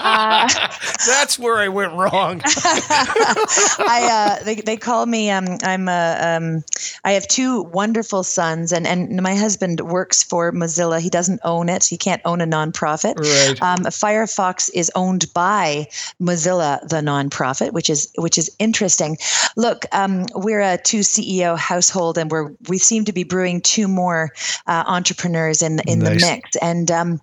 uh, 0.00 0.48
That's 1.06 1.38
where 1.38 1.58
I 1.58 1.68
went 1.68 1.92
wrong. 1.92 2.40
I 2.44 4.36
uh, 4.40 4.44
they, 4.44 4.56
they 4.56 4.76
call 4.76 5.06
me 5.06 5.30
um, 5.30 5.58
I'm 5.62 5.88
a, 5.88 6.18
um, 6.20 6.64
I 7.04 7.12
have 7.12 7.26
two 7.26 7.62
wonderful 7.62 8.22
sons 8.22 8.72
and 8.72 8.86
and 8.86 9.20
my 9.22 9.34
husband 9.34 9.80
works 9.80 10.22
for 10.22 10.52
Mozilla. 10.52 11.00
He 11.00 11.10
doesn't 11.10 11.40
own 11.44 11.68
it. 11.68 11.84
He 11.84 11.96
can't 11.96 12.22
own 12.24 12.40
a 12.40 12.46
nonprofit. 12.46 13.18
Right. 13.18 13.62
Um, 13.62 13.84
Firefox 13.84 14.70
is 14.74 14.90
owned 14.94 15.32
by 15.34 15.88
Mozilla, 16.20 16.80
the 16.88 16.96
nonprofit, 16.96 17.72
which 17.72 17.90
is 17.90 18.10
which 18.16 18.38
is 18.38 18.50
interesting. 18.58 19.16
Look, 19.56 19.84
um, 19.92 20.26
we're 20.34 20.60
a 20.60 20.78
two 20.78 21.00
CEO 21.00 21.56
household, 21.58 22.18
and 22.18 22.30
we're 22.30 22.52
we 22.68 22.78
seem 22.78 23.04
to 23.06 23.12
be 23.12 23.24
brewing 23.24 23.60
two 23.60 23.88
more 23.88 24.30
uh, 24.66 24.84
entrepreneurs 24.86 25.62
in 25.62 25.80
in 25.80 26.00
nice. 26.00 26.20
the 26.20 26.26
mix. 26.26 26.56
And 26.56 26.90
um, 26.90 27.20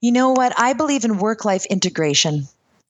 you 0.00 0.12
know 0.12 0.32
what? 0.32 0.52
I 0.58 0.72
believe 0.72 1.04
in 1.04 1.18
work 1.18 1.44
life 1.44 1.66
integration. 1.66 2.01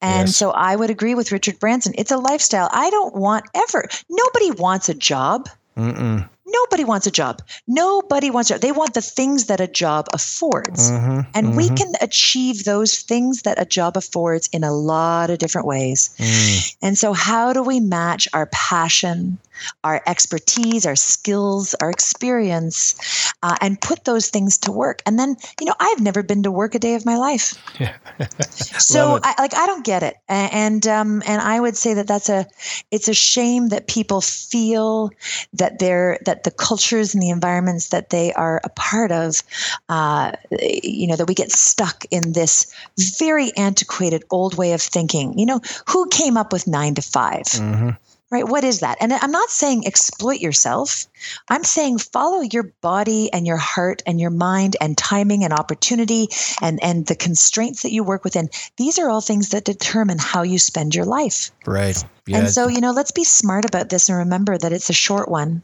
And 0.03 0.29
yes. 0.29 0.37
so 0.37 0.51
I 0.51 0.75
would 0.75 0.91
agree 0.91 1.15
with 1.15 1.31
Richard 1.31 1.61
Branson. 1.61 1.95
It's 1.97 2.11
a 2.11 2.17
lifestyle. 2.17 2.69
I 2.73 2.91
don't 2.91 3.15
want 3.15 3.45
ever, 3.55 3.89
nobody 4.11 4.51
wants 4.51 4.89
a 4.89 4.95
job. 4.95 5.49
Mm-mm. 5.77 6.29
Nobody 6.45 6.85
wants 6.85 7.07
a 7.07 7.11
job. 7.11 7.41
Nobody 7.67 8.31
wants 8.31 8.51
a 8.51 8.55
job. 8.55 8.61
They 8.61 8.73
want 8.73 8.95
the 8.95 9.01
things 9.01 9.47
that 9.47 9.61
a 9.61 9.67
job 9.67 10.09
affords. 10.13 10.91
Mm-hmm, 10.91 11.21
and 11.35 11.47
mm-hmm. 11.47 11.57
we 11.57 11.69
can 11.71 11.93
achieve 12.03 12.65
those 12.65 12.99
things 12.99 13.43
that 13.43 13.61
a 13.61 13.65
job 13.65 13.97
affords 13.97 14.49
in 14.53 14.65
a 14.65 14.73
lot 14.73 15.31
of 15.31 15.39
different 15.39 15.67
ways. 15.67 16.15
Mm. 16.19 16.77
And 16.83 16.99
so, 16.99 17.15
how 17.15 17.55
do 17.55 17.63
we 17.63 17.81
match 17.81 18.29
our 18.35 18.47
passion, 18.47 19.39
our 19.85 20.03
expertise, 20.07 20.87
our 20.87 20.97
skills, 20.97 21.75
our 21.81 21.91
experience, 21.91 23.33
uh, 23.43 23.57
and 23.61 23.81
put 23.81 24.05
those 24.05 24.31
things 24.31 24.59
to 24.59 24.73
work. 24.73 25.03
And 25.07 25.19
then, 25.19 25.37
you 25.61 25.67
know, 25.67 25.75
I've 25.81 26.01
never 26.01 26.23
been 26.23 26.43
to 26.45 26.51
work 26.51 26.75
a 26.75 26.79
day 26.79 26.95
of 26.95 27.05
my 27.05 27.17
life. 27.17 27.55
Yeah. 27.81 27.97
so, 28.51 29.19
I, 29.23 29.35
like, 29.39 29.55
I 29.55 29.67
don't 29.67 29.85
get 29.85 30.03
it, 30.03 30.17
and 30.29 30.87
um, 30.87 31.23
and 31.27 31.43
I 31.43 31.61
would 31.61 31.77
say 31.77 31.95
that 31.95 32.07
that's 32.07 32.29
a, 32.29 32.47
it's 32.91 33.09
a 33.09 33.15
shame 33.15 33.69
that 33.69 33.89
people 33.89 34.21
feel 34.21 35.11
that 35.55 35.79
they're 35.79 36.19
that 36.25 36.45
the 36.45 36.51
cultures 36.51 37.15
and 37.15 37.23
the 37.23 37.31
environments 37.31 37.89
that 37.89 38.11
they 38.11 38.33
are 38.35 38.61
a 38.65 38.69
part 38.71 39.11
of, 39.11 39.43
uh, 39.89 40.33
you 40.61 41.07
know, 41.07 41.17
that 41.17 41.27
we 41.27 41.35
get 41.35 41.51
stuck 41.51 42.05
in 42.11 42.33
this 42.33 42.73
very 43.19 43.51
antiquated 43.57 44.25
old 44.31 44.57
way 44.57 44.73
of 44.73 44.83
thinking. 44.83 45.39
You 45.39 45.47
know, 45.47 45.61
who 45.89 46.09
came 46.09 46.37
up 46.37 46.53
with 46.53 46.67
nine 46.67 46.95
to 46.95 47.03
5 47.03 47.43
mm-hmm 47.43 47.91
right? 48.33 48.49
What 48.49 48.64
is 48.64 48.80
that? 48.80 48.97
And 49.01 49.12
i'm 49.12 49.30
not 49.30 49.51
saying 49.51 49.87
exploit 49.87 50.41
yourself. 50.41 51.07
I'm 51.49 51.62
saying 51.62 51.99
follow 51.99 52.41
your 52.41 52.72
body 52.80 53.33
and 53.33 53.47
your 53.47 53.59
heart 53.59 54.03
and 54.07 54.18
your 54.18 54.30
mind 54.30 54.76
and 54.80 54.97
timing 54.97 55.45
and 55.45 55.53
opportunity 55.53 56.28
and 56.61 56.83
and 56.83 57.07
the 57.07 57.14
constraints 57.14 57.83
that 57.83 57.93
you 57.93 58.03
work 58.03 58.24
within. 58.24 58.49
These 58.78 58.99
are 58.99 59.11
all 59.11 59.20
things 59.20 59.51
that 59.51 59.64
determine 59.64 60.18
how 60.18 60.43
you 60.43 60.59
spend 60.59 60.95
your 60.95 61.05
life. 61.05 61.53
Right. 61.66 62.03
Yeah. 62.26 62.39
and 62.39 62.51
so 62.51 62.68
you 62.68 62.80
know 62.80 62.93
let's 62.93 63.12
be 63.12 63.24
smart 63.24 63.64
about 63.64 63.91
this 63.91 64.09
and 64.09 64.18
remember 64.18 64.57
that 64.57 64.72
it's 64.72 64.89
a 64.89 64.95
short 64.95 65.28
one 65.28 65.62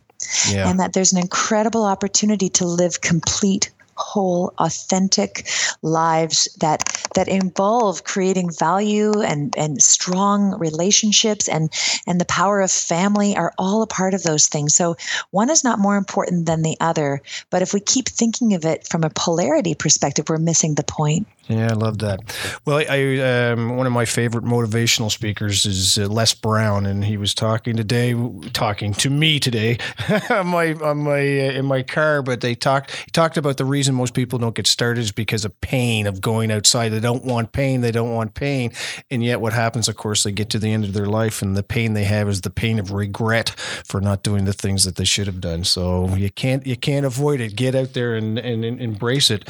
yeah. 0.50 0.68
and 0.68 0.80
that 0.80 0.92
there's 0.92 1.12
an 1.12 1.20
incredible 1.20 1.84
opportunity 1.84 2.48
to 2.50 2.66
live 2.66 3.00
complete 3.00 3.70
whole 3.98 4.52
authentic 4.58 5.48
lives 5.82 6.48
that 6.60 6.84
that 7.14 7.28
involve 7.28 8.04
creating 8.04 8.50
value 8.50 9.20
and 9.20 9.56
and 9.56 9.82
strong 9.82 10.58
relationships 10.58 11.48
and 11.48 11.72
and 12.06 12.20
the 12.20 12.24
power 12.24 12.60
of 12.60 12.70
family 12.70 13.36
are 13.36 13.52
all 13.58 13.82
a 13.82 13.86
part 13.86 14.14
of 14.14 14.22
those 14.22 14.46
things. 14.46 14.74
So 14.74 14.96
one 15.30 15.50
is 15.50 15.64
not 15.64 15.78
more 15.78 15.96
important 15.96 16.46
than 16.46 16.62
the 16.62 16.76
other 16.80 17.20
but 17.50 17.62
if 17.62 17.72
we 17.74 17.80
keep 17.80 18.08
thinking 18.08 18.54
of 18.54 18.64
it 18.64 18.86
from 18.86 19.04
a 19.04 19.10
polarity 19.10 19.74
perspective 19.74 20.28
we're 20.28 20.38
missing 20.38 20.74
the 20.74 20.84
point 20.84 21.26
yeah, 21.48 21.70
I 21.70 21.74
love 21.74 21.98
that. 21.98 22.20
Well, 22.66 22.84
I 22.88 23.18
um, 23.20 23.76
one 23.76 23.86
of 23.86 23.92
my 23.92 24.04
favorite 24.04 24.44
motivational 24.44 25.10
speakers 25.10 25.64
is 25.64 25.96
uh, 25.96 26.06
Les 26.06 26.34
Brown, 26.34 26.84
and 26.84 27.02
he 27.02 27.16
was 27.16 27.32
talking 27.32 27.74
today, 27.74 28.14
talking 28.52 28.92
to 28.94 29.08
me 29.08 29.40
today 29.40 29.78
on 30.30 30.48
my 30.48 30.74
on 30.74 30.98
my 30.98 31.20
uh, 31.20 31.52
in 31.52 31.64
my 31.64 31.82
car. 31.82 32.20
But 32.20 32.42
they 32.42 32.54
talked 32.54 32.94
he 32.94 33.10
talked 33.12 33.38
about 33.38 33.56
the 33.56 33.64
reason 33.64 33.94
most 33.94 34.12
people 34.12 34.38
don't 34.38 34.54
get 34.54 34.66
started 34.66 35.00
is 35.00 35.10
because 35.10 35.46
of 35.46 35.58
pain 35.62 36.06
of 36.06 36.20
going 36.20 36.50
outside. 36.50 36.90
They 36.90 37.00
don't 37.00 37.24
want 37.24 37.52
pain. 37.52 37.80
They 37.80 37.92
don't 37.92 38.12
want 38.12 38.34
pain, 38.34 38.72
and 39.10 39.24
yet 39.24 39.40
what 39.40 39.54
happens? 39.54 39.88
Of 39.88 39.96
course, 39.96 40.24
they 40.24 40.32
get 40.32 40.50
to 40.50 40.58
the 40.58 40.70
end 40.70 40.84
of 40.84 40.92
their 40.92 41.06
life, 41.06 41.40
and 41.40 41.56
the 41.56 41.62
pain 41.62 41.94
they 41.94 42.04
have 42.04 42.28
is 42.28 42.42
the 42.42 42.50
pain 42.50 42.78
of 42.78 42.92
regret 42.92 43.50
for 43.86 44.02
not 44.02 44.22
doing 44.22 44.44
the 44.44 44.52
things 44.52 44.84
that 44.84 44.96
they 44.96 45.06
should 45.06 45.26
have 45.26 45.40
done. 45.40 45.64
So 45.64 46.14
you 46.14 46.30
can't 46.30 46.66
you 46.66 46.76
can't 46.76 47.06
avoid 47.06 47.40
it. 47.40 47.56
Get 47.56 47.74
out 47.74 47.94
there 47.94 48.16
and 48.16 48.38
and, 48.38 48.66
and 48.66 48.78
embrace 48.82 49.30
it. 49.30 49.46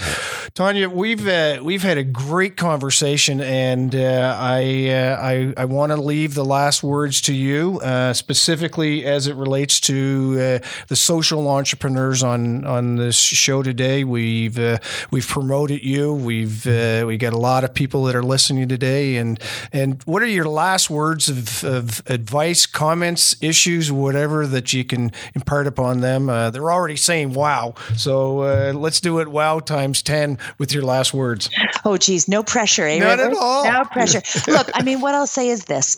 Tonya, 0.55 0.88
we've 0.92 1.26
uh, 1.26 1.59
we've 1.61 1.88
had 1.89 1.99
a 1.99 2.05
great 2.05 2.57
conversation, 2.57 3.41
and 3.41 3.95
uh, 3.95 4.36
I, 4.39 4.91
uh, 4.91 5.16
I, 5.20 5.55
I 5.57 5.64
want 5.64 5.91
to 5.91 5.97
leave 5.97 6.34
the 6.34 6.45
last 6.45 6.82
words 6.82 7.22
to 7.22 7.34
you, 7.34 7.80
uh, 7.80 8.12
specifically 8.12 9.07
as 9.07 9.26
it 9.26 9.34
relates 9.34 9.80
to 9.80 10.61
uh, 10.62 10.68
the 10.89 10.97
social 10.97 11.49
entrepreneurs 11.49 12.22
on 12.22 12.64
on 12.66 12.97
this 12.97 13.16
show 13.16 13.62
today. 13.62 14.05
We've 14.05 14.59
uh, 14.59 14.78
we've 15.11 15.26
promoted 15.26 15.82
you. 15.82 16.12
We've 16.12 16.66
uh, 16.66 17.05
we 17.07 17.16
got 17.16 17.32
a 17.32 17.39
lot 17.39 17.64
of 17.64 17.72
people 17.72 18.05
that 18.05 18.14
are 18.14 18.22
listening 18.22 18.68
today, 18.68 19.16
and 19.16 19.41
and 19.72 20.03
what 20.05 20.22
are 20.22 20.26
your 20.26 20.49
last 20.49 20.91
words 20.91 21.30
of, 21.30 21.64
of 21.64 22.03
advice, 22.07 22.66
comments, 22.66 23.34
issues, 23.41 23.91
whatever 23.91 24.47
that 24.47 24.74
you 24.74 24.84
can 24.84 25.11
impart 25.34 25.66
upon 25.66 26.01
them? 26.01 26.26
they're 26.28 26.70
already 26.70 26.97
saying 26.97 27.32
wow, 27.32 27.74
so 27.97 28.72
let's 28.72 29.01
do 29.01 29.20
it 29.20 29.28
wow 29.28 29.59
times 29.59 30.03
ten 30.03 30.39
with 30.59 30.72
your 30.72 30.82
last 30.82 31.14
words. 31.14 31.49
Oh, 31.84 31.96
geez, 31.96 32.28
no 32.28 32.42
pressure, 32.42 32.86
eh? 32.86 32.98
Not 32.98 33.20
at 33.20 33.34
all. 33.34 33.64
No 33.64 33.84
pressure. 33.84 34.22
Look, 34.46 34.70
I 34.74 34.82
mean, 34.82 35.00
what 35.00 35.14
I'll 35.14 35.26
say 35.26 35.48
is 35.48 35.64
this: 35.64 35.96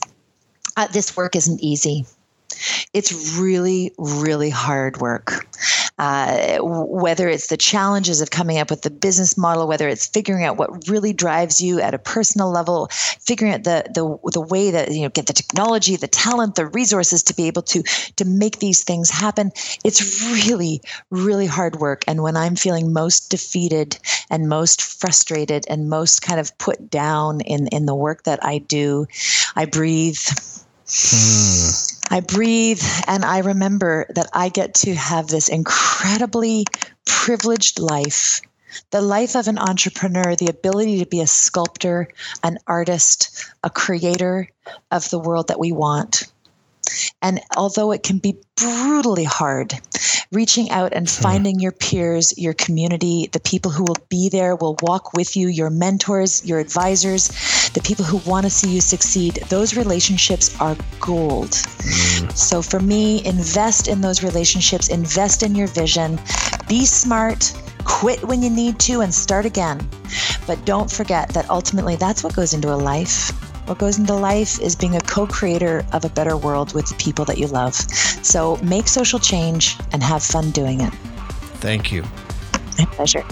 uh, 0.76 0.86
this 0.88 1.16
work 1.16 1.36
isn't 1.36 1.60
easy. 1.60 2.06
It's 2.92 3.38
really, 3.38 3.92
really 3.96 4.50
hard 4.50 4.98
work. 4.98 5.46
Uh, 6.00 6.56
whether 6.62 7.28
it's 7.28 7.48
the 7.48 7.58
challenges 7.58 8.22
of 8.22 8.30
coming 8.30 8.56
up 8.56 8.70
with 8.70 8.80
the 8.80 8.90
business 8.90 9.36
model, 9.36 9.68
whether 9.68 9.86
it's 9.86 10.06
figuring 10.06 10.46
out 10.46 10.56
what 10.56 10.88
really 10.88 11.12
drives 11.12 11.60
you 11.60 11.78
at 11.78 11.92
a 11.92 11.98
personal 11.98 12.50
level, 12.50 12.88
figuring 13.20 13.52
out 13.52 13.64
the 13.64 13.84
the 13.92 14.30
the 14.32 14.40
way 14.40 14.70
that 14.70 14.90
you 14.92 15.02
know 15.02 15.10
get 15.10 15.26
the 15.26 15.34
technology, 15.34 15.96
the 15.96 16.08
talent, 16.08 16.54
the 16.54 16.66
resources 16.68 17.22
to 17.22 17.34
be 17.34 17.48
able 17.48 17.60
to 17.60 17.82
to 18.16 18.24
make 18.24 18.60
these 18.60 18.82
things 18.82 19.10
happen. 19.10 19.52
It's 19.84 20.24
really, 20.24 20.80
really 21.10 21.46
hard 21.46 21.76
work. 21.76 22.02
And 22.08 22.22
when 22.22 22.34
I'm 22.34 22.56
feeling 22.56 22.94
most 22.94 23.30
defeated 23.30 23.98
and 24.30 24.48
most 24.48 24.80
frustrated 24.80 25.66
and 25.68 25.90
most 25.90 26.22
kind 26.22 26.40
of 26.40 26.56
put 26.56 26.88
down 26.88 27.42
in 27.42 27.66
in 27.66 27.84
the 27.84 27.94
work 27.94 28.24
that 28.24 28.42
I 28.42 28.56
do, 28.56 29.06
I 29.54 29.66
breathe. 29.66 30.16
Hmm. 30.92 32.12
I 32.12 32.20
breathe 32.20 32.82
and 33.06 33.24
I 33.24 33.38
remember 33.38 34.06
that 34.16 34.28
I 34.32 34.48
get 34.48 34.74
to 34.76 34.94
have 34.94 35.28
this 35.28 35.48
incredibly 35.48 36.64
privileged 37.06 37.78
life 37.78 38.40
the 38.90 39.00
life 39.00 39.36
of 39.36 39.48
an 39.48 39.58
entrepreneur, 39.58 40.36
the 40.36 40.46
ability 40.46 41.00
to 41.00 41.06
be 41.06 41.20
a 41.20 41.26
sculptor, 41.26 42.08
an 42.42 42.58
artist, 42.66 43.44
a 43.64 43.70
creator 43.70 44.48
of 44.90 45.08
the 45.10 45.18
world 45.18 45.48
that 45.48 45.58
we 45.58 45.72
want. 45.72 46.32
And 47.22 47.40
although 47.56 47.92
it 47.92 48.02
can 48.02 48.18
be 48.18 48.38
brutally 48.56 49.24
hard, 49.24 49.74
reaching 50.32 50.70
out 50.70 50.92
and 50.92 51.08
hmm. 51.08 51.22
finding 51.22 51.60
your 51.60 51.72
peers, 51.72 52.36
your 52.36 52.54
community, 52.54 53.28
the 53.32 53.40
people 53.40 53.70
who 53.70 53.84
will 53.84 54.06
be 54.08 54.28
there, 54.28 54.56
will 54.56 54.76
walk 54.82 55.12
with 55.14 55.36
you, 55.36 55.48
your 55.48 55.70
mentors, 55.70 56.44
your 56.44 56.58
advisors, 56.58 57.30
the 57.74 57.80
people 57.80 58.04
who 58.04 58.18
want 58.28 58.44
to 58.44 58.50
see 58.50 58.68
you 58.70 58.80
succeed, 58.80 59.34
those 59.48 59.76
relationships 59.76 60.58
are 60.60 60.76
gold. 61.00 61.50
Mm. 61.50 62.36
So 62.36 62.62
for 62.62 62.80
me, 62.80 63.24
invest 63.24 63.88
in 63.88 64.00
those 64.00 64.22
relationships, 64.22 64.88
invest 64.88 65.42
in 65.42 65.54
your 65.54 65.68
vision, 65.68 66.18
be 66.68 66.84
smart. 66.84 67.52
Quit 67.84 68.22
when 68.24 68.42
you 68.42 68.50
need 68.50 68.78
to 68.80 69.00
and 69.00 69.12
start 69.12 69.46
again. 69.46 69.80
But 70.46 70.64
don't 70.66 70.90
forget 70.90 71.30
that 71.30 71.48
ultimately 71.48 71.96
that's 71.96 72.22
what 72.22 72.34
goes 72.34 72.52
into 72.52 72.72
a 72.72 72.76
life 72.76 73.32
what 73.70 73.78
goes 73.78 74.00
into 74.00 74.14
life 74.14 74.60
is 74.60 74.74
being 74.74 74.96
a 74.96 75.00
co 75.00 75.28
creator 75.28 75.84
of 75.92 76.04
a 76.04 76.08
better 76.08 76.36
world 76.36 76.74
with 76.74 76.88
the 76.88 76.96
people 76.96 77.24
that 77.26 77.38
you 77.38 77.46
love. 77.46 77.76
So 77.76 78.56
make 78.64 78.88
social 78.88 79.20
change 79.20 79.76
and 79.92 80.02
have 80.02 80.24
fun 80.24 80.50
doing 80.50 80.80
it. 80.80 80.92
Thank 81.62 81.92
you. 81.92 82.02
My 82.76 82.84
pleasure. 82.86 83.24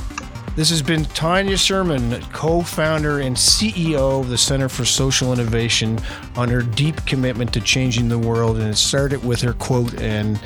This 0.59 0.71
has 0.71 0.83
been 0.83 1.05
Tonya 1.05 1.57
Surman, 1.57 2.21
co 2.33 2.63
founder 2.63 3.21
and 3.21 3.37
CEO 3.37 4.21
of 4.21 4.29
the 4.29 4.37
Center 4.37 4.69
for 4.69 4.85
Social 4.85 5.33
Innovation, 5.33 6.01
on 6.35 6.49
her 6.49 6.63
deep 6.63 6.97
commitment 7.07 7.53
to 7.53 7.61
changing 7.61 8.09
the 8.09 8.19
world. 8.19 8.57
And 8.57 8.69
it 8.69 8.77
started 8.77 9.25
with 9.25 9.41
her 9.43 9.53
quote. 9.53 10.01
And 10.01 10.37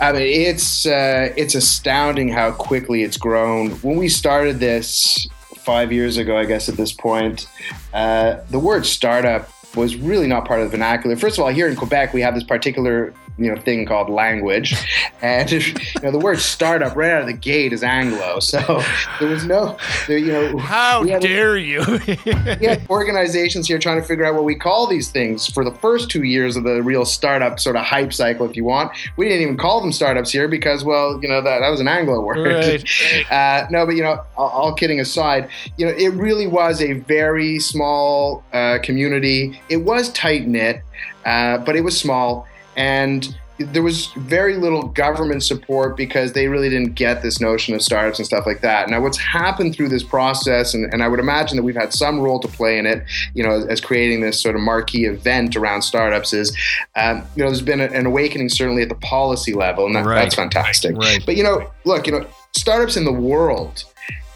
I 0.01 0.12
mean, 0.12 0.22
it's 0.22 0.84
uh, 0.84 1.32
it's 1.37 1.55
astounding 1.55 2.28
how 2.28 2.53
quickly 2.53 3.03
it's 3.03 3.16
grown. 3.16 3.70
When 3.80 3.97
we 3.97 4.09
started 4.09 4.61
this 4.61 5.26
five 5.57 5.91
years 5.91 6.18
ago, 6.18 6.37
I 6.37 6.45
guess 6.45 6.68
at 6.68 6.76
this 6.76 6.93
point, 6.93 7.49
uh, 7.95 8.41
the 8.51 8.59
word 8.59 8.84
startup 8.84 9.49
was 9.74 9.97
really 9.97 10.26
not 10.26 10.47
part 10.47 10.61
of 10.61 10.66
the 10.66 10.76
vernacular. 10.76 11.16
First 11.16 11.39
of 11.39 11.45
all, 11.45 11.51
here 11.51 11.68
in 11.68 11.76
Quebec, 11.76 12.12
we 12.12 12.20
have 12.20 12.34
this 12.34 12.45
particular 12.45 13.14
you 13.39 13.53
know 13.53 13.61
thing 13.61 13.87
called 13.87 14.09
language, 14.09 14.74
and 15.22 15.51
you 15.51 15.62
know 16.03 16.11
the 16.11 16.18
word 16.18 16.39
startup 16.39 16.97
right 16.97 17.11
out 17.11 17.22
of 17.22 17.26
the 17.26 17.32
gate 17.32 17.72
is 17.72 17.82
Anglo. 17.82 18.39
So 18.47 18.82
there 19.18 19.28
was 19.28 19.45
no, 19.45 19.76
there, 20.07 20.18
you 20.18 20.32
know, 20.32 20.57
how 20.59 21.05
had, 21.07 21.20
dare 21.20 21.59
you? 21.59 21.80
we 22.07 22.66
had 22.66 22.87
organizations 22.89 23.66
here 23.66 23.78
trying 23.78 24.01
to 24.01 24.07
figure 24.07 24.24
out 24.24 24.34
what 24.34 24.45
we 24.45 24.55
call 24.55 24.87
these 24.87 25.11
things 25.11 25.47
for 25.47 25.64
the 25.64 25.72
first 25.72 26.11
two 26.11 26.22
years 26.22 26.57
of 26.57 26.64
the 26.64 26.82
real 26.82 27.05
startup 27.05 27.59
sort 27.59 27.76
of 27.76 27.84
hype 27.84 28.12
cycle, 28.12 28.49
if 28.49 28.57
you 28.57 28.64
want. 28.64 28.93
We 29.16 29.26
didn't 29.26 29.43
even 29.43 29.57
call 29.57 29.80
them 29.80 29.93
startups 29.93 30.30
here 30.30 30.49
because, 30.49 30.84
well, 30.84 31.18
you 31.20 31.28
know, 31.28 31.43
that, 31.43 31.61
that 31.61 31.68
was 31.68 31.80
an 31.80 31.89
Anglo 31.89 32.20
word. 32.20 32.47
Right. 32.47 33.32
Uh, 33.32 33.66
no, 33.70 33.84
but 33.84 33.97
you 33.97 34.03
know, 34.03 34.22
all, 34.37 34.49
all, 34.49 34.74
kidding 34.74 35.01
aside, 35.01 35.49
you 35.76 35.87
know, 35.87 35.93
it 35.93 36.12
really 36.14 36.47
was 36.47 36.80
a 36.80 36.95
very 36.95 37.59
small 37.59 38.45
uh, 38.53 38.78
community. 38.82 39.61
It 39.68 39.78
was 39.78 40.11
tight 40.12 40.47
knit, 40.47 40.82
uh, 41.24 41.59
but 41.59 41.76
it 41.76 41.82
was 41.82 41.99
small 41.99 42.47
and 42.76 43.36
there 43.58 43.82
was 43.82 44.08
very 44.16 44.56
little 44.56 44.82
government 44.88 45.42
support 45.42 45.96
because 45.96 46.34
they 46.34 46.46
really 46.46 46.68
didn't 46.68 46.94
get 46.94 47.22
this 47.22 47.40
notion 47.40 47.74
of 47.74 47.80
startups 47.80 48.18
and 48.18 48.26
stuff 48.26 48.44
like 48.44 48.60
that. 48.60 48.90
Now, 48.90 49.00
what's 49.00 49.16
happened 49.16 49.74
through 49.74 49.88
this 49.88 50.02
process, 50.02 50.74
and, 50.74 50.92
and 50.92 51.02
I 51.02 51.08
would 51.08 51.20
imagine 51.20 51.56
that 51.56 51.62
we've 51.62 51.74
had 51.74 51.94
some 51.94 52.20
role 52.20 52.38
to 52.40 52.48
play 52.48 52.78
in 52.78 52.84
it, 52.84 53.02
you 53.32 53.42
know, 53.42 53.52
as, 53.52 53.64
as 53.66 53.80
creating 53.80 54.20
this 54.20 54.38
sort 54.38 54.56
of 54.56 54.60
marquee 54.60 55.06
event 55.06 55.56
around 55.56 55.82
startups, 55.82 56.34
is, 56.34 56.54
um, 56.96 57.22
you 57.34 57.42
know, 57.42 57.48
there's 57.48 57.62
been 57.62 57.80
a, 57.80 57.86
an 57.86 58.04
awakening 58.04 58.50
certainly 58.50 58.82
at 58.82 58.90
the 58.90 58.94
policy 58.96 59.54
level, 59.54 59.86
and 59.86 59.96
that, 59.96 60.04
right. 60.04 60.16
that's 60.16 60.34
fantastic. 60.34 60.94
Right. 60.94 61.24
But, 61.24 61.36
you 61.36 61.42
know, 61.42 61.70
look, 61.86 62.06
you 62.06 62.12
know, 62.12 62.26
startups 62.54 62.98
in 62.98 63.06
the 63.06 63.12
world 63.12 63.84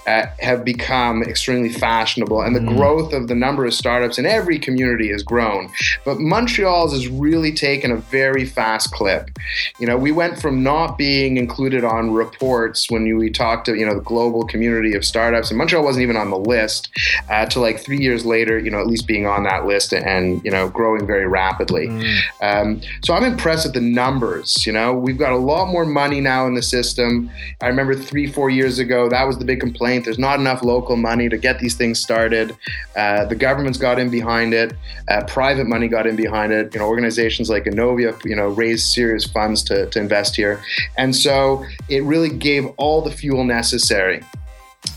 uh, 0.06 0.26
have 0.38 0.64
become 0.64 1.22
extremely 1.22 1.68
fashionable, 1.68 2.40
and 2.40 2.56
the 2.56 2.60
mm. 2.60 2.76
growth 2.76 3.12
of 3.12 3.28
the 3.28 3.34
number 3.34 3.66
of 3.66 3.74
startups 3.74 4.18
in 4.18 4.26
every 4.26 4.58
community 4.58 5.10
has 5.10 5.22
grown. 5.22 5.70
But 6.04 6.18
Montreal's 6.18 6.92
has 6.92 7.08
really 7.08 7.52
taken 7.52 7.90
a 7.90 7.96
very 7.96 8.46
fast 8.46 8.92
clip. 8.92 9.30
You 9.78 9.86
know, 9.86 9.96
we 9.96 10.10
went 10.10 10.40
from 10.40 10.62
not 10.62 10.96
being 10.96 11.36
included 11.36 11.84
on 11.84 12.12
reports 12.12 12.90
when 12.90 13.18
we 13.18 13.30
talked 13.30 13.66
to 13.66 13.74
you 13.74 13.84
know 13.84 13.94
the 13.94 14.00
global 14.00 14.44
community 14.44 14.94
of 14.94 15.04
startups, 15.04 15.50
and 15.50 15.58
Montreal 15.58 15.84
wasn't 15.84 16.02
even 16.02 16.16
on 16.16 16.30
the 16.30 16.38
list, 16.38 16.88
uh, 17.28 17.46
to 17.46 17.60
like 17.60 17.80
three 17.80 17.98
years 17.98 18.24
later, 18.24 18.58
you 18.58 18.70
know, 18.70 18.80
at 18.80 18.86
least 18.86 19.06
being 19.06 19.26
on 19.26 19.42
that 19.44 19.66
list 19.66 19.92
and 19.92 20.42
you 20.44 20.50
know 20.50 20.68
growing 20.68 21.06
very 21.06 21.26
rapidly. 21.26 21.88
Mm. 21.88 22.20
Um, 22.40 22.80
so 23.04 23.12
I'm 23.14 23.24
impressed 23.24 23.66
with 23.66 23.74
the 23.74 23.80
numbers. 23.80 24.64
You 24.64 24.72
know, 24.72 24.94
we've 24.94 25.18
got 25.18 25.32
a 25.32 25.36
lot 25.36 25.66
more 25.66 25.84
money 25.84 26.20
now 26.20 26.46
in 26.46 26.54
the 26.54 26.62
system. 26.62 27.30
I 27.60 27.66
remember 27.68 27.94
three, 27.94 28.26
four 28.26 28.48
years 28.48 28.78
ago, 28.78 29.08
that 29.08 29.26
was 29.26 29.38
the 29.38 29.44
big 29.44 29.60
complaint 29.60 29.89
there's 29.98 30.18
not 30.18 30.38
enough 30.38 30.62
local 30.62 30.96
money 30.96 31.28
to 31.28 31.36
get 31.36 31.58
these 31.58 31.74
things 31.74 31.98
started. 31.98 32.56
Uh, 32.96 33.24
the 33.24 33.34
government's 33.34 33.78
got 33.78 33.98
in 33.98 34.10
behind 34.10 34.54
it. 34.54 34.74
Uh, 35.08 35.24
private 35.24 35.66
money 35.66 35.88
got 35.88 36.06
in 36.06 36.16
behind 36.16 36.52
it. 36.52 36.72
You 36.72 36.80
know, 36.80 36.86
organizations 36.86 37.50
like 37.50 37.64
Inovia, 37.64 38.22
you 38.24 38.36
know, 38.36 38.48
raised 38.48 38.92
serious 38.92 39.24
funds 39.24 39.62
to, 39.64 39.86
to 39.90 39.98
invest 39.98 40.36
here. 40.36 40.62
And 40.96 41.14
so 41.14 41.64
it 41.88 42.02
really 42.04 42.30
gave 42.30 42.66
all 42.76 43.02
the 43.02 43.10
fuel 43.10 43.44
necessary 43.44 44.22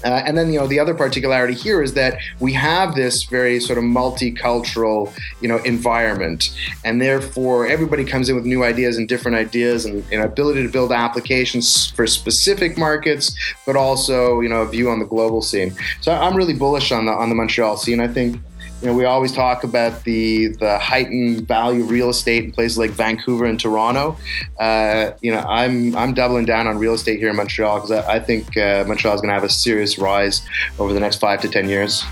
uh, 0.04 0.24
and 0.26 0.38
then, 0.38 0.52
you 0.52 0.60
know, 0.60 0.68
the 0.68 0.80
other 0.80 0.94
particularity 0.94 1.54
here 1.54 1.82
is 1.82 1.94
that 1.94 2.18
we 2.40 2.54
have 2.54 2.96
this 2.96 3.24
very 3.24 3.60
sort 3.60 3.78
of 3.78 3.84
multicultural, 3.84 5.12
you 5.42 5.48
know, 5.48 5.58
environment, 5.60 6.56
and 6.84 7.02
therefore 7.02 7.68
everybody 7.68 8.04
comes 8.04 8.30
in 8.30 8.36
with 8.36 8.46
new 8.46 8.64
ideas 8.64 8.98
and 8.98 9.08
different 9.08 9.38
ideas, 9.38 9.86
and 9.86 10.04
an 10.12 10.22
ability 10.22 10.64
to 10.64 10.70
build 10.70 10.92
applications 10.92 11.92
for 11.92 12.08
specific 12.08 12.78
markets, 12.78 13.36
but 13.66 13.76
also, 13.76 14.40
you 14.42 14.50
know, 14.50 14.62
a 14.62 14.68
view 14.68 14.90
on 14.90 15.00
the 15.00 15.06
global 15.06 15.42
scene. 15.42 15.74
So 16.02 16.12
I'm 16.12 16.36
really 16.36 16.54
bullish 16.54 16.92
on 16.92 17.06
the 17.06 17.12
on 17.12 17.30
the 17.30 17.36
Montreal 17.36 17.78
scene. 17.78 18.00
I 18.00 18.08
think 18.08 18.40
you 18.84 18.90
know, 18.90 18.96
we 18.96 19.06
always 19.06 19.32
talk 19.32 19.64
about 19.64 20.04
the 20.04 20.48
the 20.60 20.78
heightened 20.78 21.48
value 21.48 21.84
of 21.84 21.90
real 21.90 22.10
estate 22.10 22.44
in 22.44 22.52
places 22.52 22.78
like 22.78 22.92
Vancouver 22.92 23.46
and 23.46 23.58
Toronto. 23.58 24.18
Uh, 24.60 25.12
you 25.22 25.32
know, 25.32 25.40
I'm 25.40 25.96
I'm 25.96 26.14
doubling 26.14 26.44
down 26.44 26.68
on 26.68 26.78
real 26.78 26.94
estate 26.94 27.18
here 27.18 27.30
in 27.30 27.38
Montreal 27.38 27.78
because 27.78 27.92
I, 27.92 28.16
I, 28.16 28.20
think 28.20 28.58
uh, 28.58 28.84
Montreal 28.86 29.16
is 29.16 29.22
going 29.22 29.30
to 29.30 29.36
have 29.36 29.46
a 29.46 29.50
serious 29.50 29.98
rise 29.98 30.42
over 30.80 30.92
the 30.92 31.00
next 31.00 31.18
five 31.18 31.40
to 31.42 31.48
ten 31.48 31.70
years. 31.70 32.04